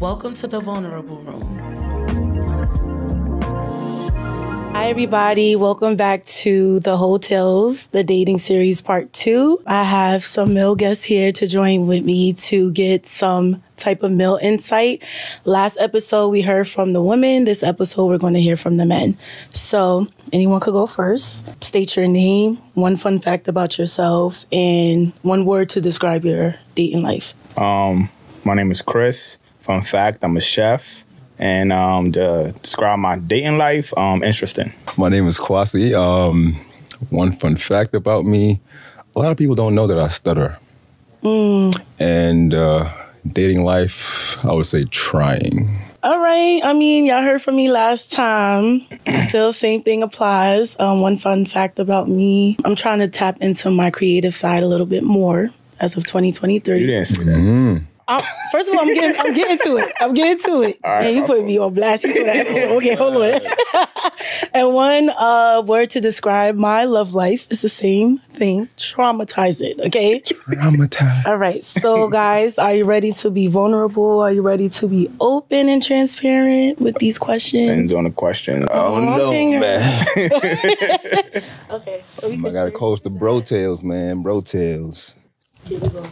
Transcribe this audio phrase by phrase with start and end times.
[0.00, 1.58] Welcome to the Vulnerable Room.
[4.72, 5.56] Hi, everybody.
[5.56, 9.60] Welcome back to the Heaux Tales, the dating series part two.
[9.66, 14.12] I have some male guests here to join with me to get some type of
[14.12, 15.02] male insight.
[15.44, 17.44] Last episode, we heard from the women.
[17.44, 19.18] This episode, we're going to hear from the men.
[19.50, 21.44] So, anyone could go first.
[21.64, 27.02] State your name, one fun fact about yourself, and one word to describe your dating
[27.02, 27.34] life.
[27.58, 28.10] Um,
[28.44, 29.38] my name is Chris.
[29.68, 31.04] Fun fact, I'm a chef.
[31.38, 34.72] And um, to describe my dating life, um, interesting.
[34.96, 35.92] My name is Kwasi.
[35.92, 36.58] Um,
[37.10, 38.62] one fun fact about me:
[39.14, 40.58] a lot of people don't know that I stutter.
[41.98, 42.90] And uh,
[43.30, 45.78] dating life, I would say trying.
[46.02, 46.62] All right.
[46.64, 48.86] I mean, y'all heard from me last time.
[49.28, 50.80] Still, same thing applies.
[50.80, 54.66] Um, one fun fact about me I'm trying to tap into my creative side a
[54.66, 56.78] little bit more as of 2023.
[56.78, 57.82] You didn't say that.
[58.08, 59.92] Um, first of all, I'm getting, I'm getting to it.
[60.00, 60.76] I'm getting to it.
[60.82, 62.76] right, and you put me on blast for that episode.
[62.78, 63.40] Okay, hold on.
[64.54, 69.78] and one uh, word to describe my love life is the same thing: traumatizing.
[69.88, 70.20] Okay.
[70.20, 71.26] Traumatized.
[71.26, 71.62] All right.
[71.62, 74.20] So, guys, are you ready to be vulnerable?
[74.20, 77.68] Are you ready to be open and transparent with these questions?
[77.68, 78.66] Depends on the question.
[78.70, 79.60] Oh, no, Okay.
[79.60, 80.06] man.
[81.70, 82.02] Okay.
[82.20, 82.78] So we I gotta share.
[82.78, 84.22] coach the bro tails, man.
[84.22, 85.14] Bro tails.
[85.66, 86.06] Here we go.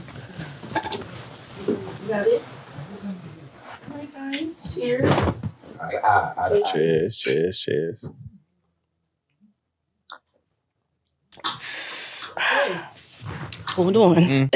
[2.07, 2.43] You got it?
[3.91, 4.79] All right, guys.
[6.05, 7.17] Ah, ah, cheers.
[7.19, 8.11] cheers, cheers, cheers.
[13.71, 14.51] Hold on.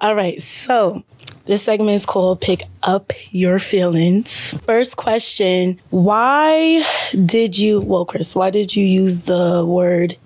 [0.00, 0.40] All right.
[0.40, 1.04] So
[1.44, 4.58] this segment is called Pick Up Your Feelings.
[4.66, 6.82] First question Why
[7.24, 10.16] did you, well, Chris, why did you use the word,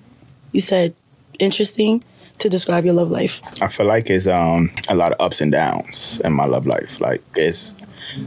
[0.52, 0.94] you said
[1.38, 2.02] interesting,
[2.38, 3.40] to describe your love life?
[3.62, 7.00] I feel like it's um a lot of ups and downs in my love life.
[7.00, 7.74] Like it's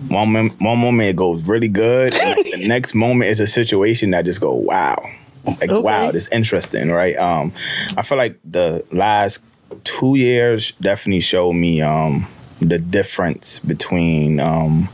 [0.09, 3.47] one mom- one moment it goes really good, and like, the next moment is a
[3.47, 5.01] situation that just go wow,
[5.45, 5.79] like Okay.
[5.81, 7.15] wow, this interesting, right?
[7.17, 7.53] Um,
[7.97, 9.39] I feel like the last
[9.83, 12.27] two years definitely showed me um
[12.59, 14.89] the difference between um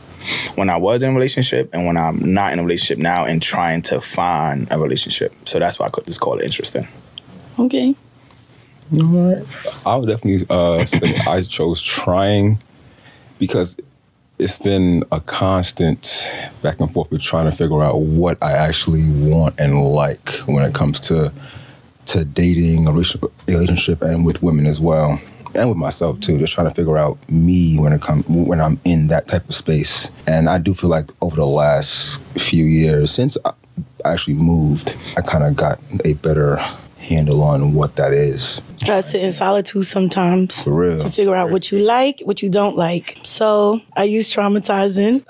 [0.56, 3.40] when I was in a relationship and when I'm not in a relationship now and
[3.40, 5.32] trying to find a relationship.
[5.44, 6.86] So that's why I could just call it interesting.
[7.58, 7.94] Okay.
[9.84, 12.58] I would definitely uh, say I chose trying
[13.38, 13.76] because
[14.38, 16.32] it's been a constant
[16.62, 20.64] back and forth with trying to figure out what I actually want and like when
[20.64, 21.32] it comes to
[22.06, 25.20] to dating, a relationship, and with women as well,
[25.54, 26.38] and with myself too.
[26.38, 29.54] Just trying to figure out me when it comes when I'm in that type of
[29.54, 30.10] space.
[30.26, 33.52] And I do feel like over the last few years, since I
[34.04, 36.64] actually moved, I kind of got a better
[37.06, 38.60] handle on what that is.
[38.84, 40.62] Gotta sit in solitude sometimes.
[40.62, 40.98] For real.
[40.98, 43.18] To figure out what you like, what you don't like.
[43.22, 45.24] So I use traumatizing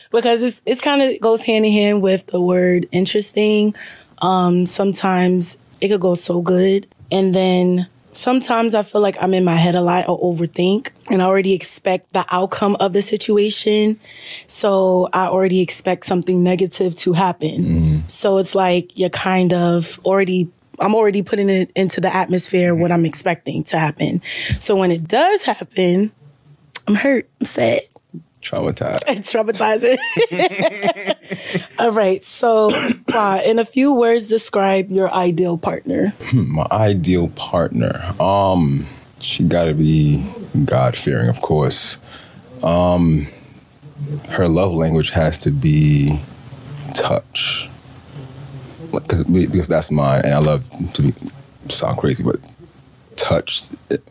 [0.12, 3.74] because it's it's kind of goes hand in hand with the word interesting.
[4.22, 7.86] Um, sometimes it could go so good, and then
[8.16, 11.52] sometimes I feel like I'm in my head a lot or overthink, and I already
[11.52, 14.00] expect the outcome of the situation.
[14.46, 17.58] So I already expect something negative to happen.
[17.58, 18.08] Mm-hmm.
[18.08, 22.92] So it's like you're kind of already I'm already putting it into the atmosphere what
[22.92, 24.20] I'm expecting to happen.
[24.60, 26.12] So when it does happen,
[26.86, 27.80] I'm hurt, I'm sad,
[28.46, 29.02] Traumatized.
[29.26, 29.98] traumatizing.
[31.80, 32.22] All right.
[32.24, 32.70] So,
[33.12, 36.14] uh, in a few words, describe your ideal partner.
[36.32, 38.14] My ideal partner.
[38.20, 38.86] Um,
[39.20, 40.24] she got to be
[40.64, 41.98] God fearing, of course.
[42.62, 43.26] Um,
[44.28, 46.20] her love language has to be
[46.94, 47.68] touch,
[48.92, 50.64] Like, because that's mine, and I love
[50.94, 51.14] to be,
[51.68, 52.36] sound crazy, but
[53.16, 54.06] touch it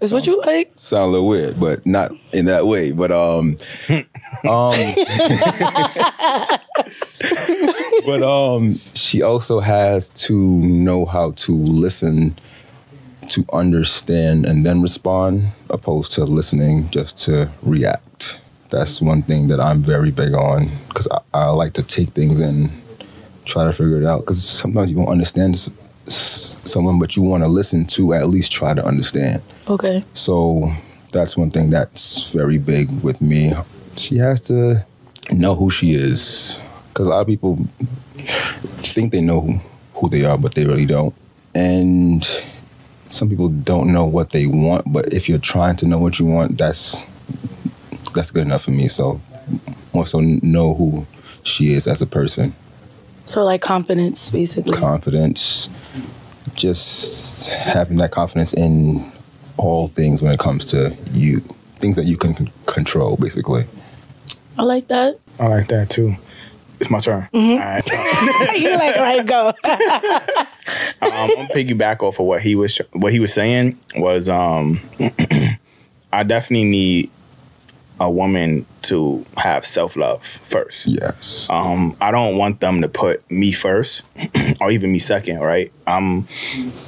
[0.00, 0.72] Is what you like?
[0.76, 2.92] sound a little weird, but not in that way.
[2.92, 3.56] But um,
[3.88, 4.04] um,
[8.06, 12.38] but um, she also has to know how to listen,
[13.30, 18.38] to understand, and then respond, opposed to listening just to react.
[18.70, 22.38] That's one thing that I'm very big on because I, I like to take things
[22.38, 22.70] in,
[23.46, 24.20] try to figure it out.
[24.20, 25.58] Because sometimes you won't understand
[26.08, 29.42] s- someone, but you want to listen to at least try to understand.
[29.68, 30.02] Okay.
[30.14, 30.72] So
[31.12, 33.52] that's one thing that's very big with me.
[33.96, 34.84] She has to
[35.30, 36.60] know who she is.
[36.88, 37.56] Because a lot of people
[38.82, 39.60] think they know who,
[39.94, 41.14] who they are, but they really don't.
[41.54, 42.26] And
[43.08, 46.26] some people don't know what they want, but if you're trying to know what you
[46.26, 46.96] want, that's
[48.14, 48.88] that's good enough for me.
[48.88, 49.20] So
[49.94, 51.06] more so know who
[51.42, 52.54] she is as a person.
[53.28, 54.78] So, like confidence, basically.
[54.78, 55.68] Confidence,
[56.54, 59.12] just having that confidence in
[59.58, 61.40] all things when it comes to you,
[61.76, 63.66] things that you can c- control, basically.
[64.56, 65.18] I like that.
[65.38, 66.14] I like that too.
[66.80, 67.28] It's my turn.
[67.34, 67.52] Mm-hmm.
[67.52, 68.56] All right.
[68.58, 69.48] you like right go.
[69.64, 74.80] um, I'm gonna piggyback off of what he was what he was saying was um
[76.12, 77.10] I definitely need
[78.00, 80.86] a woman to have self love first.
[80.86, 81.48] Yes.
[81.50, 84.02] Um, I don't want them to put me first
[84.60, 85.72] or even me second, right?
[85.86, 86.28] Um,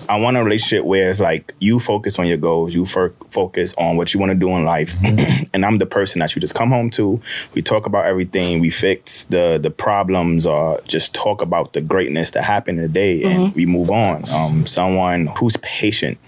[0.08, 3.74] I want a relationship where it's like you focus on your goals, you fir- focus
[3.76, 4.94] on what you want to do in life,
[5.52, 7.20] and I'm the person that you just come home to.
[7.54, 12.30] We talk about everything, we fix the the problems, or just talk about the greatness
[12.32, 14.24] that happened today, and we move on.
[14.32, 16.18] Um, someone who's patient.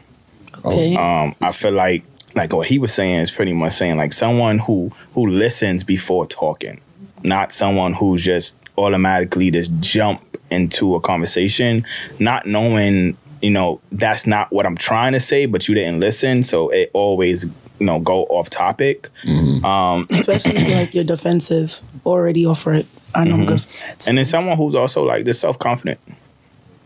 [0.65, 0.95] Okay.
[0.95, 4.59] Um, I feel like like what he was saying is pretty much saying like someone
[4.59, 6.81] who who listens before talking,
[7.23, 11.85] not someone who's just automatically just jump into a conversation,
[12.19, 16.43] not knowing you know that's not what I'm trying to say, but you didn't listen,
[16.43, 19.09] so it always you know go off topic.
[19.27, 22.87] Um, Especially if like you're defensive already offer it.
[23.15, 23.67] I know I'm good
[24.07, 26.01] and then someone who's also like just self confident,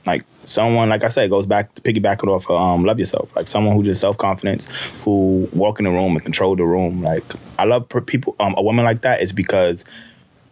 [0.06, 3.34] like someone like I said goes back to piggyback it off of, um, love yourself,
[3.36, 4.66] like someone who just self confidence,
[5.02, 7.02] who walk in the room and control the room.
[7.02, 7.24] Like
[7.58, 9.84] I love people, um, a woman like that is because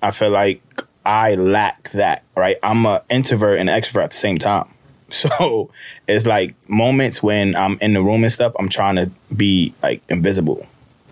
[0.02, 0.62] I feel like
[1.06, 2.24] I lack that.
[2.36, 4.68] Right, I'm an introvert and an extrovert at the same time.
[5.10, 5.70] So
[6.08, 10.02] it's like moments when I'm in the room and stuff, I'm trying to be like
[10.08, 10.66] invisible,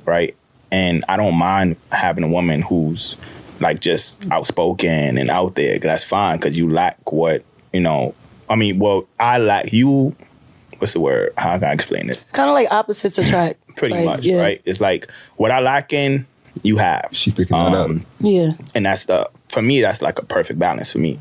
[0.06, 0.34] right?
[0.72, 3.16] And I don't mind having a woman who's
[3.60, 5.78] like just outspoken and out there.
[5.78, 8.14] that's fine because you lack what you know.
[8.52, 10.14] I mean, well, I lack you.
[10.78, 11.32] What's the word?
[11.38, 12.22] How can I explain this?
[12.22, 13.58] It's kind of like opposites attract.
[13.76, 14.40] Pretty Like, much, yeah.
[14.40, 14.60] right?
[14.64, 16.26] It's like what I lack in,
[16.62, 17.08] you have.
[17.12, 17.88] She picking that up.
[17.90, 18.52] Um, Yeah.
[18.74, 21.18] and that's the for me that's like a perfect balance for me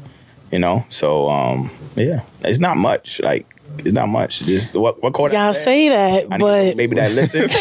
[0.54, 3.45] you know so um yeah it's not much like
[3.80, 7.12] it's not much just what what quarter Y'all say that, I need but maybe that
[7.12, 7.42] listen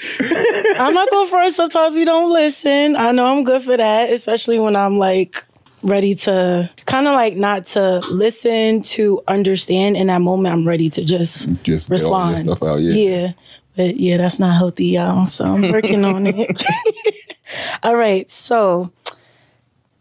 [0.80, 1.56] I'm not going first.
[1.56, 2.96] Sometimes we don't listen.
[2.96, 5.44] I know I'm good for that, especially when I'm like
[5.82, 10.54] ready to kind of like not to listen to understand in that moment.
[10.54, 12.62] I'm ready to just Just get all your respond.
[12.62, 12.92] out, yeah.
[12.92, 13.32] yeah.
[13.76, 15.26] But yeah, that's not healthy, y'all.
[15.26, 16.62] So I'm working on it.
[17.82, 18.28] All right.
[18.30, 18.92] So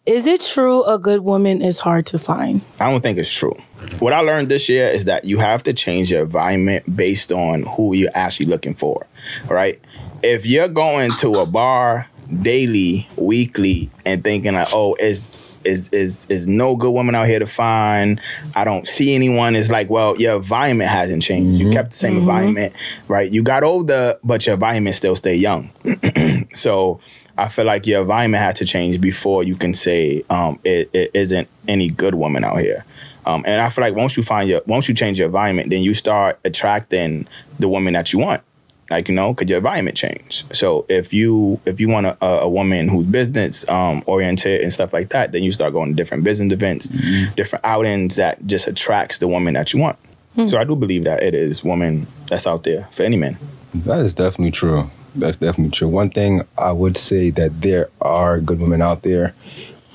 [0.06, 2.62] is it true a good woman is hard to find?
[2.80, 3.54] i don't think it's true
[4.00, 7.64] what i learned this year is that you have to change your environment based on
[7.76, 9.06] who you're actually looking for
[9.50, 9.80] right
[10.24, 12.08] if you're going to a bar
[12.42, 15.28] daily weekly and thinking like oh is
[15.63, 18.19] is is is no good woman out here to find.
[18.56, 19.56] I don't see anyone.
[19.56, 21.59] It's like, well, your environment hasn't changed.
[21.59, 22.73] You kept the same environment,
[23.07, 23.29] right?
[23.29, 25.71] You got older, but your environment still stay young.
[26.53, 27.00] so
[27.38, 31.11] I feel like your environment had to change before you can say um, it, it
[31.13, 32.85] isn't any good woman out here.
[33.25, 35.83] Um, and I feel like once you find your once you change your environment, then
[35.83, 37.27] you start attracting
[37.59, 38.41] the woman that you want
[38.89, 40.45] like you know, could your environment change?
[40.53, 44.94] So if you if you want a, a woman who's business um, oriented and stuff
[44.94, 46.89] like that, then you start going to different business events,
[47.36, 49.97] different outings that just attracts the woman that you want.
[50.45, 53.38] So I do believe that it is woman that's out there for any man.
[53.74, 54.89] That is definitely true.
[55.15, 55.89] That's definitely true.
[55.89, 59.33] One thing I would say that there are good women out there,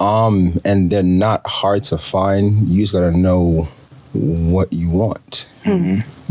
[0.00, 2.69] um, and they're not hard to find.
[2.69, 3.69] You just gotta know
[4.14, 5.46] what you want.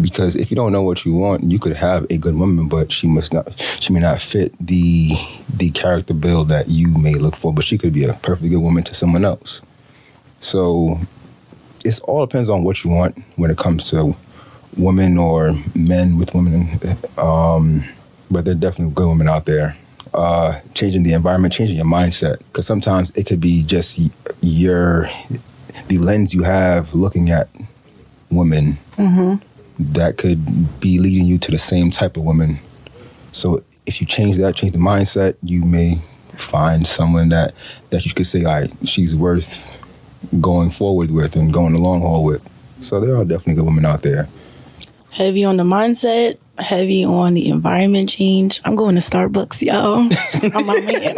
[0.01, 2.91] Because if you don't know what you want, you could have a good woman, but
[2.91, 3.51] she must not.
[3.79, 5.11] She may not fit the
[5.53, 7.53] the character build that you may look for.
[7.53, 9.61] But she could be a perfectly good woman to someone else.
[10.39, 10.99] So
[11.85, 14.15] it all depends on what you want when it comes to
[14.77, 16.79] women or men with women.
[17.17, 17.83] Um,
[18.31, 19.77] but there are definitely good women out there.
[20.13, 23.99] Uh, changing the environment, changing your mindset, because sometimes it could be just
[24.41, 25.09] your
[25.87, 27.49] the lens you have looking at
[28.35, 29.43] women mm-hmm.
[29.93, 32.59] that could be leading you to the same type of woman.
[33.31, 35.99] So if you change that, change the mindset, you may
[36.35, 37.53] find someone that
[37.89, 39.75] that you could say, right, she's worth
[40.39, 42.49] going forward with and going the long haul with.
[42.81, 44.27] So there are definitely good women out there.
[45.13, 48.61] Heavy on the mindset, heavy on the environment change.
[48.65, 50.09] I'm going to Starbucks, y'all.
[50.55, 51.17] I'm my man.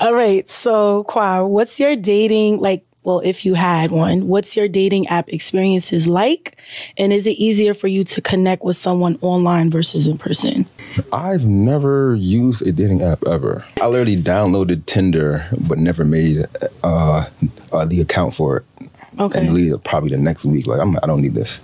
[0.00, 0.48] All right.
[0.48, 2.84] So, Qua, what's your dating like?
[3.06, 6.60] Well, if you had one, what's your dating app experiences like?
[6.96, 10.66] And is it easier for you to connect with someone online versus in person?
[11.12, 13.64] I've never used a dating app ever.
[13.80, 16.46] I literally downloaded Tinder, but never made
[16.82, 17.26] uh,
[17.72, 18.90] uh, the account for it.
[19.20, 19.38] Okay.
[19.38, 20.66] And leave it probably the next week.
[20.66, 21.60] Like I'm, I don't need this.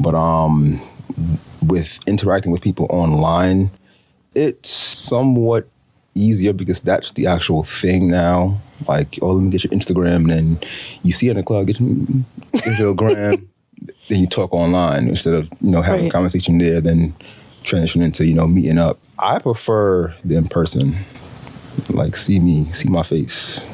[0.00, 0.82] But um,
[1.64, 3.70] with interacting with people online,
[4.34, 5.68] it's somewhat
[6.14, 8.58] easier because that's the actual thing now.
[8.88, 10.60] Like, oh, let me get your Instagram, and then
[11.02, 13.36] you see it in the club, get your, Instagram, your
[14.08, 16.08] then you talk online instead of you know having Right.
[16.08, 17.14] a conversation there, then
[17.62, 18.98] transition into you know meeting up.
[19.18, 20.96] I prefer the in person,
[21.90, 23.68] like see me, see my face,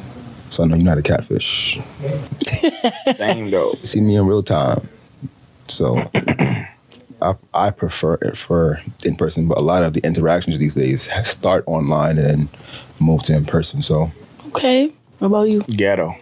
[0.50, 1.78] so I know you're not a catfish.
[3.16, 3.75] Same though.
[3.83, 4.87] See me in real time.
[5.68, 6.02] So
[7.23, 11.09] I I prefer it for in person, but a lot of the interactions these days
[11.25, 12.49] start online and then
[13.01, 13.83] move to in person.
[13.83, 14.11] So
[14.49, 14.93] Okay.
[15.19, 15.63] What about you?
[15.63, 16.15] Ghetto.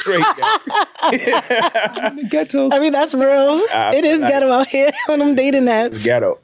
[0.00, 2.28] Straight ghetto.
[2.28, 2.68] ghetto.
[2.70, 3.64] I mean, that's real.
[3.72, 6.02] Uh, it is I- ghetto out here on them dating apps.
[6.04, 6.38] ghetto.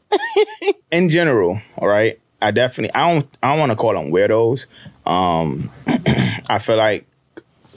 [0.90, 2.18] In general, all right.
[2.42, 4.66] I definitely I don't I don't want to call them weirdos.
[5.06, 5.70] Um
[6.48, 7.06] I feel like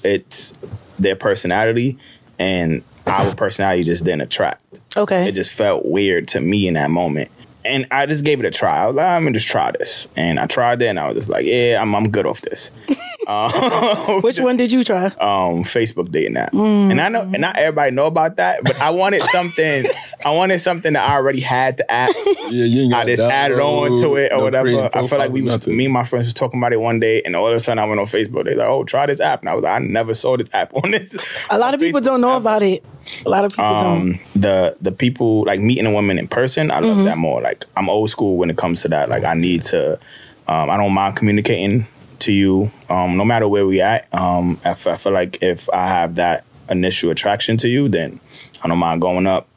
[0.03, 0.53] it's
[0.97, 1.97] their personality
[2.39, 4.63] and our personality just didn't attract.
[4.95, 5.27] Okay.
[5.27, 7.31] It just felt weird to me in that moment.
[7.65, 8.83] And I just gave it a try.
[8.83, 10.07] I was like, I'm gonna just try this.
[10.17, 12.71] And I tried it and I was just like, yeah, I'm I'm good off this.
[14.21, 15.05] Which one did you try?
[15.05, 16.53] um Facebook dating app.
[16.53, 19.85] And I know and not everybody know about that, but I wanted something
[20.25, 22.11] I wanted something that I already had the app.
[22.49, 24.89] Yeah, you I just added on to it or no whatever.
[24.93, 25.77] I feel like we was nothing.
[25.77, 27.79] me and my friends was talking about it one day, and all of a sudden
[27.79, 28.43] I went on Facebook.
[28.45, 30.71] They're like, "Oh, try this app," and I was like, "I never saw this app
[30.83, 31.15] on this."
[31.49, 32.83] A lot of people don't know about it.
[33.25, 34.01] A lot of people don't.
[34.01, 36.69] Um, the the people like meeting a woman in person.
[36.69, 37.41] I love that more.
[37.41, 39.09] Like I'm old school when it comes to that.
[39.09, 39.99] Like I need to.
[40.47, 41.85] Um, I don't mind communicating
[42.19, 44.13] to you, um, no matter where we at.
[44.13, 48.19] Um, I, f- I feel like if I have that initial attraction to you, then
[48.63, 49.47] I don't mind going up,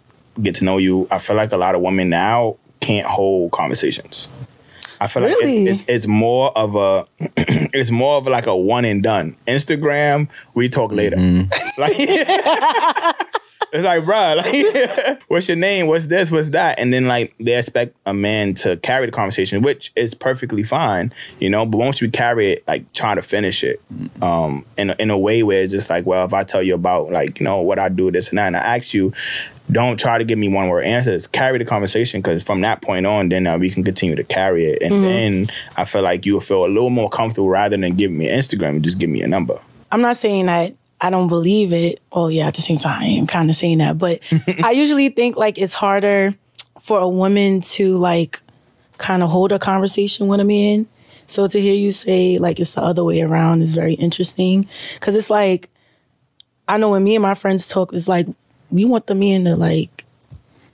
[0.43, 1.07] get to know you.
[1.11, 4.29] I feel like a lot of women now can't hold conversations.
[5.01, 5.85] I feel like it- Really?
[5.89, 9.37] it's, more of a it's more of like a one and done.
[9.47, 11.17] Instagram, we talk later.
[11.79, 11.97] Like
[13.77, 14.37] it's like, bruh,
[15.11, 15.87] like, what's your name?
[15.87, 16.31] What's this?
[16.31, 16.79] What's that?
[16.79, 21.13] And then like they expect a man to carry the conversation, which is perfectly fine,
[21.41, 21.67] you know.
[21.67, 23.81] But once you carry it, like trying to finish it,
[24.23, 26.75] um, in a, in a way where it's just like, well, if I tell you
[26.75, 29.13] about like you know what I do, this and that, and I ask you.
[29.69, 31.27] Don't try to give me one word answers.
[31.27, 34.67] Carry the conversation because from that point on, then uh, we can continue to carry
[34.67, 34.81] it.
[34.81, 38.29] And then I feel like you'll feel a little more comfortable rather than giving me
[38.29, 38.81] an Instagram.
[38.81, 39.59] Just give me a number.
[39.91, 42.01] I'm not saying that I don't believe it.
[42.13, 43.99] Oh yeah, at the same time, I am kind of saying that.
[43.99, 44.21] But
[44.63, 46.35] I usually think like it's harder
[46.81, 48.41] for a woman to like
[48.99, 50.87] kind of hold a conversation with a man.
[51.27, 55.17] So to hear you say like it's the other way around is very interesting because
[55.17, 55.69] it's like
[56.69, 58.27] I know when me and my friends talk, it's like
[58.71, 60.05] we want the men to like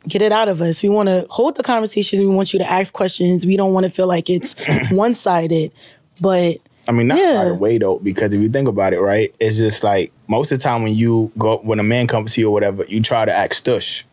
[0.08, 0.82] get it out of us.
[0.82, 2.20] We want to hold the conversations.
[2.20, 3.46] We want you to ask questions.
[3.46, 4.56] We don't want to feel like it's
[4.90, 5.72] one sided.
[6.20, 6.58] But
[6.88, 7.42] I mean, not Yeah.
[7.42, 10.58] right away though, because if you think about it, right, it's just like most of
[10.58, 13.24] the time when you go when a man comes to you or whatever, you try
[13.24, 14.04] to act stush.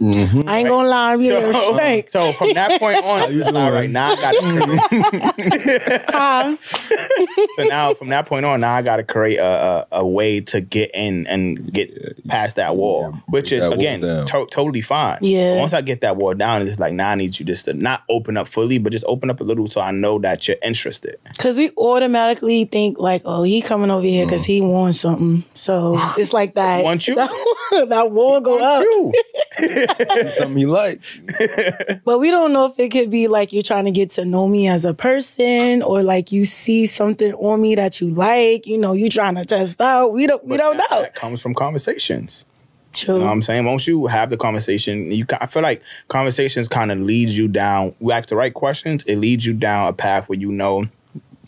[0.47, 2.09] I ain't gonna lie, I'm So, so, stank.
[2.09, 3.89] so from that point on, it's all right.
[3.89, 4.31] Now I got
[5.37, 6.55] to Huh?
[7.55, 10.41] so now from that point on, now I got to create a, a a way
[10.41, 15.19] to get in and get past that wall, which is again to- totally fine.
[15.21, 15.55] Yeah.
[15.55, 17.73] But once I get that wall down, it's like now I need you just to
[17.73, 20.57] not open up fully, but just open up a little so I know that you're
[20.63, 21.17] interested.
[21.23, 24.47] Because we automatically think like, oh, he coming over here because mm.
[24.47, 25.43] he wants something.
[25.53, 26.83] So it's like that.
[26.83, 27.15] Want you?
[27.15, 27.29] That,
[27.89, 28.83] that wall go up.
[28.83, 29.13] You.
[30.37, 31.01] Something he like.
[32.05, 34.47] But we don't know if it could be like you're trying to get to know
[34.47, 38.65] me as a person or like you see something on me that you like.
[38.65, 40.09] You know, you trying to test out.
[40.09, 40.43] We don't.
[40.45, 41.01] We don't that, know.
[41.01, 42.45] That comes from conversations.
[42.93, 43.15] True.
[43.15, 43.65] You know what I'm saying?
[43.65, 47.93] Once you have the conversation, you I feel like conversations kind of leads you down.
[47.99, 50.87] You ask the right questions, it leads you down a path where you know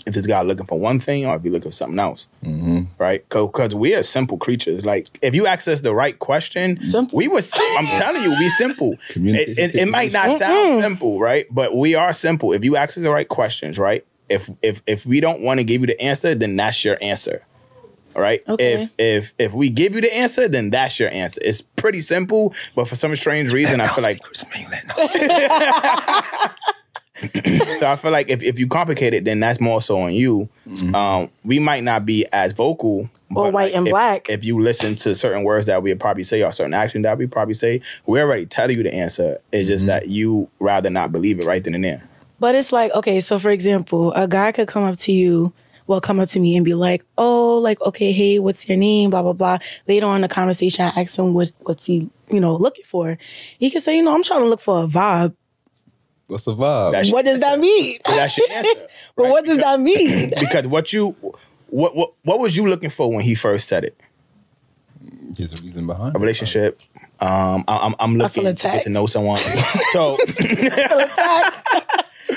[0.05, 2.27] if this guy looking for one thing or if you're looking for something else.
[2.43, 2.83] Mm-hmm.
[2.97, 3.27] Right?
[3.29, 4.85] Because we are simple creatures.
[4.85, 7.17] Like if you ask us the right question, Simple.
[7.17, 7.51] we was.
[7.55, 8.93] I'm telling you, we simple.
[9.11, 11.45] It, Communication it, it might not sound simple, right?
[11.51, 12.53] But we are simple.
[12.53, 14.05] If you ask us the right questions, right?
[14.29, 17.45] If if if we don't want to give you the answer, then that's your answer.
[18.15, 18.41] All right.
[18.47, 18.73] Okay.
[18.73, 21.41] If if if we give you the answer, then that's your answer.
[21.43, 24.19] It's pretty simple, but for some strange reason, I feel like
[27.79, 27.91] so.
[27.91, 30.49] I feel like if, if you complicate it, then that's more so on you.
[30.93, 34.29] Um, we might not be as vocal, Or but, white like, and if- black.
[34.29, 37.17] If you listen to certain words that we would probably say or certain action that
[37.17, 39.37] we probably say, we already tell you the answer.
[39.51, 42.03] It's just that you rather not believe it right then and there.
[42.39, 45.53] But it's like, okay, so for example, a guy could come up to you,
[45.87, 49.09] well, come up to me and be like, oh, like, okay, hey, what's your name?
[49.09, 49.57] Blah, blah, blah.
[49.87, 53.17] Later on in the conversation, I ask him what, what's he, you know, looking for.
[53.59, 55.35] He could say, you know, I'm trying to look for a vibe.
[56.31, 56.91] What's the vibe?
[56.93, 57.99] That's- What does that mean?
[58.05, 58.69] That's your answer.
[59.15, 59.29] But right?
[59.31, 60.29] what does that mean?
[60.39, 61.09] because what you
[61.67, 63.99] what what what was you looking for when he first said it?
[65.37, 66.21] His reason behind A it.
[66.21, 66.79] relationship.
[67.19, 69.37] Um, I- I'm I'm looking to get to know someone.
[69.91, 70.17] So,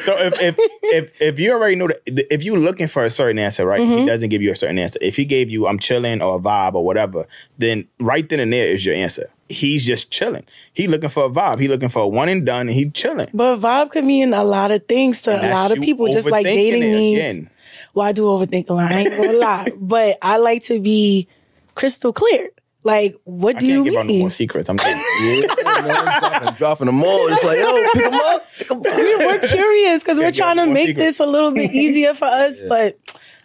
[0.05, 3.39] so if, if if if you already know that if you're looking for a certain
[3.39, 3.81] answer, right?
[3.81, 3.99] Mm-hmm.
[3.99, 4.99] He doesn't give you a certain answer.
[5.03, 7.27] If he gave you I'm chilling or a vibe or whatever,
[7.59, 9.31] then right then and there is your answer.
[9.49, 10.45] He's just chilling.
[10.73, 11.61] He looking for a vibe.
[11.61, 13.29] He looking for a one and done, and he chilling.
[13.35, 16.09] But vibe could mean a lot of things to a lot of people.
[16.09, 17.17] Just like dating me.
[17.17, 17.51] again.
[17.93, 18.91] Well, I do overthink a lot.
[18.91, 21.29] I ain't gonna lie, but I like to be
[21.75, 22.49] crystal clear.
[22.85, 24.21] Like, what I do can't you give out no mean?
[24.21, 24.69] more secrets.
[24.69, 25.03] I'm saying.
[25.23, 27.29] Yeah, man, dropping, dropping them all.
[27.29, 28.53] It's like, yo, pick them up.
[28.59, 28.85] Pick 'em up.
[28.85, 31.19] We- We're curious because we're trying to make secrets.
[31.19, 32.61] this a little bit easier for us.
[32.69, 32.97] But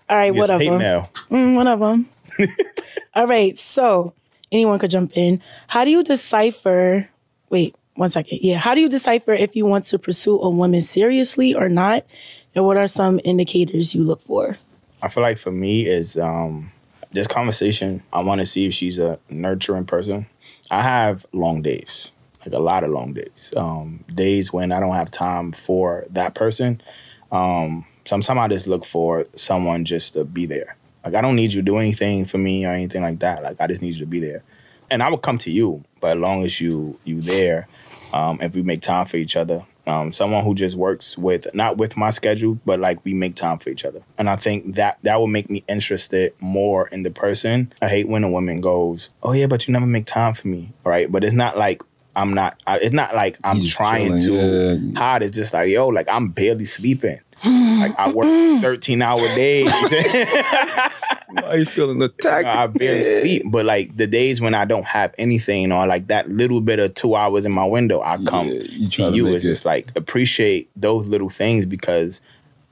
[0.09, 0.77] all right, Hate whatever.
[0.77, 1.09] mail.
[1.31, 2.09] Mm, them.
[3.15, 4.13] all right, so
[4.51, 5.41] anyone could jump in.
[5.67, 7.07] How do you decipher?
[7.49, 8.39] Wait, one second.
[8.41, 12.05] Yeah, how do you decipher if you want to pursue a woman seriously or not?
[12.55, 14.57] And what are some indicators you look for?
[15.01, 16.71] I feel like for me is um
[17.11, 18.03] this conversation.
[18.13, 20.27] I want to see if she's a nurturing person.
[20.71, 22.11] I have long days,
[22.45, 23.53] like a lot of long days.
[23.55, 26.81] Um, days when I don't have time for that person.
[27.31, 30.75] Um, sometimes I just look for someone just to be there.
[31.03, 33.43] Like I don't need you to do anything for me or anything like that.
[33.43, 34.43] Like I just need you to be there,
[34.89, 35.83] and I will come to you.
[36.01, 37.67] But as long as you you there,
[38.13, 41.77] um, if we make time for each other, um, someone who just works with not
[41.77, 44.01] with my schedule, but like we make time for each other.
[44.17, 47.73] And I think that that will make me interested more in the person.
[47.81, 50.73] I hate when a woman goes, "Oh yeah, but you never make time for me,"
[50.83, 51.11] right?
[51.11, 51.81] But it's not like
[52.15, 52.61] I'm not.
[52.67, 54.99] I, it's not like I'm just trying to yeah.
[54.99, 55.23] hide.
[55.23, 57.19] It's just like yo, like I'm barely sleeping.
[57.45, 59.71] Like I work thirteen hour days.
[61.31, 62.47] Why you feeling attacked?
[62.47, 66.29] I barely sleep, but like the days when I don't have anything or like that
[66.29, 69.27] little bit of two hours in my window, I come Yeah, you to you.
[69.33, 72.19] It's it- just like appreciate those little things because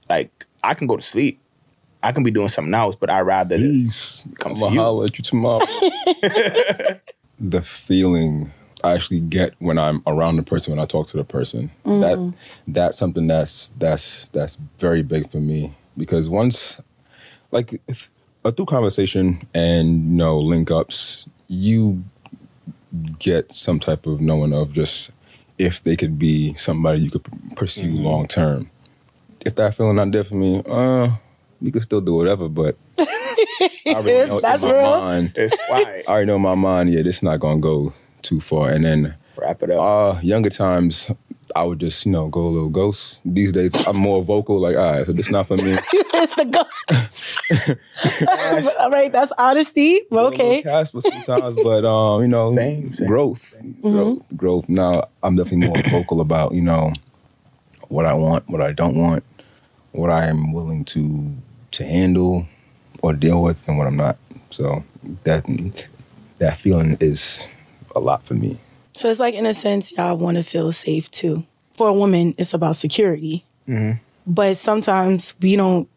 [0.10, 1.40] like I can go to sleep,
[2.02, 4.28] I can be doing something else, but I'd rather Peace.
[4.40, 4.80] come I'm to you.
[4.80, 5.60] holler at you tomorrow.
[7.40, 8.52] the feeling
[8.84, 12.18] I actually get when I'm around the person, when I talk to the person, that
[12.68, 16.80] that's something that's that's that's very big for me because once,
[17.52, 18.10] like, if,
[18.46, 22.04] uh, through conversation and you know link ups, you
[23.20, 25.12] get some type of knowing of just
[25.58, 28.70] if they could be somebody you could p- pursue long term.
[29.46, 31.10] If that feeling not there for me, uh,
[31.62, 33.06] you could still do whatever, but I
[33.88, 35.02] already Yes, know in my real.
[35.02, 36.06] mind- It's quiet.
[36.08, 38.70] I already know in my mind, yeah, this is not gonna go too far.
[38.70, 39.82] And then Wrap it up.
[40.18, 41.10] uh younger times
[41.56, 43.22] I would just, you know, go a little ghost.
[43.26, 45.78] These days I'm more vocal, like, all right, so this not for me.
[45.94, 47.40] it's the ghost.
[48.80, 50.02] All right, that's honesty.
[50.12, 50.62] Okay.
[50.62, 53.08] Casper sometimes, but um, you know, Same, same.
[53.08, 53.56] growth.
[53.82, 54.26] Growth.
[54.36, 54.70] Growth.
[54.70, 56.92] Now I'm definitely more vocal about, you know,
[57.90, 59.24] what I want, what I don't want,
[59.94, 61.34] what I am willing to
[61.72, 62.46] to handle
[63.02, 64.18] or deal with and what I'm not.
[64.52, 64.84] So
[65.24, 65.46] that
[66.40, 67.48] that feeling is
[67.98, 68.58] a lot for me.
[68.94, 71.44] So it's like, in a sense, y'all want to feel safe too.
[71.74, 73.46] For a woman, it's about security.
[73.68, 74.00] Mm-hmm.
[74.26, 75.88] But sometimes we don't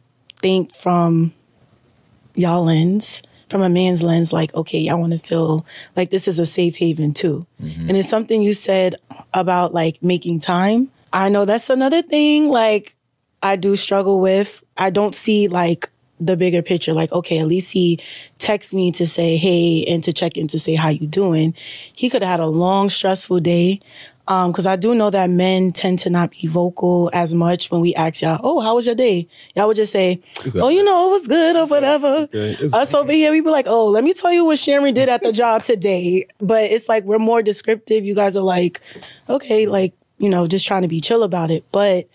[0.40, 1.32] think from
[2.34, 6.38] y'all lens, from a man's lens, like, okay, y'all want to feel like this is
[6.38, 7.46] a safe haven too.
[7.60, 7.88] Mm-hmm.
[7.88, 8.94] And it's something you said
[9.34, 10.90] about like making time.
[11.12, 12.94] I know that's another thing, like,
[13.42, 14.62] I do struggle with.
[14.76, 15.88] I don't see like
[16.20, 16.92] the bigger picture.
[16.92, 17.98] Like, okay, at least he
[18.38, 21.54] texts me to say hey and to check in to say how you doing.
[21.94, 23.80] He could have had a long, stressful day.
[24.28, 27.80] Um, because I do know that men tend to not be vocal as much when
[27.80, 30.20] we ask y'all, "Oh, how was your day?" Y'all would just say,
[30.54, 33.66] "Oh, you know, it was good or whatever." Okay, Us over here, we'd be like,
[33.66, 37.02] "Oh, let me tell you what Sharon did at the job today." But it's like
[37.02, 38.04] we're more descriptive.
[38.04, 38.80] You guys are like,
[39.28, 42.06] "Okay, like you know, just trying to be chill about it." But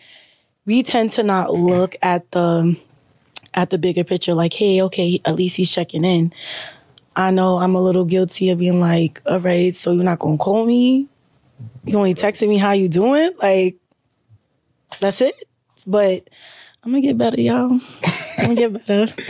[0.66, 2.78] we tend to not look at the
[3.56, 6.32] at the bigger picture like hey okay at least he's checking in
[7.16, 10.38] i know i'm a little guilty of being like all right so you're not gonna
[10.38, 11.08] call me
[11.86, 13.78] you only texting me how you doing like
[15.00, 15.36] that's it
[15.88, 16.30] but
[16.84, 17.82] i'm gonna get better y'all i'm
[18.40, 19.14] gonna get better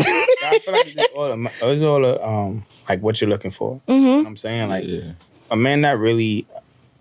[0.47, 3.81] I feel like it's all, a- it's all a, um, like what you're looking for.
[3.87, 4.69] You know what I'm saying?
[4.69, 5.13] Like Yeah.
[5.49, 6.45] a man that really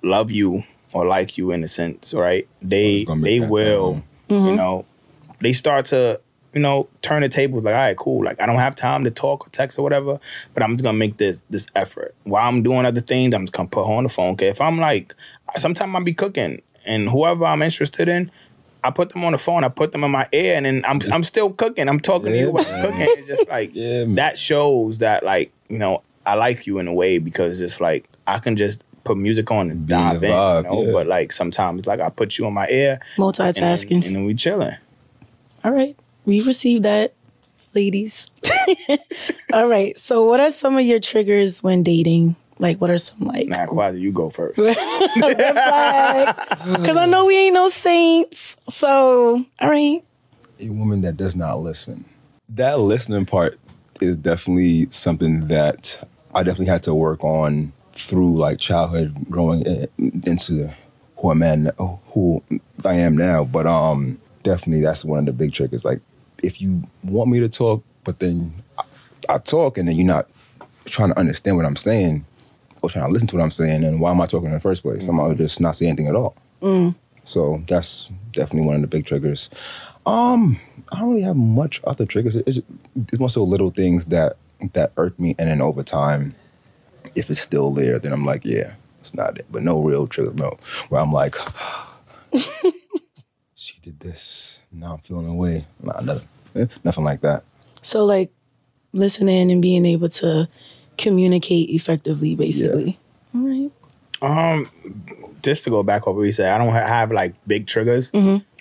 [0.03, 0.63] love you
[0.95, 2.49] or like you in a sense, right?
[2.63, 4.47] They they that will, known.
[4.47, 4.87] you know,
[5.43, 6.23] they start to,
[6.55, 8.25] you know, turn the tables like, all right, cool.
[8.25, 10.19] Like I don't have time to talk or text or whatever,
[10.55, 12.15] but I'm just gonna make this this effort.
[12.25, 14.33] While I'm doing other things, I'm just gonna put her on the phone.
[14.35, 14.49] Okay.
[14.49, 15.15] If I'm like
[15.57, 18.31] sometimes I'll be cooking and whoever I'm interested in,
[18.83, 21.01] I put them on the phone, I put them in my ear, and then I'm
[21.13, 21.89] I'm still cooking.
[21.89, 22.83] I'm talking to you Yeah, while I'm man.
[22.83, 23.09] cooking.
[23.19, 26.93] It's just like Yeah, that shows that like, you know, I like you in a
[26.95, 30.33] way because it's like I can just put music on and Be dive the in,
[30.65, 30.83] you know.
[30.87, 30.93] yeah.
[30.93, 34.25] But like sometimes like I put you in my ear and then, multitasking and then
[34.25, 34.77] we chilling.
[35.65, 37.13] all right we received that
[37.75, 38.31] ladies
[39.53, 43.21] all right so what are some of your triggers when dating Like, what are some
[43.21, 44.57] like Nah, Kwasi, you go first.
[44.59, 44.77] Because
[46.97, 48.57] I know we ain't no saints.
[48.71, 50.03] So, all right.
[50.61, 52.05] a woman that does not listen.
[52.49, 53.59] That listening part
[54.01, 59.65] is definitely something that I definitely had to work on through like childhood, growing
[59.99, 60.73] into
[61.19, 62.43] who I'm at, now- who
[62.85, 63.45] I am now.
[63.45, 65.85] But um, definitely that's one of the big triggers.
[65.85, 66.01] Like,
[66.45, 68.85] if you want me to talk, but then I,
[69.29, 70.29] I talk and then you're not
[70.85, 72.25] trying to understand what I'm saying
[72.83, 74.61] or trying to listen to what I'm saying, then why am I talking in the
[74.61, 75.09] first place?
[75.09, 76.37] I might just not say anything at all.
[77.25, 79.49] So that's definitely one of the big triggers.
[80.05, 80.61] Um,
[80.93, 82.37] I don't really have much other triggers.
[82.37, 82.61] It's,
[82.95, 84.37] it's more so little things that
[84.75, 86.35] that irk me, and then over time,
[87.15, 89.47] if it's still there, then I'm like, yeah, it's not it.
[89.51, 90.59] But no real trigger, no.
[90.91, 91.37] Where I'm like,
[93.55, 94.63] she did this.
[94.71, 95.67] Now I'm feeling away.
[95.83, 96.29] Nah, nothing,
[96.85, 97.45] nothing like that.
[97.83, 98.31] So, like,
[98.93, 100.49] listening and being able to
[100.97, 102.99] communicate effectively, basically.
[103.35, 103.71] All right.
[104.23, 104.71] Um,
[105.43, 108.11] just to go back over what you said, I don't have like big triggers.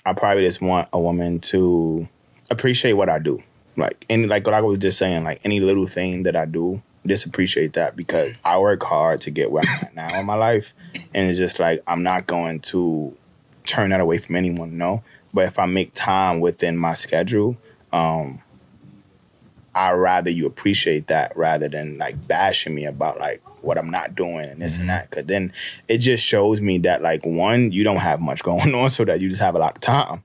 [0.06, 2.08] I probably just want a woman to
[2.50, 3.42] appreciate what I do.
[3.78, 6.82] Like any like what I was just saying, like any little thing that I do,
[7.08, 10.36] just appreciate that because I work hard to get where I'm at now in my
[10.36, 10.74] life.
[11.14, 13.16] And it's just like I'm not going to
[13.64, 15.04] turn that away from anyone, no.
[15.34, 17.58] But if I make time within my schedule,
[17.94, 18.42] um,
[19.76, 24.16] I'd rather you appreciate that rather than like bashing me about like what I'm not
[24.16, 25.10] doing and this and that.
[25.10, 25.54] Cause then
[25.88, 29.22] it just shows me that like one, you don't have much going on, so that
[29.22, 30.24] you just have a lot of time.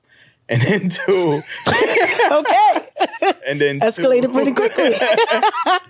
[0.50, 2.86] And then two, Okay.
[3.46, 4.94] and then Escalated two, pretty quickly.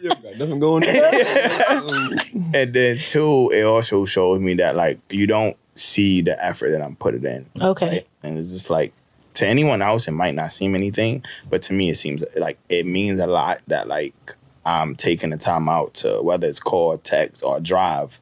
[0.01, 2.19] You got nothing going on.
[2.55, 6.83] And then two, it also shows me that like you don't see the effort that
[6.83, 7.47] I'm putting in.
[7.61, 8.05] Okay.
[8.23, 8.93] And it's just like
[9.39, 12.87] to anyone else, it might not seem anything, but to me, it seems like it
[12.87, 17.45] means a lot that like I'm taking the time out to whether it's call, text,
[17.45, 18.21] or drive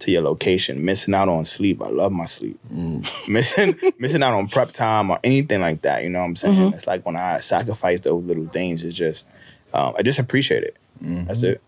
[0.00, 0.84] to your location.
[0.84, 2.58] Missing out on sleep, I love my sleep.
[2.72, 3.06] Mm.
[3.28, 6.02] missing missing out on prep time or anything like that.
[6.02, 6.56] You know what I'm saying?
[6.56, 6.74] Mm-hmm.
[6.74, 9.28] It's like when I sacrifice those little things, it's just
[9.72, 10.76] um, I just appreciate it.
[11.00, 11.26] Mm-hmm.
[11.26, 11.62] That's it.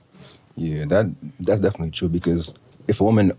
[0.56, 2.52] Yeah, that that's definitely true because
[2.88, 3.32] if a woman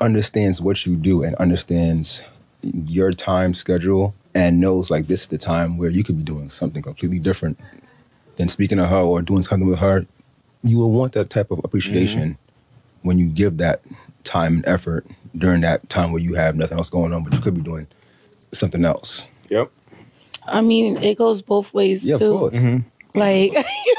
[0.00, 2.22] understands what you do and understands
[2.62, 6.50] your time schedule and knows like this is the time where you could be doing
[6.50, 7.58] something completely different
[8.36, 10.04] than speaking to her or doing something with her,
[10.62, 13.08] you will want that type of appreciation mm-hmm.
[13.08, 13.80] when you give that
[14.24, 15.06] time and effort
[15.38, 17.86] during that time where you have nothing else going on, but you could be doing
[18.52, 19.26] something else.
[19.48, 19.70] Yep.
[20.46, 22.36] I mean, it goes both ways Yeah, too.
[22.36, 22.54] of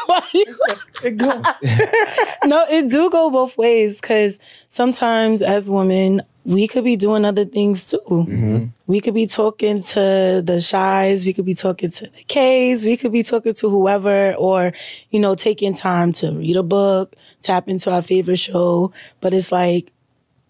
[0.07, 0.33] course.
[0.67, 1.43] Like, It goes.
[2.45, 4.39] no, it do go both ways because
[4.69, 8.69] sometimes as women, we could be doing other things too.
[8.87, 12.95] We could be talking to the shies, we could be talking to the K's, we
[12.95, 14.71] could be talking to whoever, or,
[15.11, 18.93] you know, taking time to read a book, tap into our favorite show.
[19.19, 19.91] But it's like,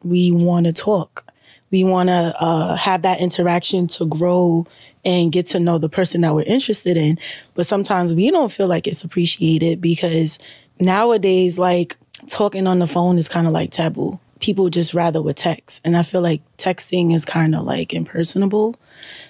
[0.03, 1.25] we want to talk.
[1.71, 4.67] We want to uh, have that interaction to grow
[5.07, 7.17] and get to know the person that we're interested in.
[7.55, 10.37] But sometimes we don't feel like it's appreciated because
[10.81, 11.95] nowadays, like
[12.27, 14.19] talking on the phone is kind of like taboo.
[14.41, 15.79] People just rather with text.
[15.85, 18.75] And I feel like texting is kind of like impersonable.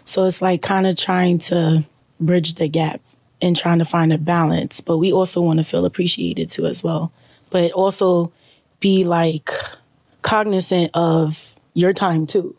[0.04, 1.86] So it's like kind of trying to
[2.20, 3.00] bridge the gap
[3.40, 4.82] and trying to find a balance.
[4.82, 7.14] But we also want to feel appreciated too, as well.
[7.52, 8.32] But also
[8.80, 9.52] be like
[10.24, 12.56] cognizant of your time too.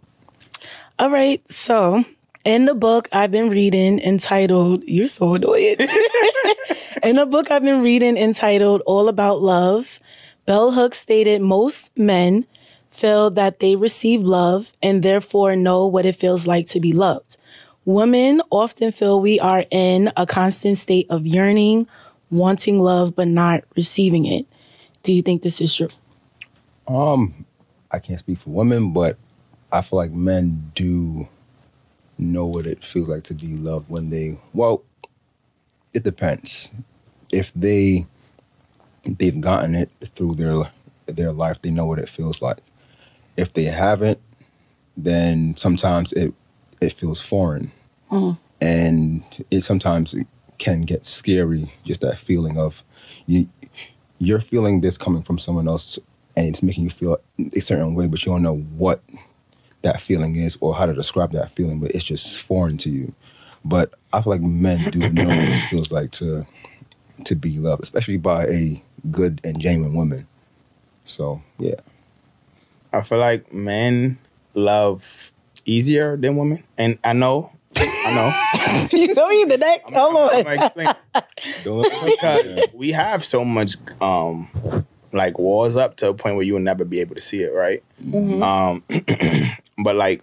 [1.00, 2.04] All right, so
[2.48, 5.76] in the book I've been reading entitled, You're so annoying.
[7.02, 10.00] in the book I've been reading entitled All About Love,
[10.46, 12.46] Bell Hooks stated most men
[12.90, 17.36] feel that they receive love and therefore know what it feels like to be loved.
[17.84, 21.86] Women often feel we are in a constant state of yearning,
[22.30, 24.46] wanting love, but not receiving it.
[25.02, 25.90] Do you think this is true?
[26.86, 27.44] Um,
[27.90, 29.18] I can't speak for women, but
[29.70, 31.28] I feel like men do
[32.18, 34.84] know what it feels like to be loved when they well,
[35.94, 36.70] it depends.
[37.32, 38.06] If they
[39.04, 40.70] they've gotten it through their
[41.06, 42.58] their life, they know what it feels like.
[43.36, 44.20] If they haven't,
[44.96, 46.34] then sometimes it
[46.80, 47.72] it feels foreign.
[48.10, 48.38] Mm.
[48.60, 50.14] And it sometimes
[50.58, 52.82] can get scary, just that feeling of
[53.26, 53.48] you
[54.18, 55.98] you're feeling this coming from someone else
[56.36, 57.18] and it's making you feel
[57.56, 59.02] a certain way, but you don't know what
[59.82, 63.14] that feeling is or how to describe that feeling, but it's just foreign to you.
[63.64, 66.46] But I feel like men do know what it feels like to
[67.24, 70.26] to be loved, especially by a good and genuine woman.
[71.04, 71.80] So yeah.
[72.92, 74.18] I feel like men
[74.54, 75.32] love
[75.64, 78.88] easier than women, and I know, I know.
[78.98, 79.82] you know either that.
[79.82, 80.44] Hold I'm on.
[80.44, 80.94] gonna explain.
[82.04, 84.48] because we have so much um
[85.12, 87.52] like walls up to a point where you will never be able to see it,
[87.52, 87.82] right?
[88.02, 88.42] Mm-hmm.
[88.42, 88.82] Um,
[89.78, 90.22] but like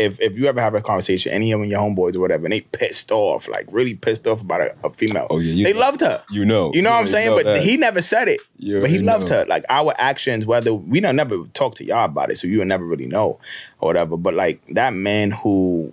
[0.00, 2.52] if if you ever have a conversation, any of them, your homeboys or whatever, and
[2.52, 5.26] they pissed off, like really pissed off about a, a female.
[5.28, 5.80] Oh, yeah, you they know.
[5.80, 6.22] loved her.
[6.30, 6.72] You know.
[6.72, 7.34] You know what I'm saying?
[7.34, 7.62] But that.
[7.62, 8.40] he never said it.
[8.56, 9.36] You but he loved know.
[9.36, 9.44] her.
[9.46, 12.68] Like our actions, whether we don't never talk to y'all about it, so you would
[12.68, 13.38] never really know
[13.80, 14.16] or whatever.
[14.16, 15.92] But like that man who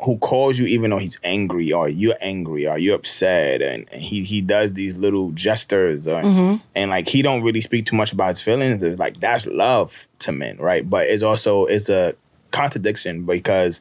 [0.00, 4.02] who calls you even though he's angry or you're angry or you're upset and, and
[4.02, 6.56] he he does these little gestures or, mm-hmm.
[6.74, 10.06] and like he don't really speak too much about his feelings it's like that's love
[10.18, 12.14] to men right but it's also it's a
[12.50, 13.80] contradiction because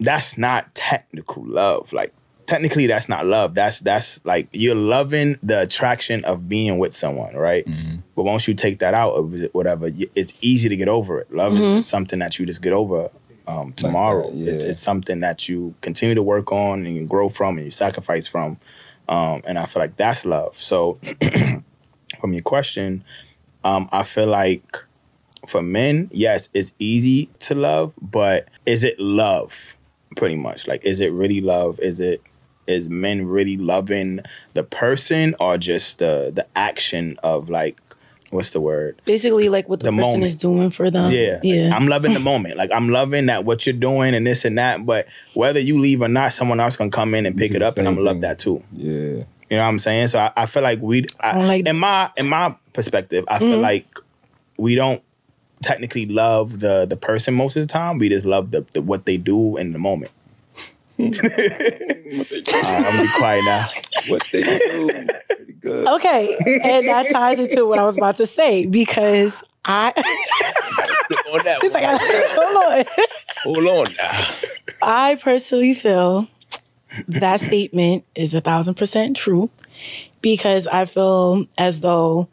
[0.00, 1.92] that's not technical love.
[1.92, 2.12] Like
[2.46, 3.54] technically that's not love.
[3.54, 7.64] That's that's like you're loving the attraction of being with someone right?
[8.16, 11.32] But once you take that out of whatever it's easy to get over it.
[11.32, 13.10] Love is something that you just get over
[13.46, 14.30] um, tomorrow.
[14.30, 14.52] That, yeah.
[14.52, 17.70] It's- it's something that you continue to work on and you grow from and you
[17.70, 18.58] sacrifice from.
[19.08, 20.56] Um, and i feel like that's love.
[20.56, 20.98] So
[22.20, 23.04] from your question
[23.64, 24.84] um, i feel like
[25.46, 29.76] for men yes it's easy to love but is it love
[30.16, 32.22] pretty much like is it really love is it
[32.66, 34.20] is men really loving
[34.54, 37.80] the person or just the the action of like
[38.32, 40.24] what's the word Basically, like what the, The person moment.
[40.24, 41.12] is doing for them.
[41.12, 41.38] yeah.
[41.42, 41.64] yeah.
[41.64, 42.56] Like, I'm loving the moment.
[42.56, 44.84] Like I'm loving that what you're doing and this and that.
[44.86, 47.78] But whether you leave or not, someone else gonna come in and pick it up
[47.78, 48.62] and I'm gonna love that too.
[48.72, 49.24] Yeah.
[49.50, 50.08] You know what I'm saying?
[50.08, 53.38] So I, I feel like we I, don't like in my in my perspective, I
[53.38, 53.60] feel mm-hmm.
[53.60, 53.98] like
[54.56, 55.02] we don't
[55.62, 57.98] technically love the the person most of the time.
[57.98, 60.12] We just love the, the what they do in the moment.
[60.98, 63.68] Alright, I'm gonna be quiet now.
[64.08, 65.08] What they do.
[65.60, 65.86] Good.
[65.86, 69.92] okay, and that ties into what I was about to say because I.
[71.32, 72.84] On that It's like, hold on.
[73.44, 74.28] Hold on now.
[74.82, 76.26] I personally feel
[77.08, 79.50] that statement is a thousand percent true
[80.20, 82.28] because I feel as though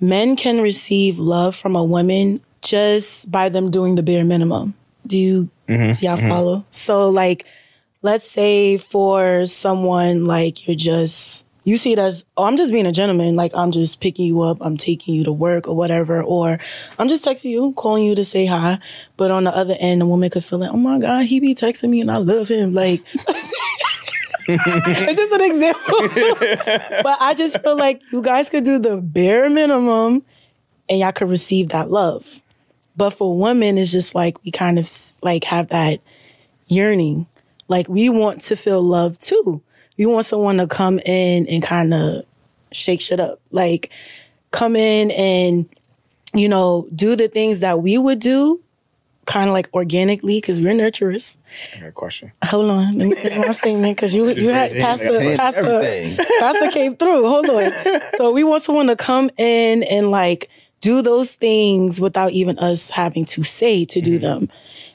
[0.00, 4.74] men can receive love from a woman just by them doing the bare minimum.
[5.06, 6.28] Do you mm-hmm, do y'all mm-hmm.
[6.28, 6.64] follow?
[6.70, 7.46] So like
[8.02, 12.86] let's say for someone like you're just you see it as oh I'm just being
[12.86, 16.22] a gentleman like I'm just picking you up I'm taking you to work or whatever
[16.22, 16.58] or
[16.98, 18.78] I'm just texting you calling you to say hi
[19.16, 21.54] but on the other end a woman could feel like oh my god he be
[21.54, 23.02] texting me and I love him like
[24.48, 29.50] it's just an example but I just feel like you guys could do the bare
[29.50, 30.24] minimum
[30.88, 32.44] and y'all could receive that love
[32.96, 34.88] but for women it's just like we kind of
[35.22, 36.00] like have that
[36.68, 37.26] yearning.
[37.68, 39.62] Like we want to feel love too.
[39.98, 42.24] We want someone to come in and kind of
[42.72, 43.40] shake shit up.
[43.50, 43.90] Like
[44.50, 45.68] come in and
[46.34, 48.62] you know do the things that we would do
[49.26, 51.36] kind of like organically because we're nurturers.
[51.74, 52.32] I got a question.
[52.44, 55.42] Hold on, let me finish my statement because you you had past the Man, the
[55.42, 56.16] everything.
[56.38, 57.28] Pastor came through.
[57.28, 57.72] Hold on.
[58.16, 60.48] So we want someone to come in and like
[60.80, 64.48] do those things without even us having to say to do them.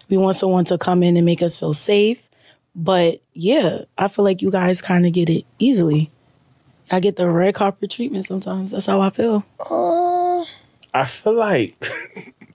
[0.09, 2.29] We want someone to come in and make us feel safe.
[2.75, 6.11] But yeah, I feel like you guys kind of get it easily.
[6.91, 8.71] I get the red carpet treatment sometimes.
[8.71, 9.45] That's how I feel.
[10.93, 11.81] I feel like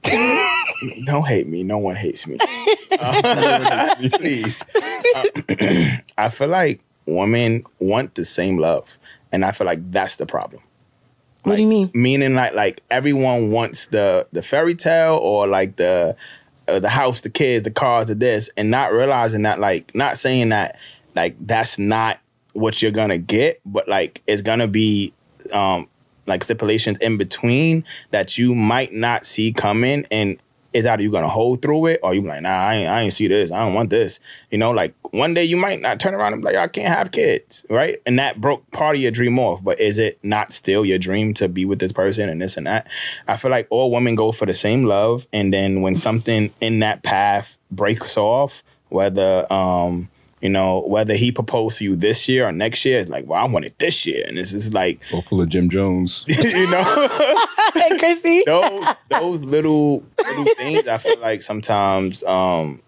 [1.05, 1.63] don't hate me.
[1.63, 2.39] No one hates me.
[2.99, 4.63] Uh, please.
[5.15, 5.25] Uh,
[6.19, 8.99] I feel like women want the same love,
[9.33, 10.63] and I feel like that's the problem.
[11.47, 11.93] What do you mean?
[11.95, 16.17] Meaning, like, like everyone wants the the fairy tale or like the
[16.67, 20.19] uh, the house, the kids, the cars, the this, and not realizing that, like, not
[20.19, 20.77] saying that,
[21.15, 22.19] like, that's not
[22.55, 25.13] what you're gonna get, but like, it's gonna be,
[25.53, 25.89] um,
[26.27, 30.39] like stipulations in between that you might not see coming, and
[30.77, 33.01] it's either you're gonna hold through it or you be like, nah, I ain't, I
[33.03, 35.99] ain't see this, I don't want this, you know, like one day you might not
[35.99, 38.01] turn around and be like, I can't have kids, right?
[38.05, 41.33] And that broke part of your dream off, but is it not still your dream
[41.35, 42.87] to be with this person and this and that?
[43.27, 46.81] I feel like all women go for the same love, and then when something in
[46.81, 50.09] that path breaks off, whether um
[50.41, 53.43] you know, whether he proposed to you this year or next year, it's like, well,
[53.43, 54.25] I want it this year.
[54.29, 56.25] And it's just like, Or pull a Jim Jones.
[56.29, 57.09] you know,
[57.75, 58.43] Hey, Christy.
[58.47, 62.81] those those little little things I feel like sometimes um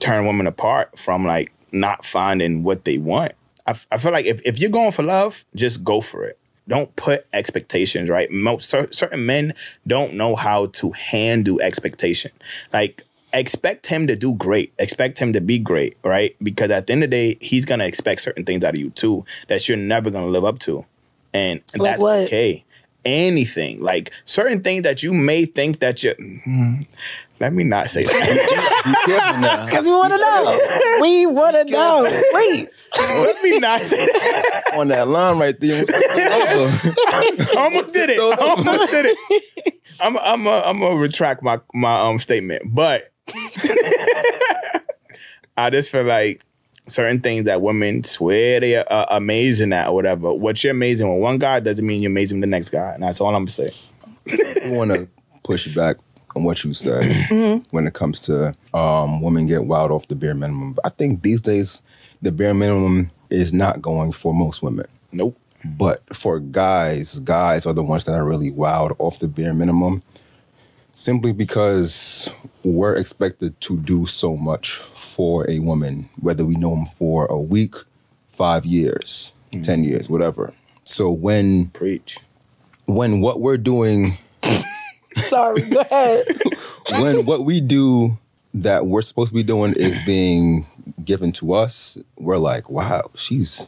[0.00, 3.32] turn women apart from like not finding what they want.
[3.66, 6.38] I, f- I feel like if, if you're going for love, just go for it.
[6.68, 8.30] Don't put expectations, right?
[8.30, 9.54] Most cer- certain men
[9.86, 12.30] don't know how to handle expectation.
[12.72, 13.04] Like
[13.36, 16.34] expect him to do great, expect him to be great, right?
[16.42, 18.90] Because at the end of the day, he's gonna expect certain things out of you
[18.90, 20.84] too that you're never gonna live up to,
[21.32, 22.18] and Like that's what?
[22.26, 22.64] okay
[23.06, 26.12] anything like certain things that you may think that you
[27.38, 28.82] Let me not say that.
[28.84, 29.66] Be careful now.
[29.66, 31.00] Because we want to know.
[31.02, 32.22] We want to know.
[32.32, 32.68] Please.
[32.98, 34.72] Let me not say that.
[34.74, 35.84] On that line right there.
[35.88, 38.18] I almost did it.
[38.18, 39.74] I almost did it.
[40.00, 43.12] I'm I'm a, I'm gonna retract my my um statement, but
[45.56, 46.42] I just feel like
[46.88, 50.32] certain things that women swear they are uh, amazing at or whatever.
[50.32, 53.02] What you're amazing with one guy doesn't mean you're amazing with the next guy, and
[53.02, 53.74] that's all I'm gonna say.
[54.64, 55.08] I want to
[55.44, 55.96] push back
[56.34, 60.34] on what you said when it comes to um, women get wild off the bare
[60.34, 60.76] minimum.
[60.84, 61.80] I think these days
[62.22, 64.86] the bare minimum is not going for most women.
[65.12, 65.38] Nope.
[65.64, 70.02] But for guys, guys are the ones that are really wild off the bare minimum
[70.96, 72.30] simply because
[72.64, 77.38] we're expected to do so much for a woman, whether we know them for a
[77.38, 77.74] week,
[78.30, 79.60] five years, mm-hmm.
[79.60, 80.54] 10 years, whatever.
[80.84, 82.18] So when Preach.
[82.86, 84.16] when what we're doing
[85.28, 85.62] Sorry.
[85.62, 86.26] Go ahead.
[86.90, 88.16] when what we do
[88.54, 90.66] that we're supposed to be doing is being
[91.04, 93.66] given to us, we're like, wow, she's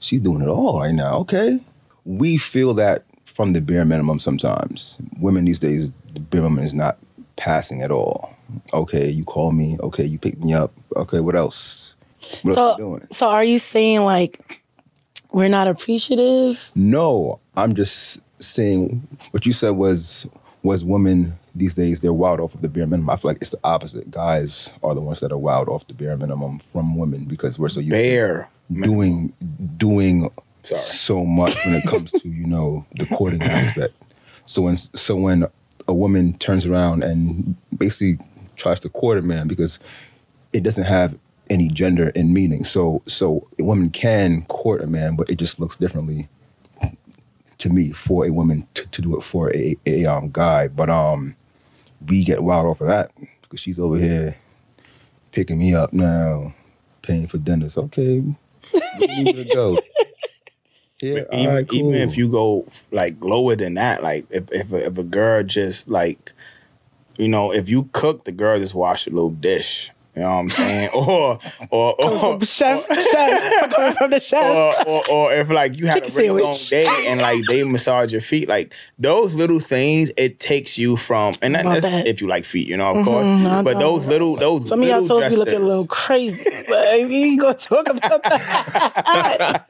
[0.00, 1.18] she's doing it all right now.
[1.18, 1.60] Okay.
[2.04, 4.98] We feel that from the bare minimum sometimes.
[5.20, 6.98] Women these days, the bare minimum is not
[7.36, 8.34] passing at all.
[8.72, 9.76] Okay, you call me.
[9.80, 10.72] Okay, you pick me up.
[10.96, 11.94] Okay, what else?
[12.42, 13.08] What else you So, doing?
[13.12, 14.62] so are you saying like
[15.32, 16.70] we're not appreciative?
[16.74, 20.26] No, I'm just saying what you said was
[20.62, 23.10] was women these days they're wild off of the bare minimum.
[23.10, 24.10] I feel like it's the opposite.
[24.10, 27.68] Guys are the ones that are wild off the bare minimum from women because we're
[27.68, 28.48] so used to Bear.
[28.70, 29.32] doing
[29.76, 30.30] doing
[30.62, 30.80] Sorry.
[30.80, 33.94] so much when it comes to you know the courting aspect.
[34.46, 35.46] So when so when
[35.88, 38.24] a woman turns around and basically
[38.56, 39.78] tries to court a man because
[40.52, 41.18] it doesn't have
[41.50, 42.64] any gender in meaning.
[42.64, 46.28] So so a woman can court a man, but it just looks differently
[47.58, 50.68] to me for a woman to, to do it for a, a um guy.
[50.68, 51.36] But um
[52.06, 53.10] we get wild off of that
[53.42, 54.36] because she's over here
[55.32, 56.54] picking me up now,
[57.02, 57.76] paying for dinners.
[57.76, 58.22] Okay,
[58.98, 59.78] we need to go.
[61.00, 61.78] Yeah, even, right, cool.
[61.78, 65.42] even if you go like lower than that, like if if a, if a girl
[65.42, 66.32] just like,
[67.16, 69.90] you know, if you cook, the girl just wash a little dish.
[70.14, 70.90] You know what I'm saying?
[70.94, 74.86] or or or, Chef, chef, coming from the chef.
[74.86, 77.64] or, or, or if like you had Chicken a really long day and like they
[77.64, 82.20] massage your feet, like those little things, it takes you from and that, that's if
[82.20, 83.26] you like feet, you know, of course.
[83.26, 85.86] Mm-hmm, I But those little those Some of y'all little toes be looking a little
[85.88, 86.48] crazy.
[86.68, 86.68] But
[87.08, 89.66] we ain't gonna talk about that.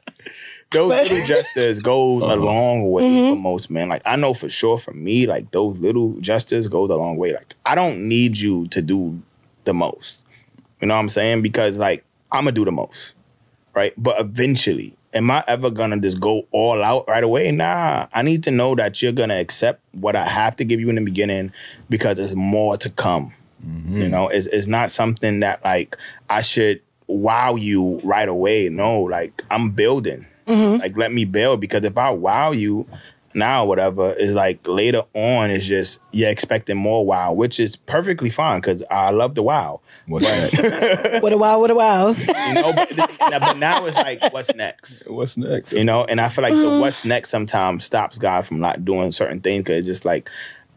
[0.75, 3.33] Those But- little gestures goes a long way Mm-hmm.
[3.33, 3.89] for most men.
[3.89, 7.33] Like I know for sure for me, like those little gestures goes a long way.
[7.33, 9.19] Like I don't need you to do
[9.63, 10.25] the most.
[10.81, 11.41] You know what I'm saying?
[11.41, 13.15] Because like I'm gonna do the most,
[13.73, 13.93] right?
[13.97, 17.49] But eventually, am I ever gonna just go all out right away?
[17.51, 18.07] Nah.
[18.13, 20.95] I need to know that you're gonna accept what I have to give you in
[20.95, 21.51] the beginning
[21.89, 23.33] because there's more to come.
[23.89, 25.97] You know, it's, it's not something that like
[26.29, 28.69] I should wow you right away.
[28.69, 30.27] No, like I'm building.
[30.77, 32.87] Like let me build because if I wow you
[33.35, 38.29] now, whatever, is like later on, it's just you're expecting more wow, which is perfectly
[38.29, 39.81] fine because I love the wow.
[40.07, 41.21] What's next?
[41.21, 42.09] What a wow, what a wow.
[42.17, 45.09] You know, but, but now it's like, what's next?
[45.09, 45.73] What's next?
[45.73, 49.11] You know, and I feel like the what's next sometimes stops God from not doing
[49.11, 50.29] certain things because it's just like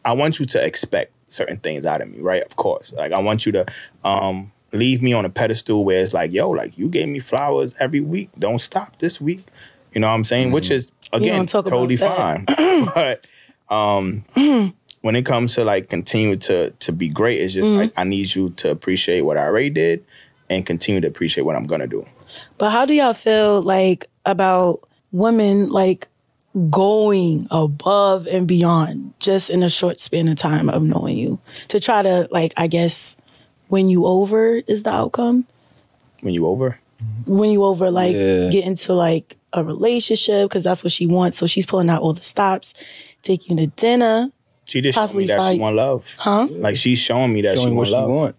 [0.04, 2.42] I want you to expect certain things out of me, right?
[2.42, 3.66] Of course, like I want you to
[4.04, 7.74] um leave me on a pedestal where it's like, yo, like you gave me flowers
[7.78, 8.30] every week.
[8.38, 9.46] Don't stop this week.
[9.94, 10.52] You know what I'm saying?
[10.52, 12.44] Which is again totally fine,
[12.94, 13.24] but
[13.68, 14.24] um.
[15.00, 17.78] When it comes to like continue to to be great, it's just Mm-hmm.
[17.78, 20.04] like I need you to appreciate what I already did
[20.50, 22.04] and continue to appreciate what I'm gonna do.
[22.58, 24.80] But how do y'all feel like about
[25.12, 26.08] women like
[26.68, 31.78] going above and beyond just in a short span of time of knowing you to
[31.78, 33.16] try to like I guess
[33.68, 35.46] when you over is the outcome?
[36.20, 36.78] When you over,
[37.26, 38.48] When you over like Yeah.
[38.50, 41.36] get into like a relationship because that's what she wants.
[41.38, 42.74] So she's pulling out all the stops,
[43.22, 44.30] taking you to dinner.
[44.64, 46.16] She just showing me that she want love.
[46.18, 46.48] Huh?
[46.50, 48.10] Like she's showing me that Showing she what want she love.
[48.10, 48.36] want.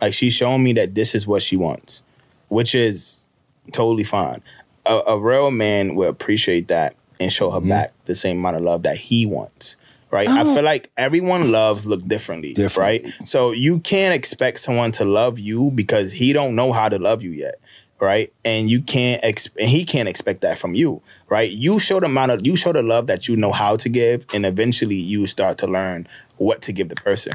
[0.00, 2.02] Like she's showing me that this is what she wants,
[2.48, 3.26] which is
[3.72, 4.42] totally fine.
[4.84, 7.64] A, a real man will appreciate that and show Mm-hmm.
[7.64, 9.76] her back the same amount of love that he wants.
[10.16, 10.30] Right?
[10.30, 10.62] I feel oh.
[10.62, 12.54] like everyone loves look differently.
[12.54, 13.04] Different.
[13.04, 13.28] Right?
[13.28, 17.22] So you can't expect someone to love you because he don't know how to love
[17.22, 17.56] you yet.
[18.00, 18.32] Right?
[18.42, 21.02] And you can't ex- and he can't expect that from you.
[21.28, 21.50] Right?
[21.50, 24.24] You show the amount of you show the love that you know how to give,
[24.32, 27.34] and eventually you start to learn what to give the person.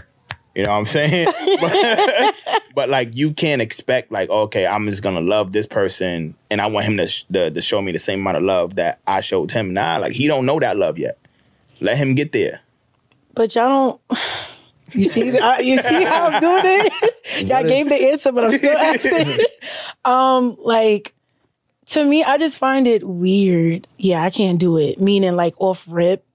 [0.56, 1.28] You know what I'm saying?
[1.62, 2.36] but,
[2.76, 6.66] but, like you can't expect like okay, I'm just gonna love this person and I
[6.66, 9.22] want him to, sh- to to show me the same amount of love that I
[9.22, 9.72] showed him.
[9.72, 11.20] Nah, like he don't know that love yet.
[11.80, 12.62] Let him get there.
[13.34, 14.20] But y'all don't
[14.94, 17.48] You see, you see how I'm doing it.
[17.48, 19.46] Y'all gave the answer, but I'm still asking.
[20.06, 21.14] um, like
[21.88, 23.88] to me, I just find it weird.
[23.98, 25.00] Yeah, I can't do it.
[25.00, 26.26] Meaning like off rip,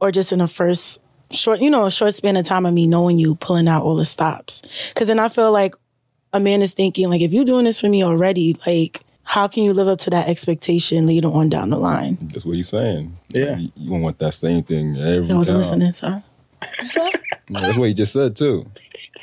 [0.00, 0.98] or just in the first
[1.30, 3.94] short, you know, a short span of time of me knowing you, pulling out all
[3.96, 4.62] the stops.
[4.88, 5.74] Because then I feel like
[6.32, 9.00] a man is thinking like, if you're doing this for me already, like.
[9.22, 12.18] How can you live up to that expectation later on down the line?
[12.20, 13.16] That's what he's saying.
[13.28, 13.58] Yeah.
[13.58, 15.56] You, you want that same thing every I wasn't time.
[15.58, 16.22] listening, sorry.
[16.62, 18.70] Yeah, That's what he just said too.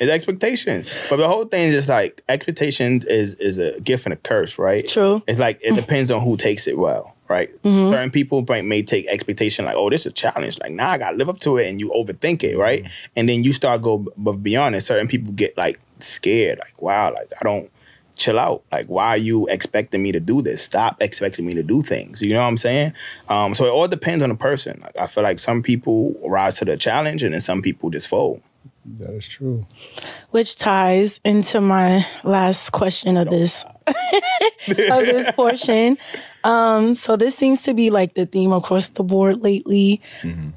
[0.00, 0.84] It's expectation.
[1.08, 4.58] But the whole thing is just like expectation is is a gift and a curse,
[4.58, 4.86] right?
[4.86, 5.22] True.
[5.26, 7.50] It's like it depends on who takes it well, right?
[7.62, 7.90] Mm-hmm.
[7.90, 10.58] Certain people might may take expectation like, oh, this is a challenge.
[10.60, 12.82] Like, nah, I gotta live up to it, and you overthink it, right?
[12.82, 13.12] Mm-hmm.
[13.16, 14.82] And then you start go b- beyond it.
[14.82, 17.70] Certain people get like scared, like, wow, like I don't
[18.18, 18.62] chill out.
[18.70, 20.60] Like, why are you expecting me to do this?
[20.60, 22.20] Stop expecting me to do things.
[22.20, 22.92] You know what I'm saying?
[23.28, 24.80] Um, so it all depends on the person.
[24.82, 28.08] Like, I feel like some people rise to the challenge, and then some people just
[28.08, 28.42] fold.
[28.96, 29.66] That is true.
[30.30, 33.94] Which ties into my last question of this of
[34.66, 35.98] this portion.
[36.44, 40.00] Um, so this seems to be like the theme across the board lately.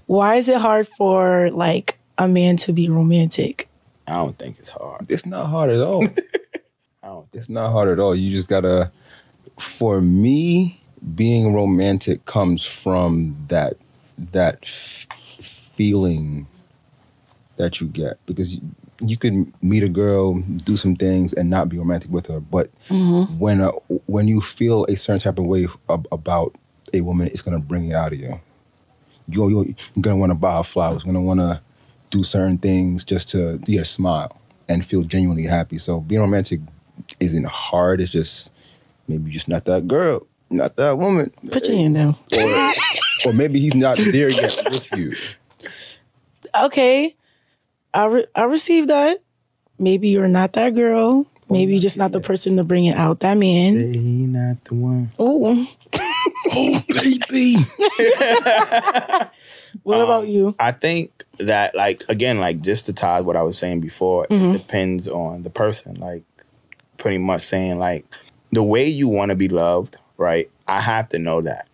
[0.06, 3.68] Why is it hard for like a man to be romantic?
[4.08, 5.08] I don't think it's hard.
[5.10, 6.06] It's not hard at all.
[7.34, 8.16] It's not hard at all.
[8.16, 8.92] You just gotta.
[9.60, 10.82] For me,
[11.16, 13.74] being romantic comes from that
[14.32, 15.08] that f-
[15.76, 16.48] feeling
[17.58, 18.62] that you get because you,
[19.00, 22.40] you can meet a girl, do some things, and not be romantic with her.
[22.40, 22.70] But
[23.38, 23.72] when uh,
[24.08, 26.56] when you feel a certain type of way ab- about
[26.94, 28.40] a woman, it's gonna bring it out of you.
[29.28, 31.04] You you- you're gonna want to buy her flowers.
[31.06, 31.62] You're gonna want to
[32.10, 35.78] do certain things just to see her smile and feel genuinely happy.
[35.78, 36.60] So being romantic
[37.20, 38.02] isn't hard.
[38.02, 38.52] It's just
[39.08, 42.16] maybe you're just not that girl, not that woman, Put your hand down.
[42.38, 42.72] or
[43.26, 45.14] or maybe he's not there yet with you.
[46.64, 47.16] Okay,
[47.94, 49.20] I re- I received that.
[49.80, 51.28] Maybe you're not that girl.
[51.50, 53.20] Maybe you're just not the person to bring it out.
[53.20, 53.94] That man.
[53.94, 55.10] He not the one.
[55.20, 55.68] Ooh.
[56.54, 57.56] Oh, baby.
[59.84, 60.56] What about um, you?
[60.60, 64.30] I think that like again, like just to tie what I was saying before, it
[64.30, 64.54] mm-hmm.
[64.54, 65.96] depends on the person.
[65.96, 66.24] Like
[67.02, 68.06] pretty much saying like
[68.52, 70.50] the way you want to be loved, right?
[70.68, 71.68] I have to know that.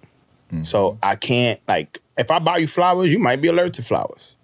[0.63, 4.37] So I can't like if I buy you flowers, you might be allergic to flowers.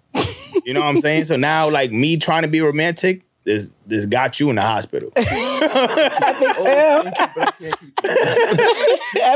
[0.64, 1.24] you know what I'm saying?
[1.24, 5.10] So now like me trying to be romantic, this this got you in the hospital.
[5.16, 5.26] Epic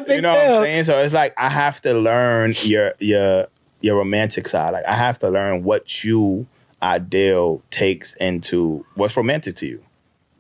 [0.06, 0.16] fail.
[0.16, 0.84] You know what I'm saying?
[0.84, 3.46] So it's like I have to learn your your
[3.80, 4.70] your romantic side.
[4.70, 6.46] Like I have to learn what you
[6.82, 9.82] ideal takes into what's romantic to you.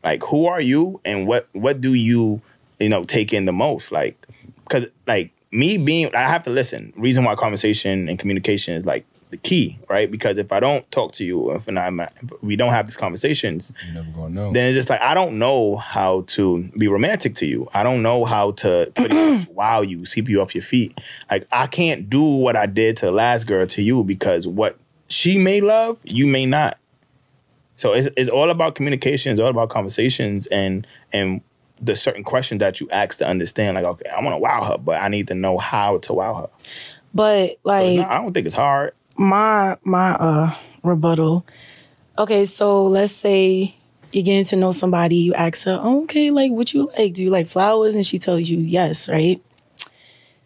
[0.04, 2.40] Like who are you and what what do you
[2.78, 3.92] you know take in the most?
[3.92, 4.26] Like
[4.64, 6.92] because like me being I have to listen.
[6.96, 10.10] Reason why conversation and communication is like the key, right?
[10.10, 13.72] Because if I don't talk to you, if I'm, if we don't have these conversations,
[13.84, 14.52] You're never gonna know.
[14.54, 17.68] then it's just like I don't know how to be romantic to you.
[17.74, 20.98] I don't know how to pretty wow you, sweep you off your feet.
[21.30, 24.78] Like I can't do what I did to the last girl to you because what
[25.08, 26.77] she may love, you may not.
[27.78, 29.32] So it's it's all about communication.
[29.32, 31.40] It's all about conversations and and
[31.80, 33.76] the certain questions that you ask to understand.
[33.76, 36.34] Like okay, I want to wow her, but I need to know how to wow
[36.34, 36.48] her.
[37.14, 38.92] But like not- I don't think it's hard.
[39.16, 41.46] my my uh rebuttal.
[42.18, 43.76] Okay, so let's say
[44.10, 47.14] you're getting to know somebody, you ask her, oh, okay, like what you like?
[47.14, 47.94] Do you like flowers?
[47.94, 49.40] And she tells you yes, right?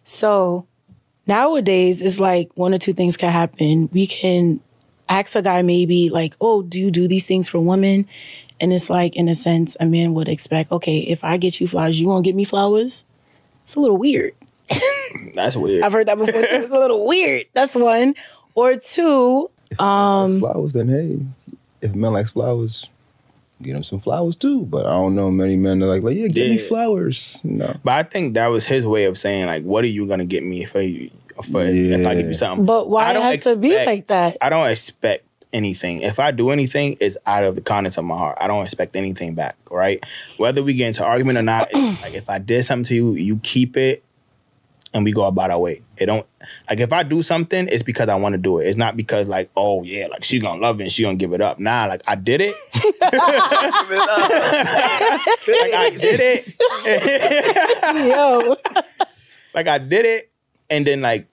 [0.03, 0.67] So
[1.25, 3.89] nowadays it's like one or two things can happen.
[3.91, 4.59] We can
[5.19, 8.07] ask a guy maybe like, oh, do you do these things for women?
[8.59, 11.67] And it's like, in a sense, a man would expect, okay, if I get you
[11.67, 13.03] flowers, you won't get me flowers?
[13.63, 14.33] It's a little weird.
[15.33, 15.83] That's weird.
[15.83, 16.33] I've heard that before.
[16.35, 17.45] It's a little weird.
[17.53, 18.13] That's one.
[18.55, 19.49] Or two,
[19.79, 21.19] um, flowers, then hey,
[21.81, 22.87] if a man likes flowers,
[23.61, 24.63] get him some flowers too.
[24.63, 27.39] But I don't know many men that are like, like yeah, give me flowers.
[27.43, 27.75] No.
[27.83, 30.43] But I think that was his way of saying like, what are you gonna get
[30.43, 32.65] me if I, if I, if I give you something?
[32.65, 34.37] but why I it don't has to be like that?
[34.41, 36.01] I don't expect anything.
[36.01, 38.37] If I do anything, it's out of the kindness of my heart.
[38.41, 40.03] I don't expect anything back, right?
[40.37, 43.37] Whether we get into argument or not, like if I did something to you, you
[43.43, 44.03] keep it
[44.93, 45.81] and we go about our way.
[45.97, 46.25] It don't
[46.69, 48.67] like if I do something, it's because I want to do it.
[48.67, 51.33] It's not because like, oh yeah, like she gonna love it and she gonna give
[51.33, 51.59] it up.
[51.59, 52.55] Nah, like I did it.
[52.73, 52.83] like
[55.73, 58.05] I did it.
[58.07, 58.55] Yo,
[59.53, 60.31] Like I did it,
[60.69, 61.27] and then like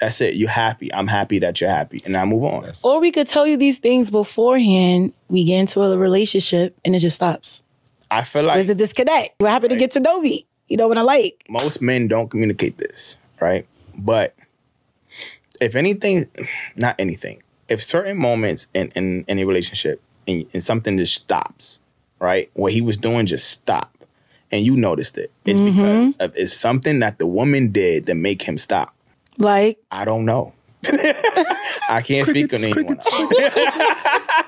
[0.00, 0.34] that's it.
[0.34, 0.92] You're happy.
[0.92, 2.70] I'm happy that you're happy, and I move on.
[2.82, 5.12] Or we could tell you these things beforehand.
[5.28, 7.62] We get into a relationship and it just stops.
[8.10, 9.34] I feel like There's like a disconnect.
[9.38, 10.46] What happened to get to know me?
[10.68, 11.44] You know what I like?
[11.48, 13.66] most men don't communicate this, right?
[13.96, 14.34] But
[15.60, 16.26] if anything,
[16.76, 17.42] not anything.
[17.68, 21.80] if certain moments in in any relationship and, and something just stops,
[22.20, 22.50] right?
[22.54, 24.03] What he was doing just stopped,
[24.54, 25.32] and you noticed it.
[25.44, 26.10] It's mm-hmm.
[26.10, 28.94] because of, it's something that the woman did that make him stop.
[29.36, 30.52] Like, I don't know.
[31.88, 32.96] I can't speak on anyone.
[32.96, 33.08] else.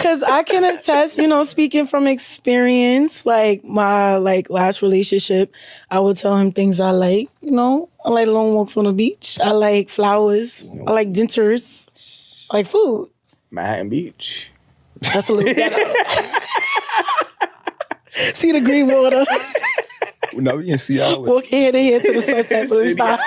[0.00, 5.52] Cause I can attest, you know, speaking from experience, like my like last relationship,
[5.90, 7.88] I would tell him things I like, you know.
[8.04, 9.38] I like long walks on the beach.
[9.42, 10.68] I like flowers.
[10.86, 11.88] I like dentures.
[12.50, 13.10] I like food.
[13.50, 14.50] Manhattan Beach.
[15.00, 15.76] That's a little better.
[18.34, 19.24] See the green water.
[20.34, 21.24] No, we in Seattle.
[21.24, 23.18] Walk head to head to the sunset for this time.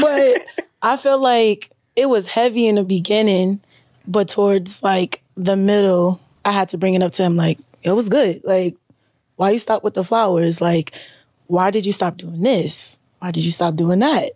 [0.00, 3.60] but I feel like it was heavy in the beginning,
[4.06, 7.92] but towards like the middle, I had to bring it up to him like, it
[7.92, 8.42] was good.
[8.44, 8.76] Like,
[9.36, 10.60] why you stop with the flowers?
[10.60, 10.92] Like,
[11.46, 12.98] why did you stop doing this?
[13.20, 14.32] Why did you stop doing that?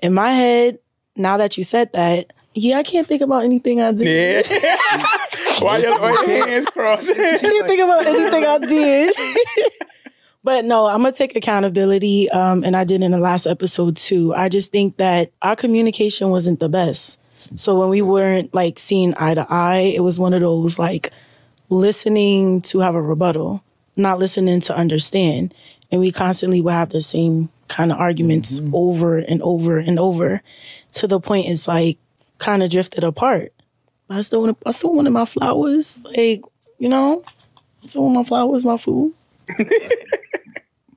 [0.00, 0.78] In my head,
[1.16, 4.46] now that you said that, yeah, I can't think about anything I did.
[4.48, 5.06] Yeah.
[5.60, 7.02] why, your, why your hands crossed?
[7.10, 9.16] I can't think about anything I did.
[10.44, 14.34] but no, I'm gonna take accountability, um, and I did in the last episode too.
[14.34, 17.18] I just think that our communication wasn't the best.
[17.54, 21.12] So when we weren't like seeing eye to eye, it was one of those like
[21.70, 23.62] listening to have a rebuttal,
[23.96, 25.54] not listening to understand,
[25.90, 30.42] and we constantly would have the same kind of arguments over and over and over,
[30.92, 31.98] to the point it's like
[32.38, 33.52] kind of drifted apart.
[34.10, 36.42] I still want, I still wanted my flowers, like
[36.78, 37.22] you know,
[37.84, 39.12] I still want my flowers, my food.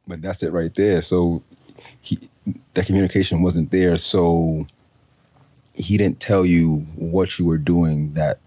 [0.08, 1.02] But that's it right there.
[1.02, 1.42] So
[2.02, 2.30] he
[2.74, 3.98] that communication wasn't there.
[3.98, 4.68] So
[5.74, 8.40] he didn't tell you what you were doing that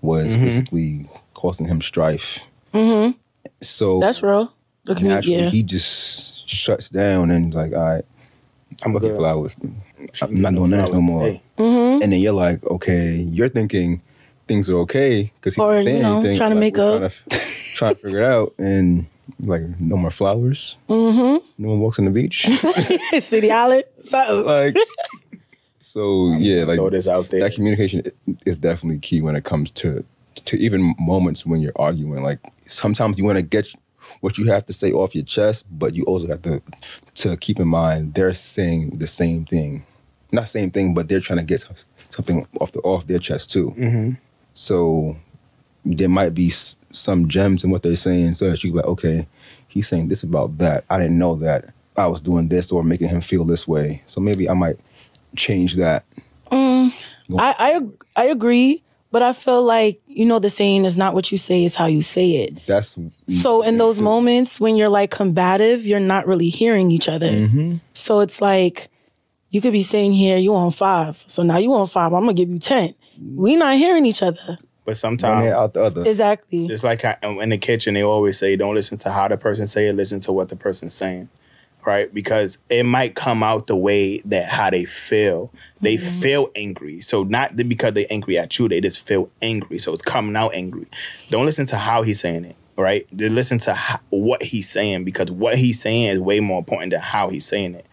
[0.00, 0.44] was Mm-hmm.
[0.44, 2.40] basically causing him strife.
[2.72, 3.18] Mm-hmm.
[3.60, 4.52] So That's real.
[4.84, 5.50] The commu- naturally yeah.
[5.50, 8.04] he just shuts down and is like, all right,
[8.82, 9.22] I'm looking your good.
[9.22, 9.56] flowers.
[10.22, 11.22] I'm not doing that no more.
[11.24, 11.42] Hey.
[11.58, 12.02] Mm-hmm.
[12.02, 14.00] And then you're like, okay, you're thinking
[14.50, 16.36] things are okay because he Or, didn't say you know, anything.
[16.36, 16.98] trying to Like, make up.
[17.00, 17.38] Trying to,
[17.78, 18.54] trying to figure it out.
[18.58, 19.06] And
[19.52, 20.76] like, no more flowers.
[20.88, 21.38] Mm-hmm.
[21.62, 22.46] No one walks on the beach.
[23.20, 23.84] City Island.
[24.04, 24.76] So like
[25.78, 27.40] so yeah like this out there.
[27.40, 28.02] that communication
[28.46, 30.04] is definitely key when it comes to
[30.46, 33.66] to even moments when you're arguing like sometimes you want to get
[34.20, 36.60] what you have to say off your chest but you also have to
[37.14, 39.84] to keep in mind they're saying the same thing
[40.32, 41.64] not same thing but they're trying to get
[42.08, 44.10] something off the off their chest too Mm-hmm.
[44.60, 45.16] So
[45.84, 46.50] there might be
[46.92, 49.26] some gems in what they're saying so that you like okay
[49.68, 53.08] he's saying this about that i didn't know that i was doing this or making
[53.08, 54.76] him feel this way so maybe i might
[55.36, 56.04] change that
[57.38, 61.30] I, I I agree, but I feel like you know the saying is not what
[61.30, 62.66] you say, is how you say it.
[62.66, 62.98] that's
[63.28, 67.30] So in those moments when you're like combative, you're not really hearing each other.
[67.30, 67.76] Mm-hmm.
[67.94, 68.88] So it's like
[69.50, 72.12] you could be saying here you on five, so now you on five.
[72.12, 72.94] I'm gonna give you ten.
[73.20, 76.66] We not hearing each other But one sometimes ear out the other exactly.
[76.66, 79.66] It's like how- in the kitchen, they always say, don't listen to how the person
[79.66, 81.28] say it, listen to what the person's saying.
[81.86, 82.12] Right?
[82.12, 85.50] Because it might come out the way that how they feel.
[85.80, 86.20] They mm-hmm.
[86.20, 87.00] feel angry.
[87.00, 89.78] So not that because they're angry at you, they just feel angry.
[89.78, 90.86] So it's coming out angry.
[91.30, 92.56] Don't listen to how he's saying it.
[92.76, 93.06] Right?
[93.12, 96.92] They listen to how, what he's saying because what he's saying is way more important
[96.92, 97.86] than how he's saying it.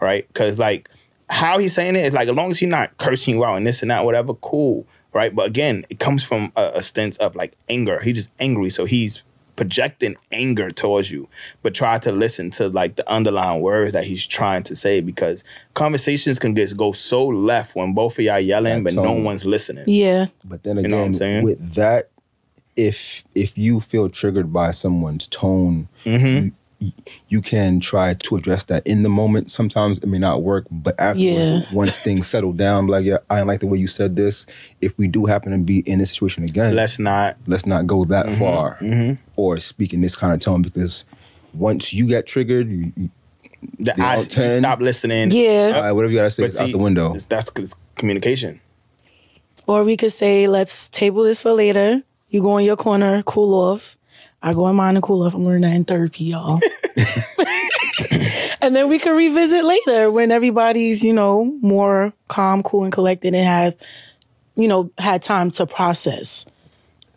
[0.00, 0.26] Right?
[0.28, 0.90] Because like
[1.30, 3.66] how he's saying it is like as long as he's not cursing you out and
[3.66, 4.86] this and that, whatever, cool.
[5.12, 5.34] Right?
[5.34, 8.00] But again, it comes from a, a stance of like anger.
[8.00, 8.70] He's just angry.
[8.70, 9.22] So he's
[9.56, 11.28] projecting anger towards you,
[11.62, 15.44] but try to listen to like the underlying words that he's trying to say because
[15.74, 19.44] conversations can just go so left when both of y'all yelling, That but no one's
[19.44, 19.84] listening.
[19.86, 21.44] Yeah, but then You know what I'm again saying?
[21.44, 22.08] with that
[22.76, 26.26] if if you feel triggered by someone's tone Mm-hmm.
[26.46, 26.52] you,
[27.28, 30.94] you can try to address that in the moment sometimes it may not work but
[30.98, 31.18] afterwards
[31.48, 31.60] Yeah.
[31.74, 34.46] once things settle down like yeah i didn't like the way you said this
[34.80, 37.36] if we do happen to be in this situation again Let's not.
[37.46, 38.38] let's not go that Mm-hmm.
[38.40, 41.04] far or speak in this kind of tone because
[41.52, 43.10] once you get triggered, you, you,
[43.78, 45.30] The The eyes stop listening.
[45.32, 45.72] yeah.
[45.74, 47.06] all right, whatever you gotta say But is out the window.
[47.10, 48.60] it's- That's 'cause communication.
[49.66, 52.02] Or we could say, let's table this for later.
[52.28, 53.96] You go in your corner, cool off.
[54.42, 55.34] I go in mine and cool off.
[55.34, 56.60] I'm learning that in therapy, y'all.
[58.60, 63.34] and then we can revisit later when everybody's, you know, more calm, cool, and collected
[63.34, 63.76] and have,
[64.56, 66.46] you know, had time to process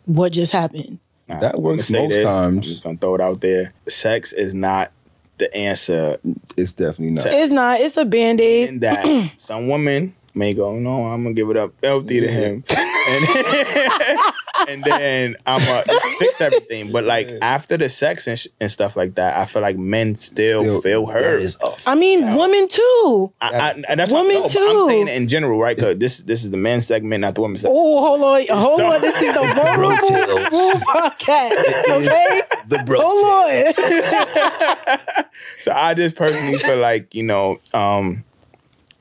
[0.04, 0.98] what just happened.
[1.28, 2.26] Nah, That works gonna most this.
[2.26, 2.66] I'm times.
[2.66, 3.72] just gonna throw it out there.
[3.88, 4.92] Sex is not
[5.38, 6.18] the answer
[6.56, 7.26] It's definitely not.
[7.26, 8.68] It's not, it's a band aid.
[8.68, 12.64] in that some women may go, no, I'm gonna give it up healthy to him.
[14.68, 15.84] And and then I'm gonna
[16.18, 16.92] fix everything.
[16.92, 20.14] But like after the sex and, sh- and stuff like that, I feel like men
[20.14, 21.42] still Still- feel hurt.
[21.42, 21.82] is off.
[21.86, 23.32] I mean, women too.
[23.40, 24.58] I, I, and that's what- Women no, but too.
[24.84, 25.76] I'm saying it in general, right?
[25.76, 27.78] Because this this is the men's segment, not the women's segment.
[27.78, 29.00] Oh, hold on, hold on.
[29.00, 30.80] This is the vulnerable Rotatos.
[30.82, 31.90] podcast.
[31.90, 33.00] Okay, The bro.
[33.02, 35.24] hold on.
[35.60, 38.24] So I just personally feel like you know, um,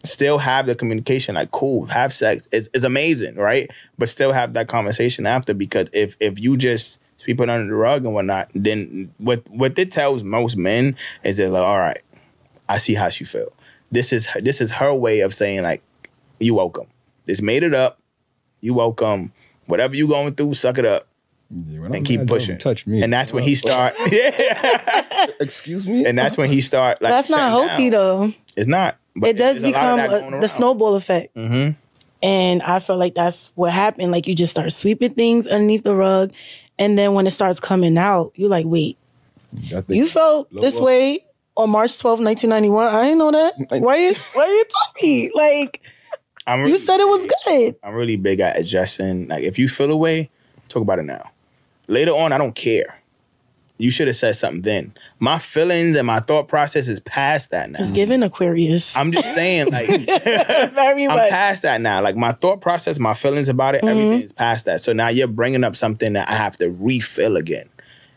[0.04, 1.36] still have the communication.
[1.36, 2.48] Like, cool, have sex.
[2.52, 3.70] It's, it's amazing, right?
[3.98, 7.74] But still have that conversation after because if if you just sweep it under the
[7.76, 12.02] rug and whatnot, then what what it tells most men is that like, all right,
[12.68, 13.52] I see how she feel.
[13.92, 15.82] This is her, this is her way of saying like,
[16.40, 16.88] you welcome.
[17.26, 18.00] This made it up.
[18.60, 19.32] You welcome.
[19.68, 21.08] Whatever you going through, suck it up
[21.50, 22.58] Yeah, when I'm and keep mad, pushing.
[22.58, 23.02] Touch me.
[23.02, 23.94] And that's when he start.
[24.12, 25.28] Yeah.
[25.40, 26.06] Excuse me.
[26.06, 27.12] And that's when he start like.
[27.12, 27.92] That's not shutting healthy down.
[28.30, 28.34] though.
[28.58, 28.98] It's not.
[29.16, 31.36] But it does become a- the snowball effect.
[31.36, 31.76] Mhm.
[32.22, 34.12] And I feel like that's what happened.
[34.12, 36.32] Like you just start sweeping things underneath the rug.
[36.80, 38.98] And then when it starts coming out, you're like, wait,
[39.88, 40.84] you felt this up.
[40.84, 42.88] way on March 12, 1991.
[42.96, 43.54] I didn't know that.
[43.82, 45.32] Why you why you tell me?
[45.36, 45.82] Like
[46.48, 47.76] I'm you really, said it was good.
[47.84, 49.28] I'm really big at adjusting.
[49.28, 50.30] Like, if you feel a way,
[50.70, 51.30] talk about it now.
[51.88, 52.96] Later on, I don't care.
[53.80, 54.94] You should have said something then.
[55.20, 57.80] My feelings and my thought process is past that now.
[57.80, 58.96] It's given Aquarius.
[58.96, 62.00] I'm just saying, like, Very I'm past that now.
[62.02, 63.90] Like my thought process, my feelings about it, Mm-hmm.
[63.90, 64.82] everything is past that.
[64.82, 67.68] So now you're bringing up something that I have to refill again.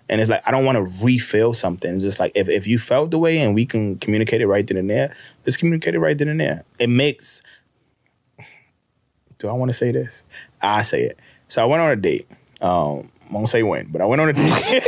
[0.08, 1.92] And it's like I don't want to refill something.
[1.96, 4.64] It's just like if, if you felt the way and we can communicate it right
[4.66, 6.64] then and there, let's communicate it right then and there.
[6.78, 7.42] It makes.
[9.38, 10.22] Do I want to say this?
[10.62, 11.18] I say it.
[11.48, 12.28] So I went on a date.
[12.60, 14.82] Um, I won't say when, but I went on a date.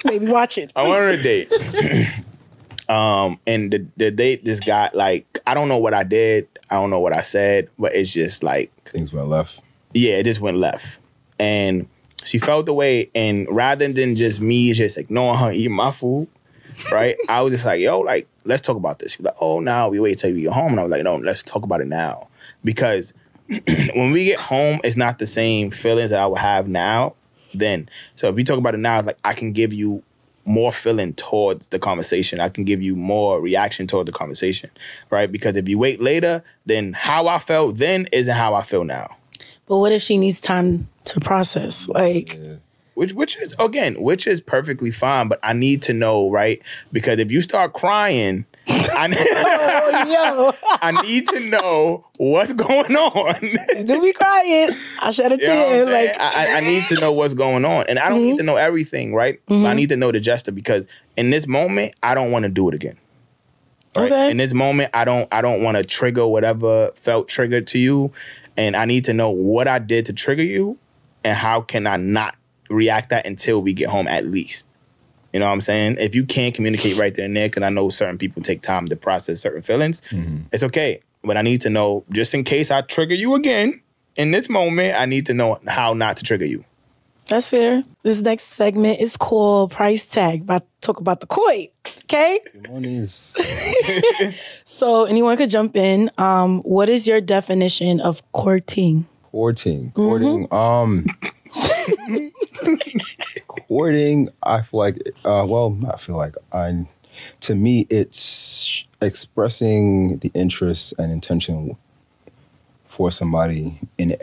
[0.04, 0.72] Maybe watch it.
[0.74, 1.52] I went on a date.
[2.88, 6.48] um, and the the date this guy like I don't know what I did.
[6.70, 9.62] I don't know what I said, but it's just like Things went left.
[9.94, 10.98] yeah, it just went left.
[11.38, 11.88] And
[12.24, 16.28] she felt the way, and rather than just me just ignoring her eating my food,
[16.90, 17.16] right?
[17.28, 19.12] I was just like, yo, like, let's talk about this.
[19.12, 20.72] She was like, oh, now we wait till you get home.
[20.72, 22.28] And I was like, no, let's talk about it now.
[22.64, 23.12] Because
[23.94, 27.14] when we get home, it's not the same feelings that I would have now
[27.54, 27.88] then.
[28.16, 30.02] So if we talk about it now, it's like I can give you
[30.44, 32.40] more feeling towards the conversation.
[32.40, 34.70] I can give you more reaction toward the conversation,
[35.10, 35.30] right?
[35.30, 39.16] Because if you wait later, then how I felt then isn't how I feel now.
[39.66, 41.88] But what if she needs time to process?
[41.88, 42.38] Like,
[42.94, 46.62] Which which is again, which is perfectly fine, but I need to know, right?
[46.92, 49.06] Because if you start crying, I,
[50.08, 53.84] yo, oh, I need to know what's going on.
[53.84, 54.70] do we crying?
[54.98, 55.86] I shed a You know what I'm tear.
[55.86, 56.08] saying?
[56.08, 58.38] Like, I, I- need to know what's going on, and I don't need mm-hmm.
[58.38, 59.40] to know everything, right?
[59.46, 59.76] But I mm-hmm.
[59.76, 62.74] need to know the gesture because in this moment, I don't want to do it
[62.74, 62.96] again.
[63.96, 64.10] Right?
[64.10, 64.30] Okay.
[64.30, 68.12] In this moment, I don't I don't want to trigger whatever felt triggered to you,
[68.56, 70.76] and I need to know what I did to trigger you,
[71.22, 72.34] and how can I not
[72.68, 74.68] react that until we get home at least.
[75.36, 75.98] You know what I'm saying?
[76.00, 78.88] If you can't communicate right there and there, because I know certain people take time
[78.88, 80.00] to process certain feelings,
[80.50, 81.00] it's okay.
[81.22, 83.82] But I need to know, just in case I trigger you again
[84.16, 86.64] in this moment, I need to know how not to trigger you.
[87.26, 87.84] that's fair.
[88.02, 90.40] This next segment is called Price Tag.
[90.40, 91.68] About talk about the koi.
[92.04, 92.40] Okay.
[92.68, 93.36] One is
[94.64, 96.10] So anyone could jump in.
[96.16, 99.06] Um, what is your definition of courting?
[99.32, 99.92] courting.
[99.92, 100.48] Courting.
[100.50, 101.04] Um.
[103.68, 104.30] courting.
[104.42, 104.98] I feel like.
[105.24, 105.46] Uh.
[105.48, 106.86] Well, I feel like I.
[107.42, 111.76] To me, it's expressing the interest and intention
[112.86, 114.16] for somebody in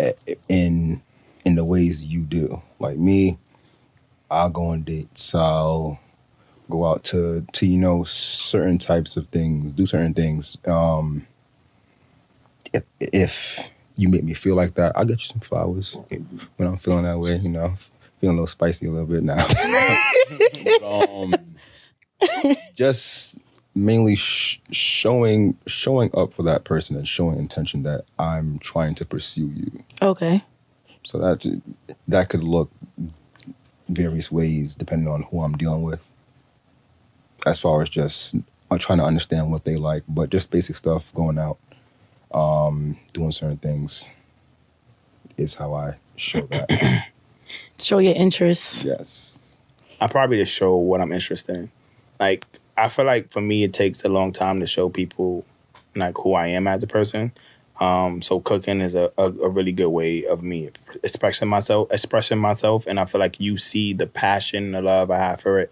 [0.50, 1.02] in
[1.46, 2.62] in the ways you do.
[2.80, 3.38] Like me,
[4.32, 5.36] I'll go on dates.
[5.36, 6.00] I'll
[6.70, 10.58] go out to to you know certain types of things, do certain things.
[10.66, 11.28] Um,
[12.74, 15.98] if if you make me feel like that, I'll get you some flowers
[16.58, 17.38] when I'm feeling that way.
[17.38, 17.76] You know,
[18.24, 19.46] feeling a little spicy a little bit now.
[20.80, 21.34] But, um,
[22.74, 23.38] just
[23.76, 29.06] mainly sh- showing showing up for that person and showing intention that I'm trying to
[29.06, 29.84] pursue you.
[30.02, 30.42] Okay.
[31.04, 31.62] So that
[32.08, 32.72] that could look
[33.90, 36.08] various ways depending on who I'm dealing with.
[37.46, 38.36] As far as just
[38.72, 41.58] I'm trying to understand what they like, but just basic stuff, going out,
[42.34, 44.10] um, doing certain things,
[45.36, 47.10] is how I show that.
[47.80, 48.86] Show your interest.
[48.86, 49.58] yes.
[50.00, 51.72] I probably just show what I'm interested in.
[52.20, 52.46] Like
[52.76, 55.46] I feel like for me, it takes a long time to show people
[55.96, 57.32] like who I am as a person.
[57.80, 60.70] Um, so cooking is a, a, a really good way of me
[61.04, 65.18] expressing myself, expressing myself, and I feel like you see the passion, the love I
[65.18, 65.72] have for it,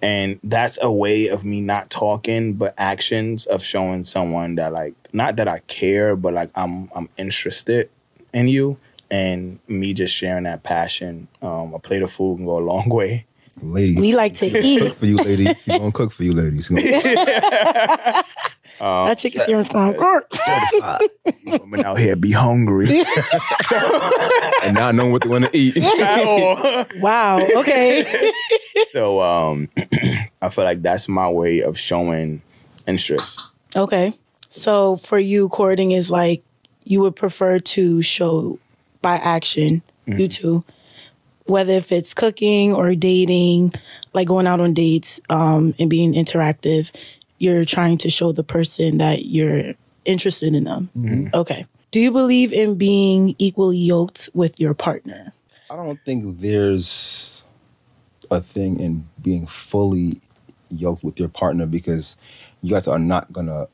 [0.00, 4.94] and that's a way of me not talking but actions of showing someone that like
[5.12, 7.90] not that I care, but like I'm I'm interested
[8.32, 8.78] in you,
[9.14, 11.28] and me just sharing that passion.
[11.40, 13.26] Um, a plate of food can go a long way.
[13.62, 14.80] Ladies, We like to eat.
[14.80, 15.56] cook for you, ladies.
[15.64, 16.66] He gonna cook for you, ladies.
[16.66, 18.24] He gonna-
[18.80, 20.24] that chicken steering sound good.
[21.60, 22.88] Women out here be hungry.
[24.64, 25.76] and not knowing what they want to eat.
[27.00, 27.38] Wow.
[27.38, 28.32] Okay.
[28.92, 29.68] so um,
[30.42, 32.42] I feel like that's my way of showing
[32.88, 33.40] interest.
[33.76, 34.18] Okay.
[34.48, 36.42] So for you, courting is like
[36.82, 38.58] you would prefer to show
[39.04, 39.82] by action,
[40.18, 40.64] you two,
[41.46, 43.72] whether if it's cooking or dating,
[44.14, 46.90] like going out on dates um, and being interactive,
[47.38, 49.74] you're trying to show the person that you're
[50.06, 50.90] interested in them.
[51.34, 51.66] Okay.
[51.90, 55.32] Do you believe in being equally yoked with your partner?
[55.70, 57.44] I don't think there's
[58.30, 60.20] a thing in being fully
[60.70, 62.16] yoked with your partner because
[62.62, 63.68] you guys are not gonna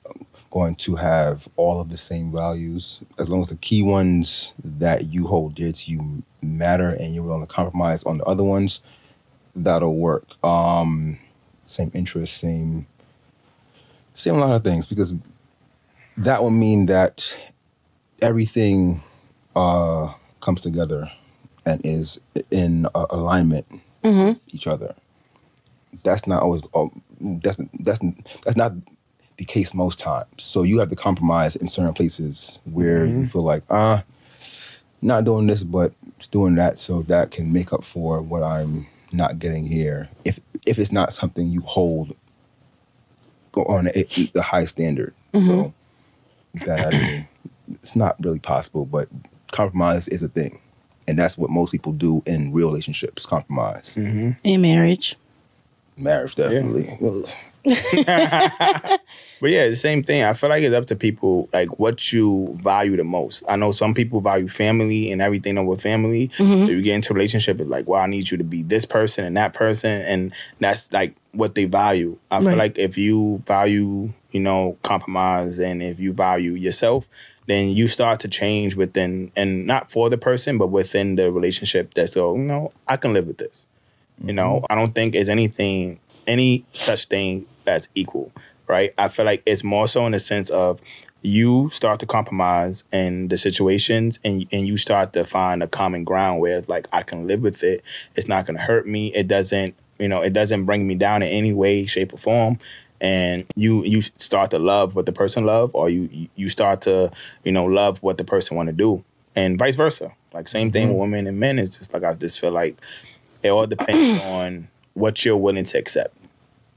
[0.51, 5.07] going to have all of the same values as long as the key ones that
[5.13, 8.81] you hold dear to you matter and you're willing to compromise on the other ones
[9.55, 11.19] that'll work um
[11.65, 12.87] same interests same
[14.13, 15.15] same a lot of things because
[16.17, 17.35] that will mean that
[18.21, 19.01] everything
[19.55, 21.11] uh comes together
[21.67, 22.21] and is
[22.51, 23.67] in uh, alignment
[24.29, 24.95] with each other.
[26.05, 26.63] That's not always.
[26.73, 26.91] Oh,
[27.21, 28.01] that's that's
[28.45, 28.73] that's not
[29.41, 30.29] the case most times.
[30.37, 33.25] So you have to compromise in certain places where you mm-hmm.
[33.25, 34.05] feel like, ah,
[35.01, 35.95] not doing this, but
[36.31, 40.11] doing that, so that can make up for what I'm not getting here.
[40.27, 42.15] If if it's not something you hold
[43.57, 45.49] on a, a high standard, mm-hmm.
[45.49, 45.75] so
[46.67, 47.29] that I mean,
[47.83, 48.85] it's not really possible.
[48.85, 49.09] But
[49.53, 50.61] compromise is a thing
[51.09, 54.31] and that's what most people do in real relationships compromise mm-hmm.
[54.45, 55.17] In marriage?
[55.97, 56.97] marriage definitely
[57.65, 60.23] But yeah, the same thing.
[60.23, 63.43] I feel like it's up to people like what you value the most.
[63.49, 66.29] I know some people value family and everything over family.
[66.37, 66.67] Mm-hmm.
[66.67, 68.85] So you get into a relationship, it's like, well, I need you to be this
[68.85, 72.19] person and that person, and that's like what they value.
[72.31, 77.09] I feel like if you value, you know, compromise and if you value yourself,
[77.47, 81.95] then you start to change within and not for the person, but within the relationship
[81.95, 83.67] that's so, you know, I can live with this.
[84.23, 84.67] You know, mm-hmm.
[84.73, 88.33] I don't think there's anything, any such thing that's equal,
[88.67, 88.95] right?
[88.99, 90.81] I feel like it's more so in the sense of
[91.23, 96.05] you start to compromise in the situations and and you start to find a common
[96.05, 97.83] ground where like I can live with it.
[98.17, 99.15] It's not going to hurt me.
[99.15, 102.59] It doesn't, you know, it doesn't bring me down in any way, shape, or form.
[103.03, 107.11] And you you start to love what the person love, or you you start to
[107.45, 109.03] you know love what the person want to do,
[109.35, 110.13] and vice versa.
[110.35, 110.93] Like same thing mm-hmm.
[110.93, 111.59] with women and men.
[111.59, 112.77] It's just like I just feel like
[113.43, 116.15] it all depends on what you're willing to accept.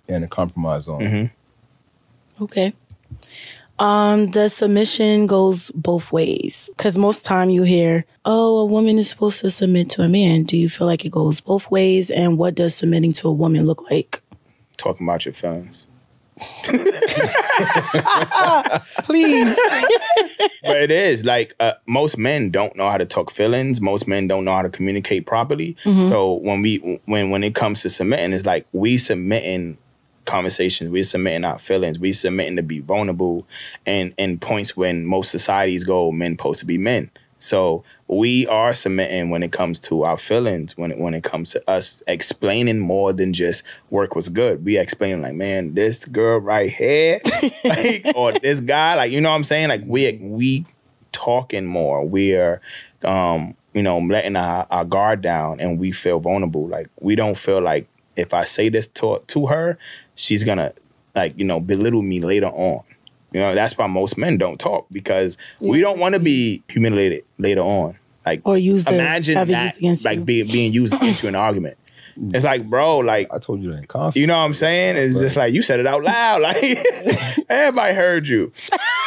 [0.07, 2.43] And a compromise on Mm-hmm.
[2.43, 2.73] Okay.
[3.79, 6.69] Um, does submission goes both ways?
[6.75, 10.43] Because most time you hear, "Oh, a woman is supposed to submit to a man."
[10.43, 12.09] Do you feel like it goes both ways?
[12.09, 14.21] And what does submitting to a woman look like?
[14.77, 15.87] Talking about your feelings.
[19.03, 19.55] Please.
[20.63, 23.81] but it is like uh, most men don't know how to talk feelings.
[23.81, 25.75] Most men don't know how to communicate properly.
[25.83, 29.77] So when we when when it comes to submitting, it's like we submitting
[30.25, 30.89] conversations.
[30.89, 31.99] We're submitting our feelings.
[31.99, 33.47] We're submitting to be vulnerable,
[33.85, 37.11] and in points when most societies go, men supposed to be men.
[37.43, 40.77] So we are submitting when it comes to our feelings.
[40.77, 44.63] When it when it comes to us explaining more than just work was good.
[44.63, 47.19] We explaining like, man, this girl right here,
[47.65, 49.67] like, or this guy, like you know what I'm saying.
[49.67, 50.65] Like we we
[51.11, 52.05] talking more.
[52.05, 52.61] We're
[53.03, 56.67] um, you know letting our, our guard down, and we feel vulnerable.
[56.67, 59.77] Like we don't feel like if I say this to to her,
[60.15, 60.73] she's gonna
[61.15, 62.83] like you know belittle me later on.
[63.31, 67.23] You know that's why most men don't talk because we don't want to be humiliated
[67.37, 67.97] later on.
[68.25, 70.23] Like Or use imagine have it that used like you.
[70.25, 71.77] being being used into an argument.
[72.15, 74.97] It's like, bro, like i told you that in confidence you know what I'm saying?
[74.97, 76.41] It's just like you said it out loud.
[76.43, 76.77] Like
[77.49, 78.51] everybody heard you.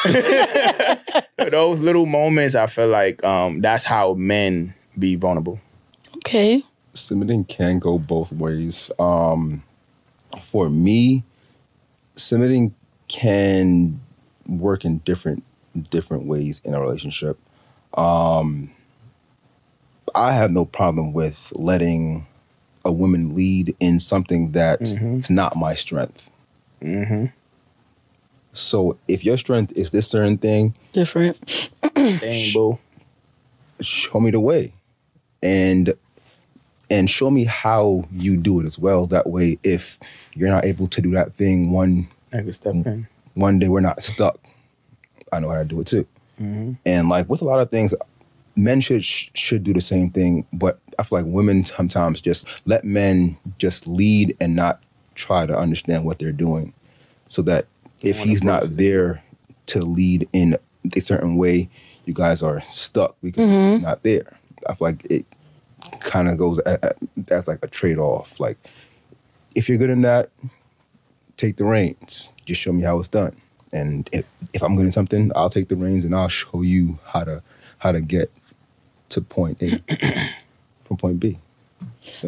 [1.50, 5.60] Those little moments, I feel like um, that's how men be vulnerable.
[6.16, 6.64] Okay.
[6.94, 8.90] submitting can go both ways.
[8.98, 9.62] Um,
[10.40, 11.24] for me,
[12.14, 12.74] submitting
[13.08, 14.00] can
[14.46, 15.44] work in different
[15.90, 17.38] different ways in a relationship.
[17.94, 18.72] Um,
[20.14, 22.26] I have no problem with letting
[22.84, 26.30] a woman lead in something that is not my strength.
[26.80, 27.26] Mm-hmm.
[28.52, 31.70] So if your strength is this certain thing, Different.
[31.94, 32.78] Dang, boo.
[33.80, 34.72] show me the way
[35.42, 35.94] and
[36.90, 39.06] and show me how you do it as well.
[39.06, 39.98] That way if
[40.34, 43.08] you're not able to do that thing one I can step in.
[43.34, 44.38] one day we're not stuck.
[45.32, 46.06] I know how to do it too.
[46.40, 46.72] Mm-hmm.
[46.84, 47.94] And like with a lot of things
[48.56, 52.84] men should should do the same thing, but I feel like women sometimes just let
[52.84, 54.82] men just lead and not
[55.14, 56.72] try to understand what they're doing,
[57.28, 57.66] so that
[58.02, 59.22] if he's not there
[59.66, 60.56] to lead in
[60.94, 61.68] a certain way,
[62.04, 63.74] you guys are stuck because mm-hmm.
[63.74, 64.36] he's not there.
[64.68, 65.26] I feel like it
[66.00, 66.58] kind of goes
[67.30, 68.38] as like a trade off.
[68.40, 68.58] Like
[69.54, 70.30] if you're good in that,
[71.36, 72.32] take the reins.
[72.44, 73.36] Just show me how it's done.
[73.72, 76.98] And if, if I'm good at something, I'll take the reins and I'll show you
[77.04, 77.42] how to
[77.78, 78.30] how to get
[79.10, 79.80] to point A
[80.84, 81.38] from point B.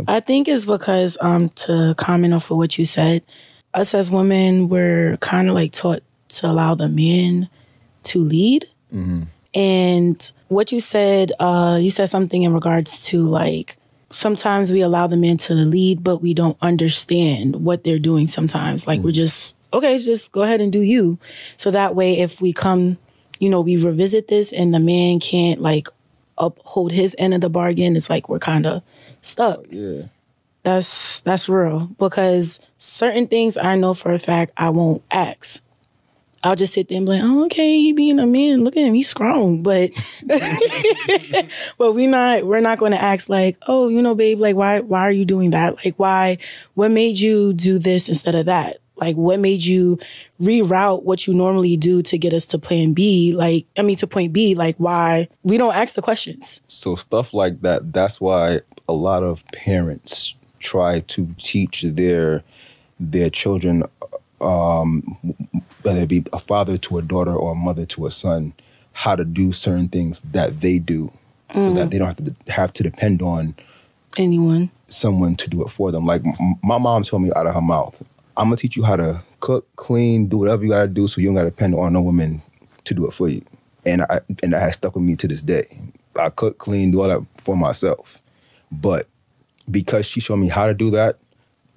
[0.07, 3.23] I think it's because um to comment off of what you said,
[3.75, 7.49] us as women we're kind of like taught to allow the men
[8.05, 8.69] to lead.
[9.55, 13.77] And what you said, uh, you said something in regards to like
[14.11, 18.87] sometimes we allow the man to lead, but we don't understand what they're doing sometimes.
[18.87, 21.19] Like we're just, okay, just go ahead and do you.
[21.57, 22.99] So that way, if we come,
[23.39, 25.89] you know, we revisit this and the man can't like
[26.37, 28.83] uphold his end of the bargain, it's like we're kind of
[29.23, 29.65] stuck.
[29.71, 30.03] Yeah.
[30.63, 35.63] That's that's real because certain things I know for a fact I won't ask.
[36.49, 38.65] I'll just sit there and be like, oh, okay, he being a man.
[38.65, 39.63] Look at him, he's strong.
[39.63, 39.91] But
[41.79, 44.81] but we not we're not going to ask like, oh, you know, babe, like why
[44.81, 45.85] why are you doing that?
[45.85, 46.39] Like why
[46.75, 48.79] what made you do this instead of that?
[48.97, 49.99] Like what made you
[50.41, 53.35] reroute what you normally do to get us to plan B?
[53.35, 56.63] Like I mean to point B, like why we don't ask the questions.
[56.67, 57.93] So stuff like that.
[57.93, 62.43] That's why a lot of parents try to teach their
[62.99, 63.85] their children,
[64.41, 65.03] um,
[65.83, 68.53] whether it be a father to a daughter or a mother to a son,
[68.93, 71.11] how to do certain things that they do,
[71.55, 73.55] so that they don't have to have to depend on
[74.17, 74.71] Anyone.
[74.89, 76.07] someone to do it for them.
[76.07, 78.03] Like m- my mom told me out of her mouth,
[78.37, 81.29] "I'm gonna teach you how to cook, clean, do whatever you gotta do, so you
[81.29, 82.43] don't gotta depend on no woman
[82.85, 83.43] to do it for you."
[83.87, 85.67] And I and that has stuck with me to this day.
[86.17, 88.21] I cook, clean, do all that for myself,
[88.73, 89.07] but
[89.71, 91.19] because she showed me how to do that,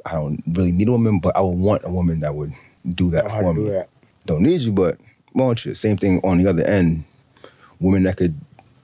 [0.06, 2.54] I don't really need a woman, but I would want a woman that would
[2.95, 3.66] do that Know how for to me.
[3.66, 3.89] do that.
[4.26, 4.97] Don't need you, but
[5.34, 5.74] want you.
[5.76, 7.04] Same thing on the other end.
[7.80, 8.39] Women that could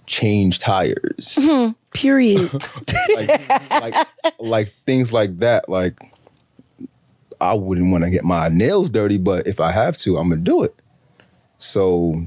[0.08, 2.50] change tires hmm, Period.
[3.16, 4.08] like, like
[4.40, 5.68] like things like that.
[5.70, 6.00] Like
[7.42, 10.42] I wouldn't want to get my nails dirty, but if I have to, I'm gonna
[10.42, 10.76] do it.
[11.60, 12.24] So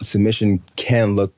[0.00, 1.32] submission can look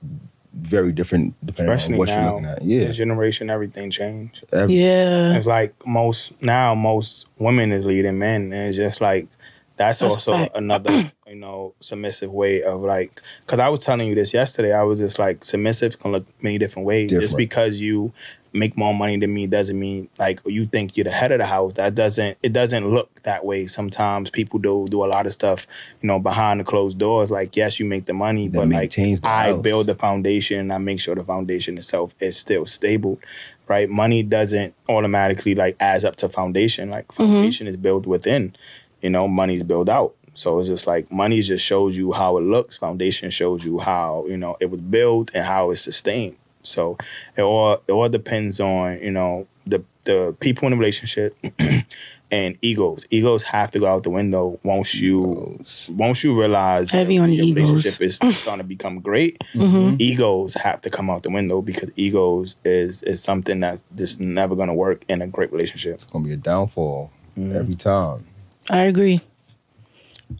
[0.58, 2.62] very different depending Especially on what now, you're looking at.
[2.62, 4.44] Yeah, this generation, everything changed.
[4.52, 5.34] Every- yeah.
[5.34, 9.28] It's like most now, most women is leading men, and it's just like
[9.76, 10.56] that's, That's also fact.
[10.56, 13.22] another you know submissive way of like.
[13.46, 16.58] Because I was telling you this yesterday, I was just like submissive can look many
[16.58, 17.10] different ways.
[17.10, 18.12] Just because you
[18.52, 21.46] make more money than me doesn't mean like you think you're the head of the
[21.46, 21.74] house.
[21.74, 23.66] That doesn't it doesn't look that way.
[23.66, 25.66] Sometimes people do do a lot of stuff,
[26.00, 27.30] you know, behind the closed doors.
[27.30, 29.62] Like yes, you make the money, That but like the I house.
[29.62, 33.18] build the foundation and I make sure the foundation itself is still stable.
[33.66, 33.88] Right?
[33.88, 36.90] Money doesn't automatically like adds up to foundation.
[36.90, 37.26] Like mm-hmm.
[37.26, 38.56] foundation is built within.
[39.02, 40.14] You know, money's built out.
[40.34, 42.78] So it's just like money just shows you how it looks.
[42.78, 46.36] Foundation shows you how, you know, it was built and how it's sustained.
[46.68, 46.98] So
[47.36, 51.36] it all it all depends on, you know, the the people in the relationship
[52.30, 53.06] and egos.
[53.10, 57.30] Egos have to go out the window once you once you realize Heavy that on
[57.30, 57.70] the your egos.
[57.70, 59.38] relationship is going to become great.
[59.54, 59.96] Mm-hmm.
[59.98, 64.54] Egos have to come out the window because egos is is something that's just never
[64.54, 65.94] going to work in a great relationship.
[65.94, 68.26] it's gonna be a downfall every time.
[68.70, 69.20] I agree.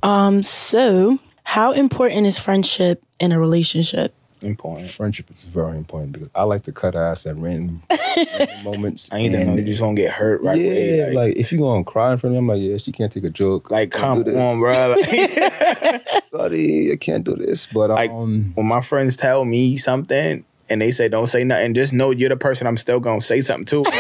[0.02, 4.14] Um, so how important is friendship in a relationship?
[4.43, 4.89] Important.
[4.91, 9.09] Friendship is very important because I like to cut ass at random, random moments.
[9.12, 11.07] I ain't know you just gonna get hurt right yeah, away.
[11.07, 13.11] like, Like, if you gonna cry in front of me, I'm like, yeah, she can't
[13.12, 13.70] take a joke.
[13.70, 14.97] like come on, bro.
[15.01, 17.66] Like, Sorry, I can't do this.
[17.66, 21.72] But Like- um, when my friends tell me something and they say don't say nothing,
[21.74, 23.82] just know you're the person I'm still gonna say something to.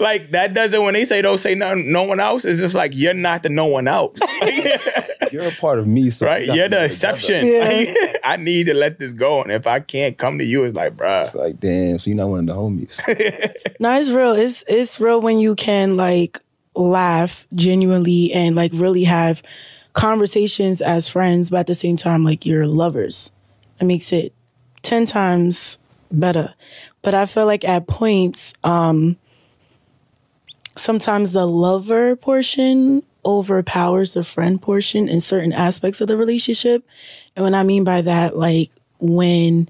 [0.00, 2.44] like that doesn't when they say don't say nothing, no one else.
[2.44, 4.18] It's just like you're not the no one else,
[5.32, 6.44] you're a part of me, so right?
[6.46, 7.40] You're the exception.
[7.44, 7.92] together.
[7.92, 10.74] Like, I need to let this go, and if I can't come to you, it's
[10.74, 11.24] like, bruh.
[11.24, 13.00] It's like, damn, so you're not one of the homies.
[13.80, 14.32] No, it's real.
[14.32, 16.38] It's it's real when you can like
[16.74, 19.42] laugh genuinely and like really have
[19.94, 23.30] conversations as friends, but at the same time, like you're lovers.
[23.80, 24.34] It makes it
[24.82, 25.78] ten times
[26.12, 26.54] better.
[27.00, 29.16] But I feel like at points, um,
[30.76, 36.84] sometimes the lover portion overpowers the friend portion in certain aspects of the relationship.
[37.36, 39.68] And what I mean by that, like when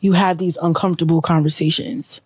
[0.00, 2.20] you have these uncomfortable conversations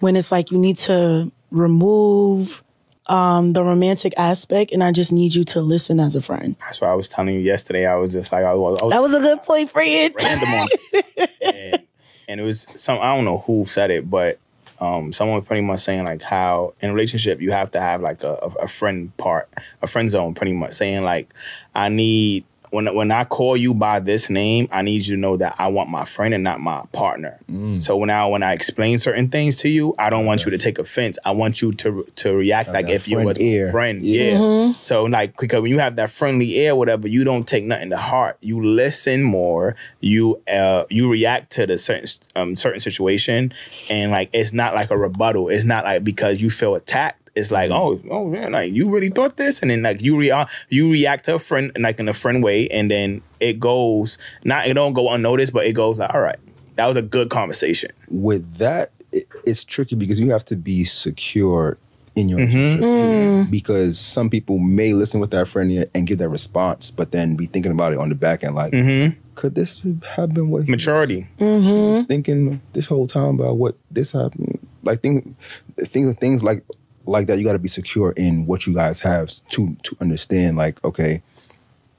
[0.00, 2.62] when it's like you need to remove
[3.06, 6.56] um, the romantic aspect, and I just need you to listen as a friend.
[6.60, 7.86] That's why I was telling you yesterday.
[7.86, 10.14] I was just like, I was, I was That was a good point, friend.
[10.22, 10.68] random
[11.42, 11.82] and,
[12.28, 14.38] and it was some I don't know who said it, but
[14.80, 18.00] um, someone was pretty much saying like how in a relationship you have to have
[18.00, 19.48] like a, a, a friend part,
[19.82, 21.32] a friend zone, pretty much saying like
[21.74, 22.44] I need
[22.74, 25.68] when when I call you by this name, I need you to know that I
[25.68, 27.38] want my friend and not my partner.
[27.78, 30.58] So when I when I explain certain things to you, I don't want you to
[30.58, 31.16] take offense.
[31.24, 34.04] I want you to to react like that if you friend was my friend.
[34.04, 34.72] Yeah.
[34.80, 37.96] So like because when you have that friendly air, whatever, you don't take nothing to
[37.96, 38.38] heart.
[38.40, 39.76] You listen more.
[40.00, 43.52] You uh you react to the certain um certain situation,
[43.88, 45.48] and like it's not like a rebuttal.
[45.48, 47.23] It's not like because you feel attacked.
[47.34, 50.46] It's like oh oh man, like you really thought this, and then like you re-
[50.68, 54.68] you react to a friend like in a friend way, and then it goes not
[54.68, 56.38] it don't go unnoticed, but it goes like all right,
[56.76, 57.90] that was a good conversation.
[58.08, 61.76] with that, it, it's tricky because you have to be secure
[62.16, 62.56] in your mm-hmm.
[62.56, 63.50] relationship mm.
[63.50, 67.46] because some people may listen with that friend and give that response, but then be
[67.46, 69.18] thinking about it on the back end, like, mm-hmm.
[69.34, 69.82] could this
[70.16, 71.26] have been what he Maturity.
[71.38, 74.64] was thinking this whole time about what this happened?
[74.84, 75.34] Like things,
[75.80, 76.64] things, things like
[77.06, 77.38] like that.
[77.38, 80.56] You got to be secure in what you guys have to to understand.
[80.56, 81.22] Like, okay,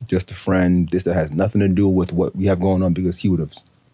[0.08, 0.89] just a friend.
[0.89, 3.39] This that has nothing to do with what we have going on because he would
[3.39, 3.53] have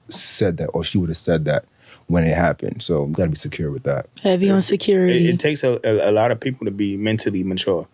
[0.10, 1.66] said that or she would have said that
[2.08, 2.82] when it happened.
[2.84, 4.08] So we got to be secure with that.
[4.22, 5.30] Heavy on It, security.
[5.30, 7.88] it takes a, a, a lot of people to be mentally mature.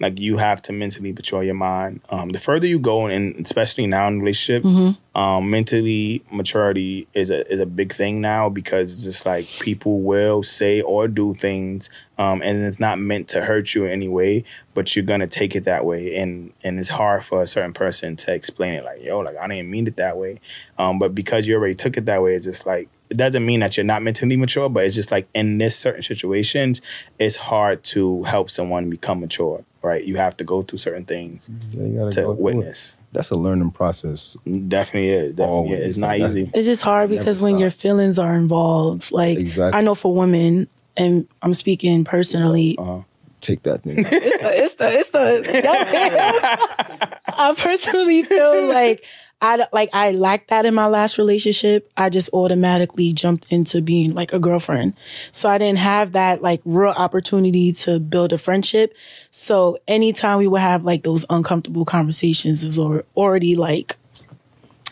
[0.00, 2.00] Like you have to mentally mature your mind.
[2.08, 4.64] Um, the further you go, and especially now in relationship,
[5.14, 10.00] um, mentally maturity is a is a big thing now because it's just like people
[10.00, 14.08] will say or do things, um, and it's not meant to hurt you in any
[14.08, 17.74] way, but you're gonna take it that way, and and it's hard for a certain
[17.74, 18.84] person to explain it.
[18.84, 20.40] Like yo, like I didn't mean it that way,
[20.78, 23.60] um, but because you already took it that way, it's just like it doesn't mean
[23.60, 26.80] that you're not mentally mature, but it's just like in this certain situations,
[27.18, 30.02] it's hard to help someone become mature, right?
[30.04, 32.94] You have to go through certain things Yeah, you gotta go witness.
[33.12, 34.36] That's a learning process.
[34.68, 35.34] Definitely is.
[35.34, 35.80] Definitely Always.
[35.80, 35.86] is.
[35.88, 36.50] It's not That's- easy.
[36.54, 39.76] It's just hard because when your feelings are involved, like Exactly.
[39.78, 43.02] I know for women, and I'm speaking personally, Uh-huh.
[43.40, 43.94] Take that thing.
[43.98, 49.02] it's the it's the it's the I personally feel like
[49.42, 51.90] I like I lacked that in my last relationship.
[51.96, 54.94] I just automatically jumped into being like a girlfriend.
[55.32, 58.94] So I didn't have that like real opportunity to build a friendship.
[59.30, 63.96] So anytime we would have like those uncomfortable conversations, it was already like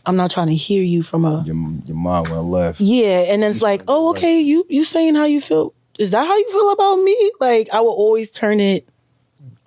[0.06, 2.80] I'm not trying to hear you from a your, your mind went left.
[2.80, 5.74] yeah, and then it's like, oh, okay, you you saying how you feel?
[5.98, 7.32] Is that how you feel about me?
[7.40, 8.88] Like I will always turn it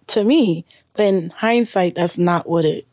[0.08, 2.88] to me, but in hindsight, that's not what it.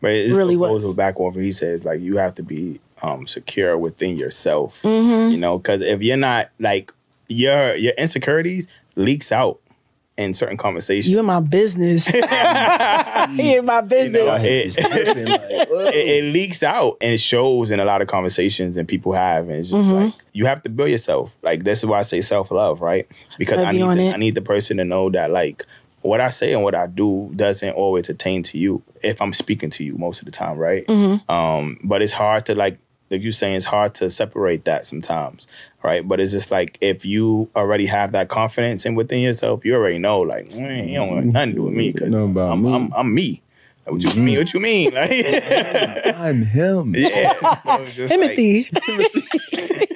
[0.00, 0.94] But it really goes was.
[0.96, 1.84] back on what he says.
[1.84, 4.82] Like you have to be um, secure within yourself.
[4.82, 5.32] Mm-hmm.
[5.32, 6.92] You know, because if you're not like
[7.28, 9.60] your your insecurities leaks out
[10.16, 11.08] in certain conversations.
[11.08, 12.06] You in my business.
[12.12, 14.24] you in my business.
[14.26, 18.76] know, it- like, it, it leaks out and it shows in a lot of conversations
[18.76, 20.04] and people have and it's just Mm-hmm.
[20.06, 23.06] like you have to build yourself like this is why i say self-love right
[23.38, 24.12] because i need, the.
[24.12, 25.64] I need the person to know that like
[26.02, 29.70] what i say and what i do doesn't always attain to you if i'm speaking
[29.70, 31.30] to you most of the time right Mm-hmm.
[31.30, 32.78] um but it's hard to like
[33.10, 35.48] like you saying it's hard to separate that sometimes
[35.82, 39.74] right but it's just like if you already have that confidence in within yourself you
[39.74, 42.52] already know like "Man, you don't want nothing to do with me because Know about
[42.52, 42.72] I'm, me.
[42.74, 43.42] I'm, I'm me
[43.86, 45.10] what you mean what you mean like
[46.18, 46.94] I'm him.
[46.98, 47.32] yeah.
[47.62, 48.68] So it's just like- Timothy.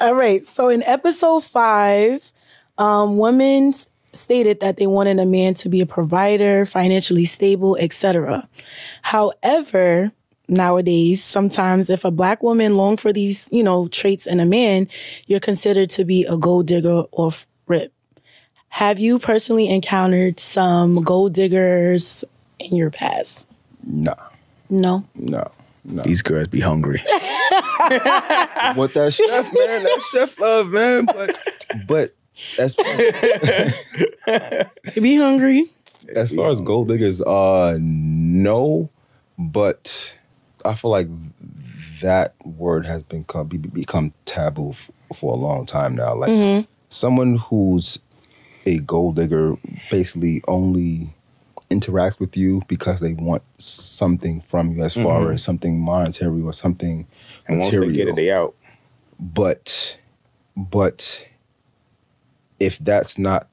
[0.00, 0.42] All right.
[0.42, 2.32] So in episode five,
[2.78, 7.76] um, women s- stated that they wanted a man to be a provider, financially stable,
[7.78, 8.48] etc.
[9.02, 10.12] However,
[10.48, 14.88] nowadays, sometimes if a black woman long for these, you know, traits in a man,
[15.26, 17.30] you're considered to be a gold digger or
[17.66, 17.92] rip.
[18.70, 22.24] Have you personally encountered some gold diggers
[22.58, 23.46] in your past?
[23.84, 24.14] Nah,
[24.68, 25.04] No.
[25.14, 25.50] no,
[25.84, 26.02] no.
[26.02, 27.02] These girls be hungry.
[28.74, 29.82] What that chef, man?
[29.84, 31.06] That chef love, man.
[31.06, 31.38] But,
[31.86, 32.14] but
[32.58, 32.76] as
[34.94, 35.70] You be hungry.
[36.14, 38.90] as far as gold diggers, uh, no.
[39.38, 40.18] But
[40.64, 41.08] I feel like
[42.00, 46.14] that word has been become, become taboo f- for a long time now.
[46.14, 47.98] Like someone who's
[48.66, 49.56] a gold digger
[49.90, 51.10] basically only
[51.70, 56.52] interacts with you because they want something from you as far as something monetary or
[56.52, 57.06] something
[57.46, 58.54] And once they get it, they out.
[59.20, 59.98] but
[60.56, 61.24] but
[62.60, 63.48] if that's not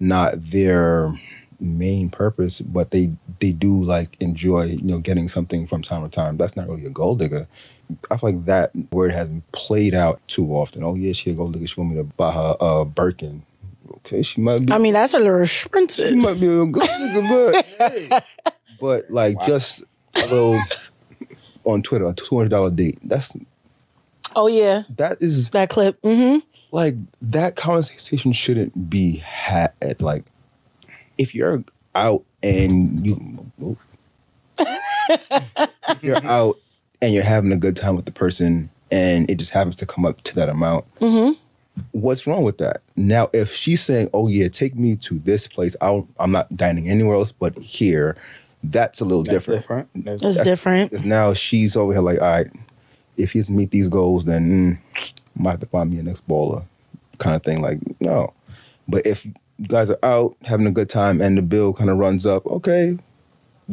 [0.00, 1.12] not their
[1.58, 6.08] main purpose but they they do like enjoy you know getting something from time to
[6.08, 7.46] time that's not really a gold digger
[8.10, 11.34] i feel like that word has been played out too often oh yeah she a
[11.34, 13.42] gold digger she want me to buy her a birkin
[14.06, 14.72] okay, she might be.
[14.72, 16.08] I mean, that's a little expensive.
[16.08, 18.20] she might be a good nigga, but hey.
[18.80, 19.82] but like just
[20.14, 20.58] a little
[21.64, 22.98] on Twitter, a two hundred dollar date.
[23.02, 23.36] That's
[24.34, 26.00] Oh yeah, that is that clip.
[26.02, 26.38] Mm-hmm.
[26.76, 29.72] Like that conversation shouldn't be had.
[29.98, 30.24] Like
[31.16, 31.64] if you're
[31.94, 33.46] out and you,
[36.02, 36.58] you're out
[37.00, 40.04] and you're having a good time with the person and it just happens to come
[40.04, 40.84] up to that amount.
[41.00, 41.32] Mm-hmm.
[41.92, 42.80] What's wrong with that?
[42.94, 46.88] Now, if she's saying, "Oh yeah, take me to this place," I'll, I'm not dining
[46.88, 48.16] anywhere else but here.
[48.64, 49.60] That's a little That's different.
[49.60, 50.04] different.
[50.04, 51.04] That's- It's different.
[51.04, 52.46] Now she's over here like, all right,
[53.16, 56.26] if he doesn't meet these goals, then mm, might have to find me a next
[56.28, 56.64] baller,
[57.18, 57.62] kind of thing.
[57.62, 58.32] Like, no.
[58.88, 59.34] But if you
[59.66, 62.98] guys are out having a good time and the bill kind of runs up, okay,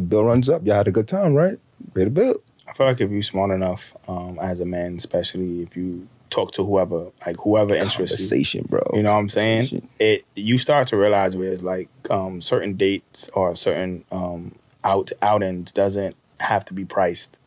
[0.07, 0.65] bill runs up.
[0.65, 1.59] Y'all had a good time, right?
[1.93, 2.41] Pay the bill.
[2.67, 6.51] I feel like if you're smart enough, um, as a man, especially if you talk
[6.53, 8.81] to whoever, like whoever interests you, Conversation, bro.
[8.93, 9.87] you know what I'm saying?
[9.99, 15.11] It you start to realize where it's like um, certain dates or certain um, out
[15.21, 17.37] outings doesn't have to be priced.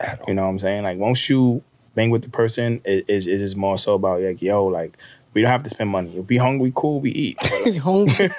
[0.00, 0.24] At all.
[0.28, 0.84] You know what I'm saying?
[0.84, 1.62] Like once you
[1.94, 4.96] bang with the person, is it is it is more so about like yo, like
[5.34, 6.16] we don't have to spend money.
[6.16, 7.36] If we hungry, cool, we eat.
[7.40, 8.28] But, like, hungry.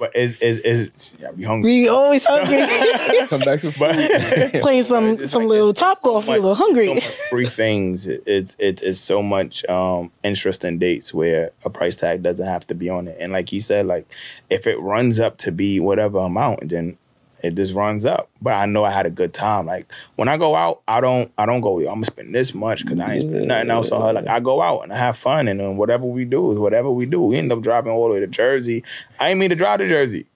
[0.00, 1.70] but is is is yeah, we hungry.
[1.70, 2.58] we always hungry.
[3.28, 6.32] Come back to But Playing some some like, little it's- top it's so golf, you
[6.32, 6.86] a much- little hungry.
[6.88, 8.06] so much free things.
[8.08, 12.66] It- It's it's it's so much um interesting dates where a price tag doesn't have
[12.68, 13.16] to be on it.
[13.20, 14.10] And like he said, like
[14.50, 16.98] if it runs up to be whatever amount, then
[17.42, 18.30] it just runs up.
[18.42, 19.66] But I know I had a good time.
[19.66, 21.78] Like when I go out, I don't I don't go.
[21.78, 24.12] I'm gonna spend this much because I ain't spend nothing else on her.
[24.12, 26.90] Like I go out and I have fun, and then whatever we do is whatever
[26.90, 27.22] we do.
[27.22, 28.84] We end up driving all the way to Jersey.
[29.20, 30.26] I ain't mean to drive to Jersey.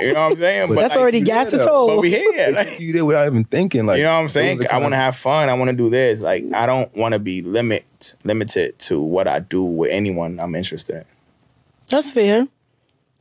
[0.00, 0.68] You know what I'm saying?
[0.74, 1.64] But That's like, already gas did to that.
[1.66, 1.86] toll.
[1.88, 2.52] But we here.
[2.54, 3.86] Like, you did without even thinking.
[3.86, 4.60] Like you know what I'm saying?
[4.70, 5.48] I want to kind have fun.
[5.48, 6.20] I want to do this.
[6.20, 10.54] Like I don't want to be limit limited to what I do with anyone I'm
[10.54, 11.04] interested in.
[11.88, 12.48] That's fair.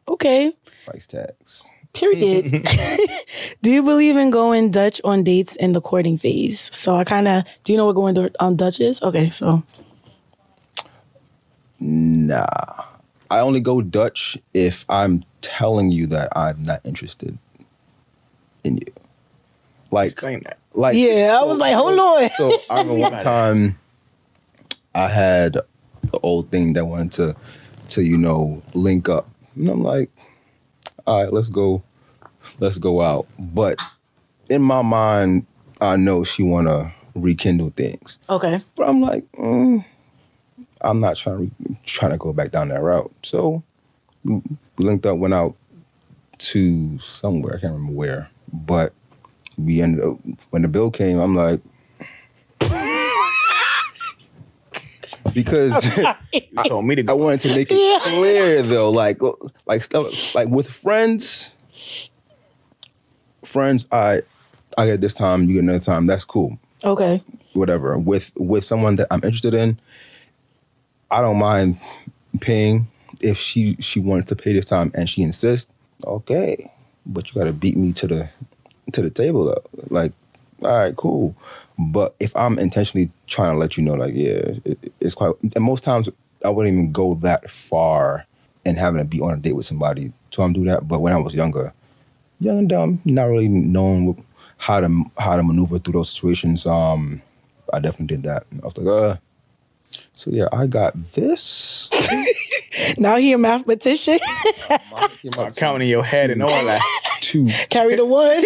[0.07, 0.53] Okay.
[0.85, 1.63] price tags.
[1.93, 2.67] Period.
[3.61, 6.75] do you believe in going Dutch on dates in the courting phase?
[6.75, 9.01] So I kind of do you know what going on Dutch is?
[9.01, 9.63] Okay, so
[11.83, 12.45] Nah.
[13.29, 17.37] I only go Dutch if I'm telling you that I'm not interested
[18.63, 18.93] in you.
[19.91, 20.19] Like,
[20.73, 22.29] like yeah, I was like, hold on.
[22.37, 23.79] So I remember one time
[24.95, 27.35] I had the old thing that wanted to
[27.89, 29.29] to, you know, link up.
[29.55, 30.09] And I'm like,
[31.05, 31.83] all right, let's go,
[32.59, 33.27] let's go out.
[33.39, 33.79] But
[34.49, 35.45] in my mind,
[35.81, 38.19] I know she wanna rekindle things.
[38.29, 38.61] Okay.
[38.75, 39.83] But I'm like, mm,
[40.81, 43.11] I'm not trying to trying to go back down that route.
[43.23, 43.63] So
[44.23, 44.41] we
[44.77, 45.55] we linked up, went out
[46.39, 47.55] to somewhere.
[47.55, 48.93] I can't remember where, but
[49.57, 50.17] we ended up
[50.49, 51.19] when the bill came.
[51.19, 51.61] I'm like,
[55.33, 55.85] because
[56.33, 57.99] You told me to I wanted to make it Yeah.
[58.11, 59.19] clear though, like
[59.65, 61.51] like stuff like with friends,
[63.43, 63.87] friends.
[63.91, 64.21] I
[64.77, 66.07] I get this time, you get another time.
[66.07, 67.23] That's cool Okay.
[67.53, 69.79] whatever with with someone that I'm interested in,
[71.11, 71.77] I don't mind
[72.41, 72.87] paying
[73.21, 75.71] if she she wanted to pay this time and she insists.
[76.05, 76.69] Okay,
[77.05, 78.29] but you got to beat me to the
[78.91, 79.63] to the table though.
[79.89, 80.11] Like,
[80.61, 81.35] all right, cool.
[81.77, 85.33] But if I'm intentionally trying to let you know, like, yeah, it, it's quite.
[85.55, 86.09] And most times
[86.45, 88.25] I wouldn't even go that far
[88.65, 90.87] and having to be on a date with somebody to um, do that.
[90.87, 91.73] But when I was younger,
[92.39, 94.23] young and dumb, not really knowing
[94.57, 96.65] how to how to maneuver through those situations.
[96.65, 97.21] Um,
[97.71, 98.45] I definitely did that.
[98.61, 99.17] I was like, uh.
[100.11, 101.89] So yeah, I got this.
[102.97, 104.19] Now he a mathematician.
[105.37, 106.81] I'm counting your head and all that.
[107.21, 108.43] Two Carry the one.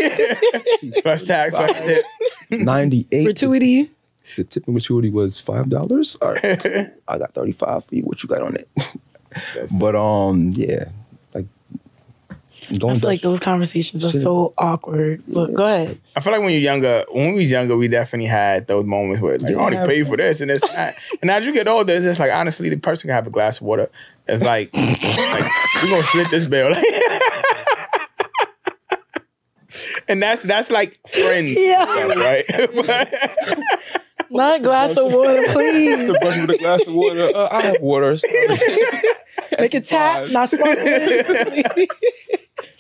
[1.02, 2.06] Plus tax, plus tip.
[2.52, 3.24] ninety eight.
[3.26, 3.92] Gratuity.
[4.36, 6.16] The tipping gratuity was five dollars.
[6.22, 6.88] All right, cool.
[7.08, 8.04] I got thirty five for you.
[8.04, 8.70] What you got on it?
[9.54, 10.90] That's- but um, yeah,
[11.34, 11.46] like
[12.70, 15.24] I going feel like those conversations are so awkward.
[15.28, 16.00] Look, go ahead.
[16.16, 19.22] I feel like when you're younger, when we was younger, we definitely had those moments
[19.22, 19.60] where it's like, Yeah.
[19.60, 20.96] I already paid for this and this and that.
[21.22, 23.58] And as you get older, it's just like, honestly, the person can have a glass
[23.60, 23.90] of water.
[24.30, 25.52] It's like, like
[25.84, 26.74] we're gonna split this bill.
[30.08, 31.86] and that's that's like friends, Yeah.
[32.14, 32.46] right?
[32.74, 33.14] But-
[34.30, 36.08] Not a glass of water, please.
[36.08, 37.32] the brush with a glass of water.
[37.34, 38.12] Uh, I have water.
[39.58, 41.88] Make it tap, not sparkling.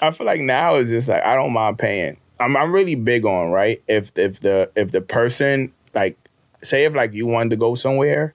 [0.01, 2.17] I feel like now is just like I don't mind paying.
[2.41, 3.81] I'm I'm really big on right.
[3.87, 6.17] If if the if the person like
[6.61, 8.33] say if like you wanted to go somewhere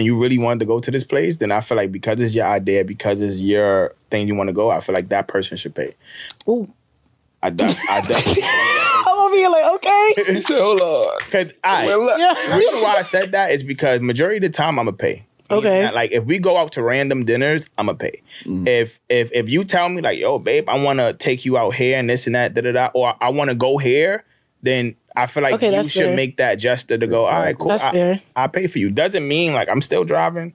[0.00, 2.34] and you really wanted to go to this place, then I feel like because it's
[2.34, 5.58] your idea, because it's your thing you want to go, I feel like that person
[5.58, 5.94] should pay.
[6.48, 6.72] Ooh.
[7.42, 10.14] I de- I definitely I'm over here like, okay.
[10.34, 12.18] He said, "Hold on." because I Well.
[12.18, 12.56] Yeah.
[12.56, 15.26] reason why I said that is because majority of the time I'm gonna pay.
[15.50, 15.82] Okay.
[15.84, 18.22] Not- Like if we go out to random dinners, I'ma pay.
[18.46, 18.66] Mm.
[18.66, 21.98] If if if you tell me like, yo, babe, I wanna take you out here
[21.98, 24.24] and this and that, da da da, or I wanna go here,
[24.62, 26.16] then I feel like Okay, you should fair.
[26.16, 27.68] make that gesture to go, all right, cool.
[27.68, 28.20] That's I, fair.
[28.36, 28.90] I pay for you.
[28.90, 30.54] Doesn't mean like I'm still driving.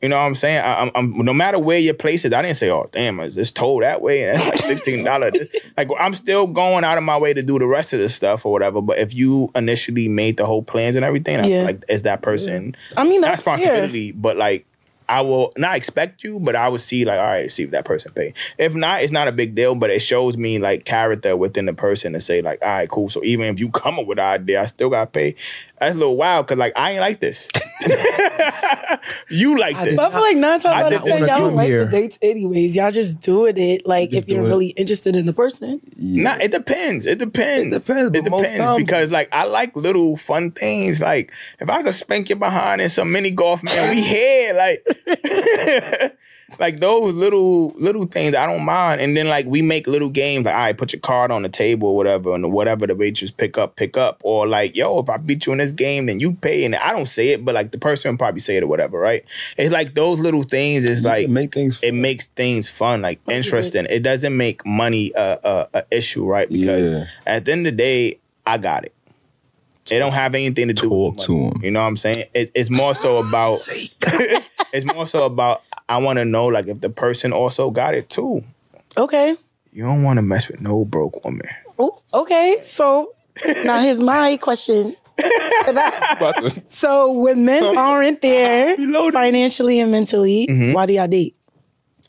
[0.00, 0.58] You know what I'm saying?
[0.58, 2.32] I, I'm, I'm no matter where your place is.
[2.32, 4.28] I didn't say, oh damn, it's it's told that way.
[4.28, 5.32] and That's like sixteen dollars.
[5.76, 8.44] like I'm still going out of my way to do the rest of the stuff
[8.44, 8.80] or whatever.
[8.80, 11.44] But if you initially made the whole plans and everything, Yeah.
[11.44, 13.54] feel like is that person I mean, not that's fair.
[13.54, 14.66] responsibility, but like
[15.12, 17.84] I will not expect you, but I will see like, all right, see if that
[17.84, 18.32] person pay.
[18.56, 21.74] If not, it's not a big deal, but it shows me like character within the
[21.74, 23.10] person to say like, all right, cool.
[23.10, 25.34] So even if you come up with an idea, I still gotta pay.
[25.82, 27.48] That's a little wild because like I ain't like this.
[29.28, 29.96] you like this.
[29.96, 31.54] But I feel like nine times I out did of this ten, with y'all don't
[31.56, 31.84] like here.
[31.84, 32.76] the dates anyways.
[32.76, 34.48] Y'all just doing it like Just if you're it.
[34.48, 35.80] really interested in the person.
[35.96, 37.06] Nah, it depends.
[37.06, 37.74] It depends.
[37.74, 41.00] It depends, It most depends times- because like I like little fun things.
[41.00, 44.54] Like if I could spank you behind in some mini golf, man, we here.
[44.54, 46.12] Like,
[46.58, 49.00] like those little little things I don't mind.
[49.00, 50.44] And then like we make little games.
[50.46, 53.30] Like, all right, put your card on the table or whatever, and whatever the waitress
[53.30, 54.20] pick up, pick up.
[54.24, 56.64] Or like, yo, if I beat you in this game, then you pay.
[56.64, 59.24] And I don't say it, but like the person probably say it or whatever, right?
[59.56, 61.80] It's like those little things is like make things.
[61.82, 63.86] it makes things fun, like interesting.
[63.90, 66.48] It doesn't make money a, a, a issue, right?
[66.48, 67.06] Because Yeah.
[67.26, 68.92] at the end of the day, I got it.
[69.92, 71.52] It don't have anything to do Talk with to money.
[71.56, 71.64] 'em.
[71.64, 72.24] You know what I'm saying?
[72.34, 73.58] It, it's more so about.
[74.72, 75.62] it's more so about.
[75.88, 78.42] I want to know like if the person also got it too.
[78.96, 79.36] Okay.
[79.72, 81.48] You don't want to mess with no broke woman.
[81.80, 82.58] Ooh, okay.
[82.62, 83.14] So
[83.64, 84.96] now here's my question.
[86.66, 88.76] So when men aren't there
[89.12, 90.72] financially and mentally, Mm-hmm.
[90.72, 91.36] why do y'all date?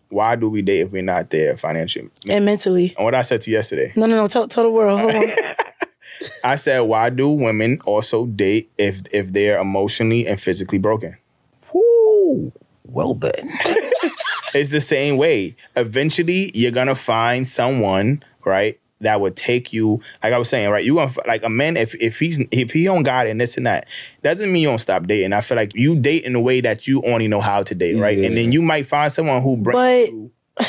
[0.10, 2.10] Why do we date if we're not there financially?
[2.30, 2.94] And mentally.
[2.98, 4.28] And what I said to you yesterday, No, no, no.
[4.28, 5.00] Tell, tell the world.
[5.00, 5.24] Hold on.
[6.44, 11.18] I said, why do women also date if if they're emotionally and physically broken?
[11.74, 12.52] Woo.
[12.86, 13.52] Well then.
[14.54, 15.56] it's the same way.
[15.76, 20.02] Eventually, you're gonna find someone, right, that would take you.
[20.24, 21.78] Like I was saying, right, you gonna like a man.
[21.78, 23.88] If if he's if he don't got it and this and that,
[24.22, 25.34] doesn't mean you don't stop dating.
[25.34, 27.98] I feel like you date in a way that you only know how to date,
[27.98, 30.32] right, and then you might find someone who brings But- you.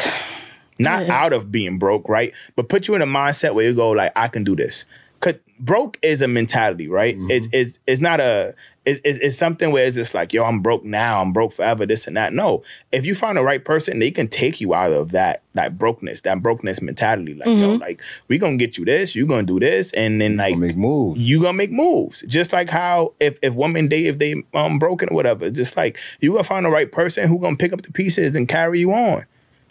[0.80, 2.32] Not out of being broke, right?
[2.56, 4.86] But put you in a mindset where you go like, I can do this.
[5.24, 7.16] Cause broke is a mentality, right?
[7.30, 10.60] It's, it's it's not a it's, it's, it's something where it's just like, yo, I'm
[10.60, 12.34] broke now, I'm broke forever, this and that.
[12.34, 15.78] No, if you find the right person, they can take you out of that that
[15.78, 17.32] brokenness, that brokenness mentality.
[17.32, 20.58] Like, yo, like we gonna get you this, you gonna do this, and then like
[20.58, 21.18] make moves.
[21.18, 22.20] you gonna make moves.
[22.28, 25.98] Just like how if if women date if they um broken or whatever, just like
[26.20, 28.92] you gonna find the right person who gonna pick up the pieces and carry you
[28.92, 29.24] on.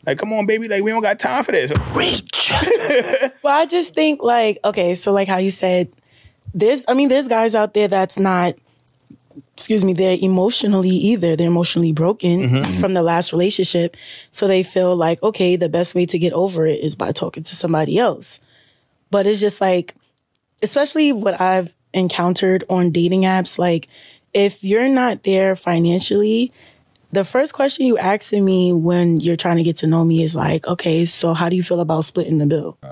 [0.05, 1.71] Like, come on, baby, like we don't got time for this.
[3.43, 5.91] Well, I just think like, okay, so like how you said,
[6.53, 8.55] there's I mean, there's guys out there that's not
[9.55, 11.35] excuse me, they're emotionally either.
[11.35, 12.55] They're emotionally broken mm-hmm.
[12.55, 12.79] Mm-hmm.
[12.79, 13.95] from the last relationship.
[14.31, 17.43] So they feel like, okay, the best way to get over it is by talking
[17.43, 18.39] to somebody else.
[19.11, 19.95] But it's just like,
[20.61, 23.87] especially what I've encountered on dating apps, like
[24.33, 26.51] if you're not there financially,
[27.13, 30.35] the first question you ask me when you're trying to get to know me is
[30.35, 32.77] like, okay, so how do you feel about splitting the bill?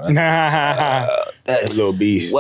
[1.45, 2.34] That little beast.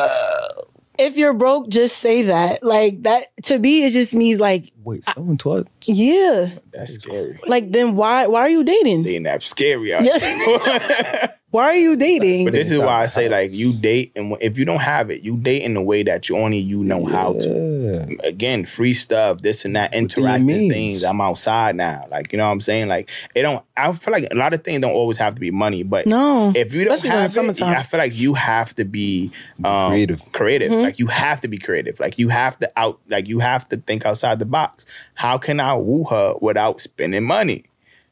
[0.99, 2.61] If you're broke, just say that.
[2.63, 5.67] Like that to me, it just means like, Wait, someone taught.
[5.83, 6.51] yeah.
[6.71, 7.39] That's scary.
[7.47, 9.03] Like then why why are you dating?
[9.03, 10.03] Dating that scary out.
[11.51, 12.45] Why are you dating?
[12.45, 15.21] But this is why I say like you date, and if you don't have it,
[15.21, 18.17] you date in the way that you only you know how to.
[18.23, 21.03] Again, free stuff, this and that, your interactive things.
[21.03, 22.87] I'm outside now, like you know what I'm saying.
[22.87, 23.63] Like it don't.
[23.75, 26.53] I feel like a lot of things don't always have to be money, but No,
[26.55, 27.75] if you don't especially have it, summertime.
[27.75, 29.31] I feel like you have to be
[29.63, 30.31] um, Creative.
[30.31, 30.83] Creative, Mm-hmm.
[30.83, 31.99] like you have to be creative.
[31.99, 32.99] Like you have to out.
[33.09, 34.85] Like you have to think outside the box.
[35.15, 37.65] How can I woo her without spending money?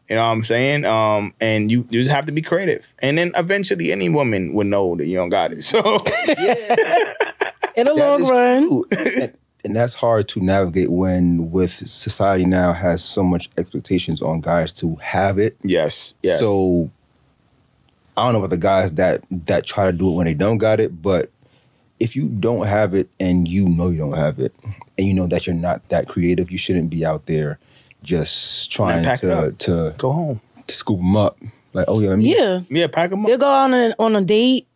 [0.10, 0.86] You know what I'm saying?
[0.86, 2.94] Um, and you, you just have to be creative.
[3.00, 5.64] And then eventually any woman would know that you don't got it.
[5.64, 5.80] So
[7.76, 9.34] In the That long run, and,
[9.64, 14.74] and that's hard to navigate when with society now has so much expectations on guys
[14.74, 15.56] to have it.
[15.64, 16.40] yes, yes.
[16.40, 16.90] So
[18.18, 20.58] I don't know about the guys that that try to do it when they don't
[20.58, 21.32] got it, but
[22.00, 24.54] if you don't have it and you know you don't have it,
[24.98, 27.60] and you know that you're not that creative, you shouldn't be out there
[28.04, 29.58] just trying pack it to up.
[29.60, 30.42] to, go home.
[30.68, 31.38] to scoop them up.
[31.74, 33.28] Like, oh yeah, let me, yeah, Yeah, pack them up.
[33.28, 34.68] they'll go on a, on a date,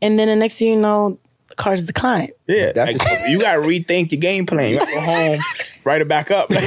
[0.00, 1.18] and then the next thing you know,
[1.48, 2.30] the car's declined.
[2.46, 4.72] Yeah, That's like, just- you gotta rethink your game plan.
[4.72, 5.38] You gotta go home,
[5.84, 6.48] write it back up.
[6.48, 6.60] But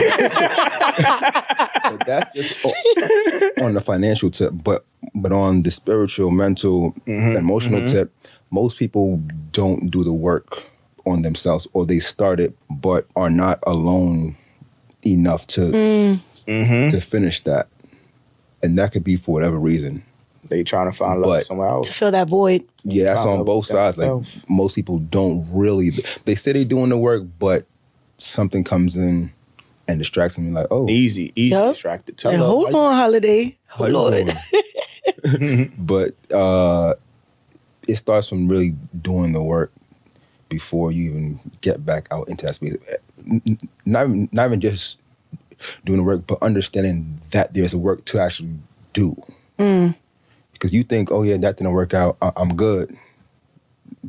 [2.05, 2.73] that's just o-
[3.65, 4.85] on the financial tip, but
[5.15, 8.13] but on the spiritual, mental, Mm-hmm, emotional tip,
[8.51, 9.17] most people
[9.51, 10.63] don't do the work
[11.05, 14.38] on themselves, or they start it but are not alone
[15.06, 16.90] enough to Mm-hmm.
[16.90, 17.68] to finish that,
[18.64, 20.03] and that could be for whatever reason.
[20.44, 22.64] They trying to find love But- somewhere else To fill that void.
[22.84, 23.98] Yeah, that's on both sides.
[23.99, 24.44] Like themselves.
[24.49, 25.91] most people don't really.
[26.26, 27.65] They say they're doing the work, but
[28.18, 29.32] something comes in
[29.88, 30.52] and distracts them.
[30.52, 31.73] Like, oh, Easy, easy Yup.
[31.73, 32.30] distracted too.
[32.30, 33.56] And hold on, holiday.
[33.68, 34.30] how you Lord.
[35.78, 36.95] but uh,
[37.88, 39.72] it starts from really doing the work
[40.49, 42.76] before you even get back out into that space.
[43.26, 44.98] N- n- Not even, not even just
[45.85, 48.53] doing the work, but understanding that there's a work to actually
[48.93, 49.15] do.
[49.60, 49.95] Mm.
[50.53, 52.18] Because you think, oh yeah, that didn't work out.
[52.22, 52.98] I- I'm good.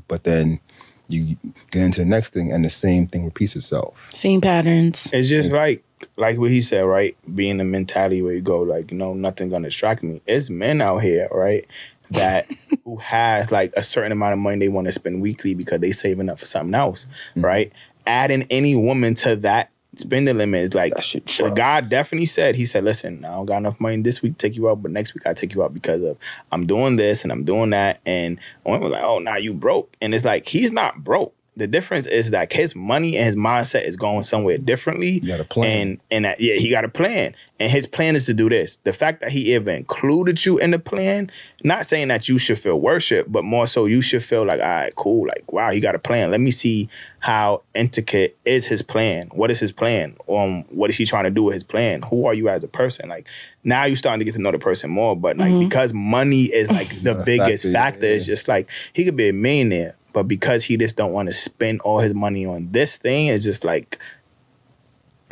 [0.08, 0.60] But then
[1.08, 1.36] you
[1.70, 3.94] get into the next thing, and the same thing repeats itself.
[4.12, 5.10] Same patterns.
[5.12, 5.84] It's just like
[6.16, 7.16] like what he said, right?
[7.34, 10.20] Being the mentality where you go, like, you know, nothing gonna distract me.
[10.26, 11.66] It's men out here, right?
[12.10, 12.46] That
[12.84, 15.92] who has like a certain amount of money they want to spend weekly because they
[15.92, 17.06] saving up for something else,
[17.36, 17.44] mm.
[17.44, 17.72] right?
[18.06, 21.50] Adding any woman to that spending limit is like shit the.
[21.50, 24.56] God definitely said, he said, listen, I don't got enough money this week to take
[24.56, 26.16] you out, but next week I take you out because of
[26.50, 28.00] I'm doing this and I'm doing that.
[28.06, 29.96] And women was like, oh, now you broke.
[30.00, 31.34] And it's like, he's not broke.
[31.54, 35.20] The difference is that his money and his mindset is going somewhere differently.
[35.22, 35.80] You got a plan.
[35.80, 37.34] And and that, yeah, he got a plan.
[37.60, 38.76] And his plan is to do this.
[38.76, 41.30] The fact that he even included you in the plan,
[41.62, 44.66] not saying that you should feel worship, but more so you should feel like, all
[44.66, 45.28] right, cool.
[45.28, 46.30] Like, wow, he got a plan.
[46.30, 46.88] Let me see
[47.20, 49.28] how intricate is his plan.
[49.32, 50.16] What is his plan?
[50.28, 52.02] Um, what is he trying to do with his plan?
[52.10, 53.08] Who are you as a person?
[53.08, 53.28] Like
[53.62, 55.14] now you're starting to get to know the person more.
[55.14, 58.14] But like because money is like the biggest factor, factor, yeah.
[58.14, 61.32] it's just like he could be a millionaire, but because he just don't want to
[61.32, 63.98] spend all his money on this thing, it's just like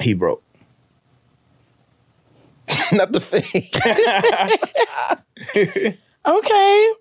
[0.01, 0.43] he broke.
[2.93, 3.77] not the fake.
[6.27, 6.93] Okay.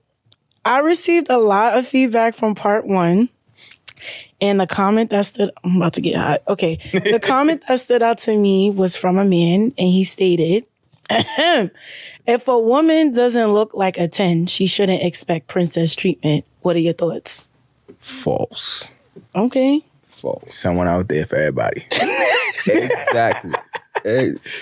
[0.65, 3.30] I received a lot of feedback from part one.
[4.41, 6.41] And the comment that stood I'm about to get hot.
[6.47, 6.80] Okay.
[6.93, 10.65] The comment that stood out to me was from a man, and he stated,
[11.10, 16.45] if a woman doesn't look like a 10, she shouldn't expect princess treatment.
[16.61, 17.48] What are your thoughts?
[17.98, 18.91] False.
[19.36, 19.84] Okay.
[20.06, 20.53] False.
[20.53, 21.86] Someone out there for everybody.
[22.68, 23.52] exactly.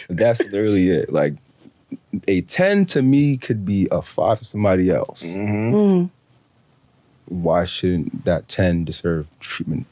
[0.09, 1.11] That's literally it.
[1.11, 1.35] Like
[2.27, 5.23] a 10 to me could be a 5 to somebody else.
[5.23, 6.09] Mm.
[7.25, 9.85] Why shouldn't that 10 deserve treatment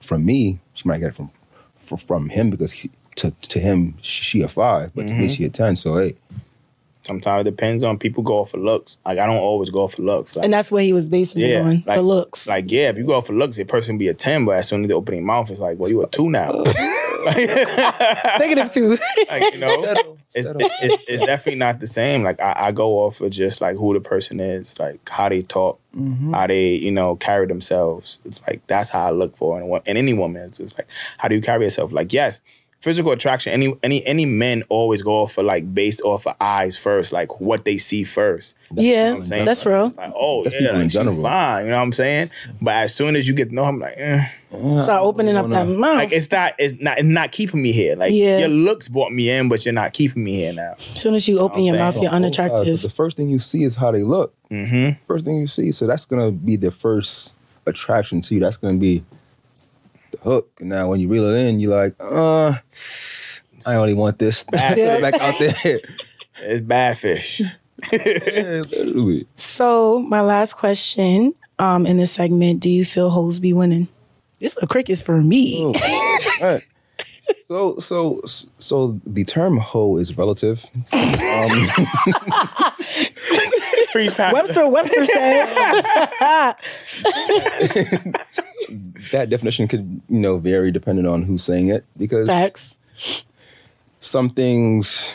[0.00, 0.58] from me?
[0.74, 1.30] She might get it from
[1.76, 5.44] fr- from him because he, to to him she a 5, but to me she
[5.44, 5.76] a 10.
[5.76, 6.16] So hey,
[7.02, 8.98] Sometimes it depends on people go off for looks.
[9.04, 10.36] Like I don't always go off for looks.
[10.36, 12.46] Like, And that's what he was basing it yeah, on like, the looks.
[12.46, 14.68] Like yeah, if you go off for looks, a person be a ten, but as
[14.68, 16.62] soon as they open their mouth, it's like, well, you a two now.
[18.38, 18.98] Negative two.
[19.30, 20.60] like you know, Settle, it's, settle.
[20.80, 22.22] it's, it's definitely not the same.
[22.22, 25.42] Like I, I go off of just like who the person is, like how they
[25.42, 26.32] talk, Mm-hmm.
[26.32, 28.18] how they you know carry themselves.
[28.24, 30.44] It's like that's how I look for in, a in any woman.
[30.46, 30.88] It's just like
[31.18, 31.92] how do you carry yourself?
[31.92, 32.40] Like yes,
[32.82, 33.52] physical attraction.
[33.52, 37.40] Any any any men always go off for like based off of eyes first, like
[37.40, 38.56] what they see first.
[38.74, 39.44] yeah, I'm saying?
[39.46, 39.90] that's real.
[39.96, 41.64] Like oh That's yeah, like, she's fine.
[41.64, 42.30] You know what I'm saying?
[42.60, 43.94] But as soon as you get to know him, like.
[43.96, 44.26] Eh.
[44.78, 45.96] Start opening up that mouth.
[45.96, 47.96] Like it's not, it's not, it's not keeping me here.
[47.96, 48.40] Like Yeah.
[48.40, 50.74] your looks brought me in, but you're not keeping me here now.
[50.78, 51.82] as soon as you open your Okay.
[51.82, 52.82] mouth, you're On both sides, unattractive.
[52.82, 54.34] The first thing you see is how they look.
[54.50, 55.02] Mm-hmm.
[55.06, 55.72] First thing you see.
[55.72, 57.32] So that's gonna be the first
[57.64, 58.40] attraction to you.
[58.40, 59.02] That's gonna be
[60.12, 60.50] the hook.
[60.60, 62.54] And now when you reel it in, you're like, uh,
[63.66, 65.00] I don't want this back, Yeah.
[65.00, 65.80] back out there.
[66.44, 67.40] It's bad fish.
[67.92, 69.26] Yeah, literally.
[69.36, 73.86] So my last question um, in this segment: Do you feel hoes be winning?
[74.40, 75.56] It's the crickets for me.
[75.62, 75.72] Oh,
[76.40, 76.66] alright.
[77.46, 78.22] So so
[78.58, 80.64] so the term hoe is relative.
[80.92, 81.68] Um,
[84.32, 86.54] Webster Webster said.
[89.10, 92.78] that definition could you know vary depending on who's saying it because Facts.
[94.00, 95.12] some things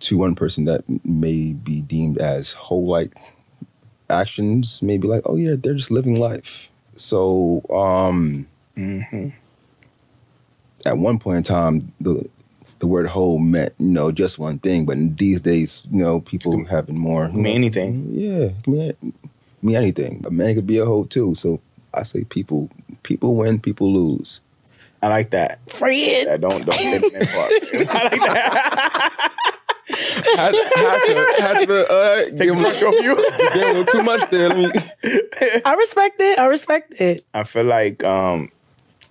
[0.00, 3.14] to one person that may be deemed as whole like
[4.08, 8.46] actions may be like oh yeah they're just living life so um
[10.84, 12.28] at one point in time the
[12.78, 16.64] the word whole meant you know just one thing but these days you know people
[16.66, 18.06] having more mean anything.
[18.12, 18.94] yeah mean,
[19.62, 21.60] mean anything a man could be a hoe too so
[21.96, 22.68] i say people
[23.02, 24.40] people win people lose
[25.02, 25.60] I like that.
[25.70, 26.26] Fred.
[26.26, 27.52] That don't don't say the next part.
[27.94, 29.32] I like that.
[30.36, 33.14] had, had to, had to uh, Take give the him, pressure off you.
[33.14, 34.48] give him a little too much there.
[34.48, 34.80] Let me,
[35.64, 36.38] I respect it.
[36.38, 37.24] I respect it.
[37.34, 38.50] I feel like um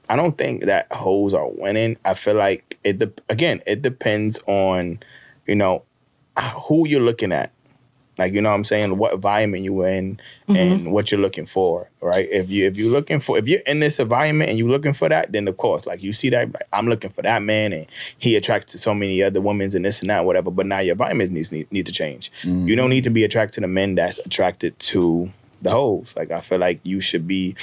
[0.09, 1.97] I don't think that hoes are winning.
[2.03, 4.99] I feel like it de- again, it depends on,
[5.47, 5.83] you know,
[6.67, 7.51] who you're looking at.
[8.17, 10.55] Like you know what I'm saying, what environment you in mm-hmm.
[10.55, 12.27] and what you're looking for, right?
[12.31, 15.09] If you if you're looking for if you're in this environment and you're looking for
[15.09, 17.87] that, then of course, like you see that, like, I'm looking for that man and
[18.17, 20.51] he attracted to so many other women and this and that, whatever.
[20.51, 22.31] But now your environment needs need, need to change.
[22.43, 22.89] You don't mm-hmm.
[22.89, 25.31] need to be attracted to men that's attracted to
[25.61, 26.15] the hoes.
[26.15, 27.55] Like I feel like you should be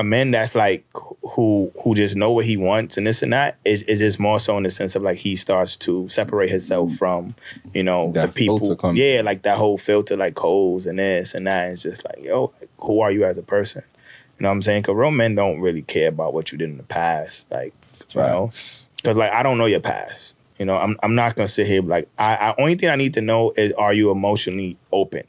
[0.00, 0.84] a man that's like
[1.22, 4.40] who who just know what he wants and this and that is is just more
[4.40, 7.34] so in the sense of like he starts to separate himself from
[7.74, 8.58] you know That the people.
[8.58, 11.72] filter yeah like that whole filter like hoes and this and that.
[11.72, 13.84] It's just like yo like, who are you as a person?
[14.38, 14.82] You know what I'm saying?
[14.82, 17.74] Because real men don't really care about what you did in the past like
[18.14, 18.46] you know?
[18.96, 20.38] Because like I don't know your past.
[20.58, 23.14] You know I'm I'm not gonna sit here like I, I only thing I need
[23.14, 25.24] to know is are you emotionally open?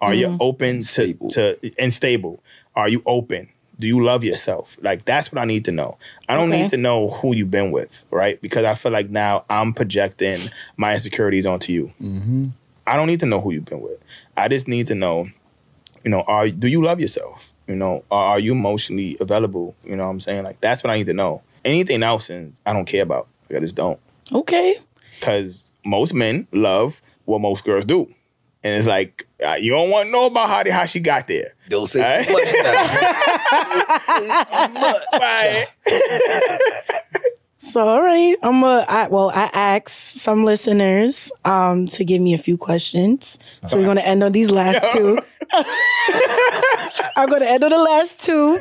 [0.00, 0.36] Are you mm-hmm.
[0.40, 1.28] open to, Stable.
[1.30, 2.40] to and stable?
[2.74, 3.48] Are you open?
[3.80, 4.76] Do you love yourself?
[4.82, 5.98] Like that's what I need to know.
[6.28, 6.62] I don't Okay.
[6.62, 8.40] need to know who you've been with, right?
[8.42, 11.92] Because I feel like now I'm projecting my insecurities onto you.
[12.86, 13.98] I don't need to know who you've been with.
[14.36, 15.28] I just need to know,
[16.04, 17.52] you know, are do you love yourself?
[17.66, 19.76] You know, are, are you emotionally available?
[19.84, 20.42] You know what I'm saying?
[20.44, 21.42] Like that's what I need to know.
[21.64, 23.28] Anything else, and I don't care about.
[23.50, 23.98] Like, I just don't
[24.32, 24.76] Okay.
[25.18, 28.12] because most men love what most girls do.
[28.64, 31.28] And it's like uh, you don't want to know about how they, how she got
[31.28, 32.26] there, Don't say Right?
[35.12, 35.66] right?
[37.58, 39.30] So all right, I'm a I, well.
[39.30, 43.38] I asked some listeners um, to give me a few questions.
[43.66, 45.18] So we're going to end on these last two.
[47.16, 48.60] I'm going to end on the last two.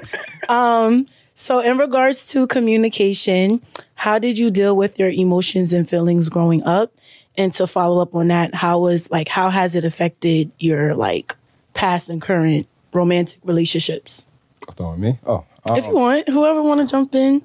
[0.50, 1.06] Um,
[1.36, 3.62] so in regards to communication,
[3.96, 6.92] how did you deal with your emotions and feelings growing up?
[7.38, 11.36] And to follow up on that, how was like how has it affected your like
[11.76, 14.26] past and current romantic relationships?
[14.76, 15.20] Throwing me?
[15.26, 17.42] Oh, If you want, whoever want to jump in.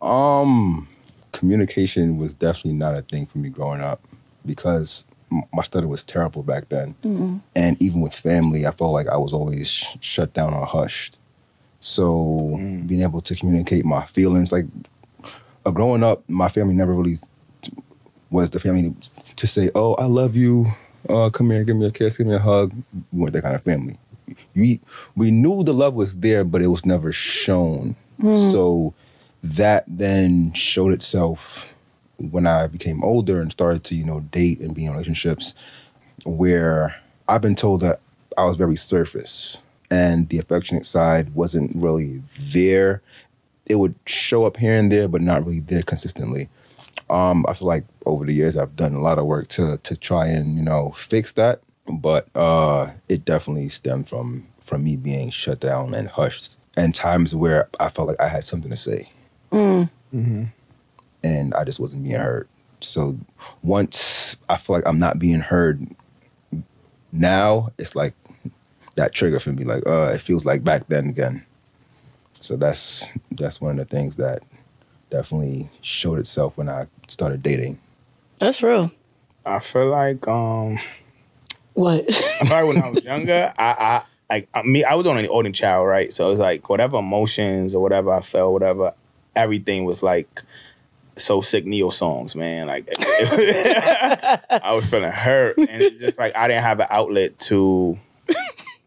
[0.00, 0.88] Um,
[1.32, 4.00] communication was definitely not a thing for me growing up
[4.44, 5.04] because
[5.52, 6.94] my stutter was terrible back then,
[7.56, 11.18] and even with family, I felt like I was always sh- shut down or hushed.
[11.80, 12.56] So
[12.86, 14.66] being able to communicate my feelings, like
[15.64, 17.16] uh, growing up, my family never really
[18.30, 18.94] was the family
[19.36, 20.66] to say, "Oh, I love you.
[21.08, 22.72] Uh, come here, give me a kiss, give me a hug."
[23.12, 23.96] We weren't that kind of family.
[24.54, 24.80] We
[25.14, 27.96] we knew the love was there, but it was never shown.
[28.52, 28.94] So
[29.42, 31.68] that then showed itself
[32.16, 35.54] when I became older and started to, you know, date and be in relationships
[36.24, 36.96] where
[37.28, 38.00] I've been told that
[38.38, 43.02] I was very surface and the affectionate side wasn't really there.
[43.66, 46.48] It would show up here and there, but not really there consistently.
[47.10, 49.96] Um, I feel like over the years I've done a lot of work to to
[49.96, 51.60] try and, you know, fix that.
[51.88, 57.34] But uh it definitely stemmed from from me being shut down and hushed and times
[57.34, 59.10] where I felt like I had something to say
[61.22, 62.48] and I just wasn't being heard.
[62.80, 63.18] So
[63.62, 65.86] once I feel like I'm not being heard
[67.12, 68.14] now, it's like
[68.96, 69.64] that trigger for me.
[69.64, 71.44] Like, uh, it feels like back then again.
[72.38, 74.42] So that's that's one of the things that
[75.10, 77.78] definitely showed itself when I started dating.
[78.38, 78.90] That's real.
[79.44, 80.78] I feel like um,
[81.76, 82.04] What?
[82.40, 85.30] I like when I was younger, I, I like I, me, I was only an
[85.30, 86.10] only child, right?
[86.10, 88.94] So it was like whatever emotions or whatever I felt, whatever,
[89.36, 90.42] everything was like
[91.18, 92.66] so sick Ne-Yo songs, man.
[92.66, 97.98] Like I was feeling hurt, and it's just like I didn't have an outlet to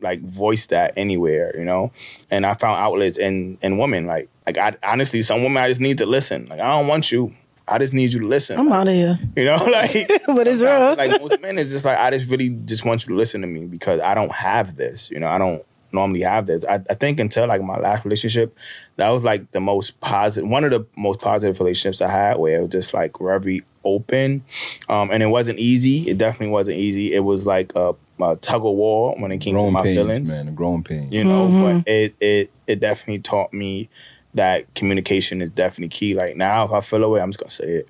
[0.01, 1.91] like voice that anywhere, you know.
[2.31, 5.81] And I found outlets in in women, like like I honestly, some women I just
[5.81, 6.47] need to listen.
[6.47, 7.35] Like I don't want you.
[7.69, 8.59] I just need you to listen.
[8.59, 9.19] I'm out of here.
[9.35, 9.91] You know, like
[10.27, 11.09] But it's sometimes, real.
[11.09, 13.47] Like most men, it's just like I just really just want you to listen to
[13.47, 15.09] me because I don't have this.
[15.11, 16.65] You know, I don't normally have this.
[16.65, 18.57] I, I think until like my last relationship,
[18.97, 22.57] that was like the most positive, one of the most positive relationships I had, where
[22.57, 24.43] it was just like very open,
[24.87, 26.09] um, and it wasn't easy.
[26.09, 27.13] It definitely wasn't easy.
[27.13, 30.29] It was like a, a tug of war when it came to my pains, feelings
[30.29, 30.45] man.
[30.47, 31.13] The growing pains.
[31.13, 31.47] you know
[31.83, 33.89] but it it it definitely taught me
[34.33, 37.65] that communication is definitely key like now if i feel away i'm just gonna say
[37.79, 37.87] it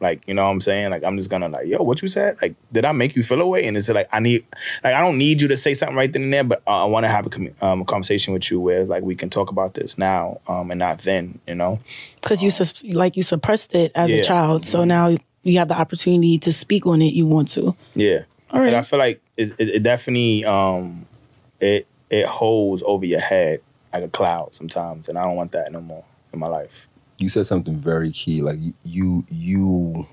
[0.00, 2.36] like you know what i'm saying like i'm just gonna like yo what you said
[2.42, 4.44] like did i make you feel away and it's like i need
[4.84, 6.84] like i don't need you to say something right then and there but uh, i
[6.84, 9.50] want to have a, commu- um, a conversation with you where like we can talk
[9.50, 11.78] about this now um and not then you know
[12.20, 14.18] Because you sus- like you suppressed it as Yeah.
[14.18, 17.14] a child, so now you have the opportunity to speak on it.
[17.14, 17.74] You want to.
[17.94, 18.66] yeah All right.
[18.68, 21.06] And I feel like it, it, it definitely um
[21.60, 23.60] it it holds over your head
[23.92, 26.88] like a cloud sometimes, and I don't want that no more in my life.
[27.18, 30.06] you said something very key like you you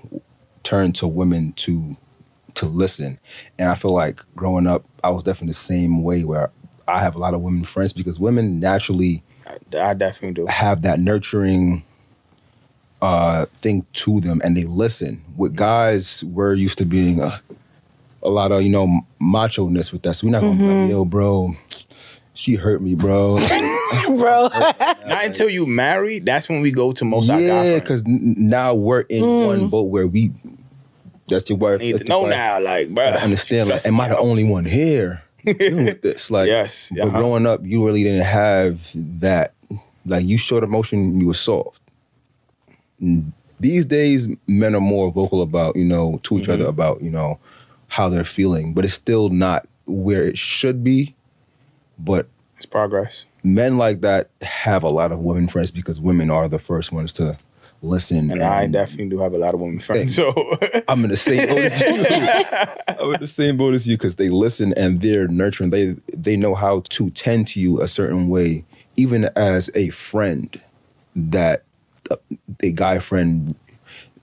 [0.62, 1.96] turn to women to
[2.54, 3.18] to listen
[3.58, 6.50] and i feel like growing up i was definitely the same way where
[6.88, 9.56] i have a lot of women friends because women naturally I,
[9.90, 10.46] I definitely do.
[10.46, 11.84] have that nurturing
[13.02, 17.38] uh thing to them and they listen with guys we're used to being uh
[18.22, 20.20] a lot of you know macho ness with us.
[20.20, 20.80] So we're not gonna be Mm-hmm.
[20.82, 21.54] like, yo, bro,
[22.34, 23.38] she hurt me, bro.
[24.16, 24.48] Bro.
[25.06, 26.18] Not until you marry.
[26.18, 27.80] That's when we go to most of our guy yeah, friends.
[27.82, 29.46] because now we're in Mm.
[29.46, 30.32] one boat where we.
[31.28, 31.80] That's your wife.
[31.80, 33.04] I need to know now, like, bro.
[33.04, 33.68] I understand.
[33.68, 36.30] Like, am I the only one here dealing with this?
[36.30, 37.18] Like, Yes, But uh-huh.
[37.18, 38.80] growing up, you really didn't have
[39.20, 39.54] that.
[40.04, 41.80] Like, you showed emotion, you were soft.
[43.60, 46.52] These days, men are more vocal about, you know, to each Mm-hmm.
[46.52, 47.38] other about, you know,
[47.88, 51.13] how they're feeling, but it's still not where it should be.
[51.98, 52.26] But
[52.56, 53.26] It's progress.
[53.42, 57.12] men like that have a lot of women friends because women are the first ones
[57.14, 57.36] to
[57.82, 58.30] listen.
[58.30, 60.14] And I definitely do have a lot of women friends.
[60.14, 60.32] So
[60.88, 62.04] I'm in the same boat as you.
[62.98, 65.70] I'm in the same boat as you because they listen and they're nurturing.
[65.70, 68.64] They they know how to tend to you a certain way,
[68.96, 70.60] even as a friend.
[71.16, 71.62] That
[72.10, 72.18] a,
[72.60, 73.54] a guy friend,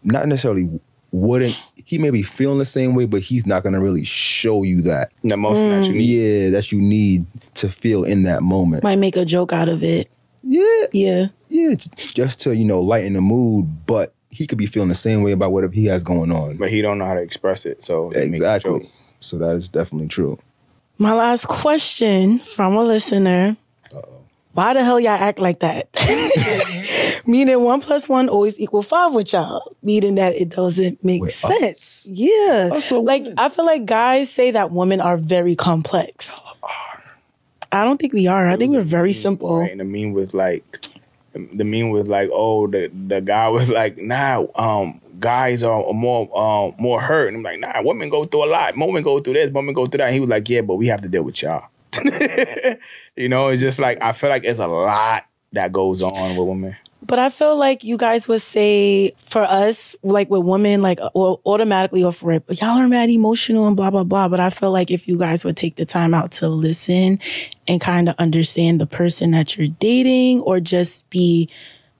[0.03, 0.69] not necessarily
[1.11, 1.61] wouldn't.
[1.91, 5.11] He may be feeling the same way, but he's not gonna really show you that.
[5.25, 5.97] the emotion that you mm.
[5.97, 6.05] need.
[6.05, 8.81] Yeah, that you need to feel in that moment.
[8.81, 10.09] Might make a joke out of it.
[10.41, 11.27] Yeah, Yeah.
[11.49, 13.85] yeah, just to you know lighten the mood.
[13.85, 16.55] But he could be feeling the same way about whatever he has going on.
[16.55, 17.83] But he don't know how to express it.
[17.83, 18.79] So he makes a Exactly.
[18.79, 18.89] joke.
[19.19, 20.39] So that is definitely true.
[20.97, 23.57] My last question from a listener.
[24.53, 25.87] Why the hell y'all act like that?
[27.25, 29.75] Meaning one plus one always equal five with y'all.
[29.81, 32.05] Meaning that it doesn't make With sense.
[32.09, 32.69] Yeah.
[32.73, 33.35] Us like women?
[33.37, 36.41] I feel like guys say that women are very complex.
[37.71, 38.49] I don't think we are.
[38.49, 39.59] I think we're very simple.
[39.59, 39.71] Right?
[39.71, 40.85] And the meme was like,
[41.33, 46.37] the meme was like, oh, the the guy was like, nah, um, guys are more
[46.37, 47.29] um more hurt.
[47.29, 48.73] And I'm like, nah, women go through a lot.
[48.75, 49.49] Women go through this.
[49.49, 50.07] Women go through that.
[50.07, 51.67] And he was like, yeah, but we have to deal with y'all.
[53.15, 56.47] you know, it's just like I feel like it's a lot that goes on with
[56.47, 56.75] women.
[57.03, 61.09] But I feel like you guys would say for us, like with women, like uh,
[61.15, 64.27] well, automatically oh, off rip, y'all are mad emotional and blah blah blah.
[64.27, 67.19] But I feel like if you guys would take the time out to listen
[67.67, 71.49] and kind of understand the person that you're dating, or just be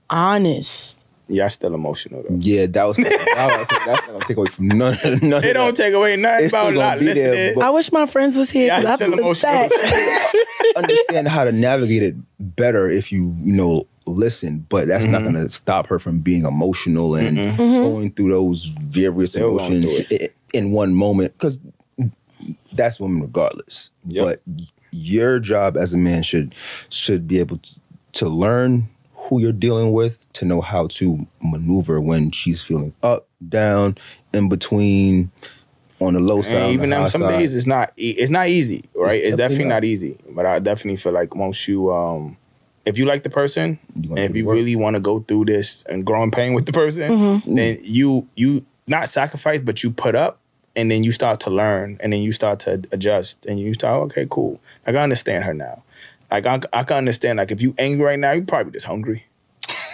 [0.09, 1.00] honest.
[1.31, 2.35] Yeah, still emotional though.
[2.39, 4.97] Yeah, that was, that was that's not gonna take away from none.
[5.03, 5.75] none It of don't that.
[5.75, 8.67] take away nothing It's about still not gonna there, I wish my friends was here
[8.67, 9.69] Yeah, because I I still feel emotional.
[9.69, 10.31] sad.
[10.75, 12.15] understand how to navigate it
[12.55, 14.65] better if you you know listen.
[14.69, 15.33] But that's not Mm-hmm.
[15.33, 20.07] gonna stop her from being emotional and going through those various Still going emotions
[20.53, 21.59] in one moment because
[22.73, 23.91] that's women regardless.
[24.07, 24.25] Yep.
[24.25, 24.41] But
[24.91, 26.53] your job as a man should
[26.89, 27.69] should be able to,
[28.13, 28.89] to learn
[29.23, 33.97] who you're dealing with to know how to maneuver when she's feeling up, down,
[34.33, 35.31] in between,
[35.99, 36.55] on the low side.
[36.55, 37.39] on And the even high on some side.
[37.39, 39.13] days, it's not e- it's not easy, right?
[39.19, 39.75] It's, It's definitely definitely not.
[39.75, 39.83] not.
[39.85, 40.17] easy.
[40.31, 42.37] But I definitely feel like once you, um,
[42.85, 44.55] if you like the person, You and if you work.
[44.55, 47.55] really want to go through this and grow in pain with the person, Mm-hmm.
[47.55, 50.39] then you you not sacrifice, but you put up,
[50.75, 54.01] and then you start to learn, and then you start to adjust, and you start
[54.05, 54.59] okay, cool.
[54.87, 55.83] Like I understand her now.
[56.31, 57.37] Like I, I can understand.
[57.37, 59.25] Like if you angry right now, you probably just hungry,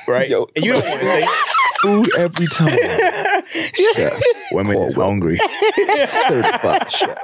[0.07, 0.29] right?
[0.29, 1.27] Yo, and you don't want to say
[1.81, 2.77] food every time.
[3.95, 4.87] Chef, women Caldwell.
[4.87, 5.37] is hungry.
[6.07, 7.17] certified chef.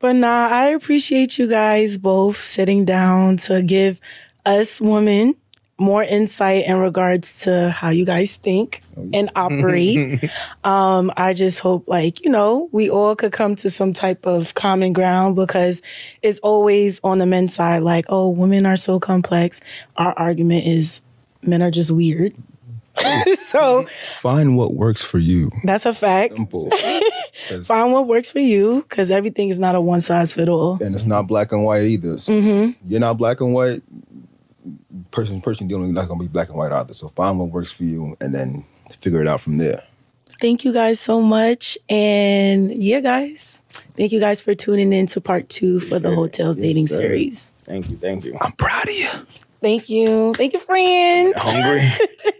[0.00, 4.00] But nah, I appreciate you guys both sitting down to give
[4.46, 5.36] us women
[5.80, 8.82] more insight in regards to how you guys think
[9.14, 10.30] and operate.
[10.62, 14.54] um, I just hope, like, you know, we all could come to some type of
[14.54, 15.80] common ground because
[16.22, 19.60] it's always on the men's side, like, oh, women are so complex.
[19.96, 21.00] Our argument is
[21.42, 22.34] men are just weird.
[23.38, 23.84] so
[24.18, 25.50] Find what works for you.
[25.64, 26.34] that's a fact.
[27.64, 30.78] Find what works for you because everything is not a one size fit all.
[30.82, 32.18] and it's not black and white either.
[32.18, 32.90] So Mm-hmm.
[32.90, 33.82] You're not black and white.
[35.10, 36.94] Person, person dealing with not gonna be black and white either.
[36.94, 38.64] So find what works for you, and then
[39.00, 39.82] figure it out from there.
[40.40, 41.76] Thank you guys so much.
[41.88, 43.62] And yeah, guys,
[43.94, 46.86] thank you guys for tuning in to part two for the Heaux Tales Yes, Dating
[46.86, 46.96] sir.
[46.96, 47.52] Series.
[47.64, 48.36] Thank you, thank you.
[48.40, 49.08] I'm proud of you.
[49.60, 50.34] Thank you.
[50.34, 51.34] Thank you, friend.
[51.36, 51.82] Hungry.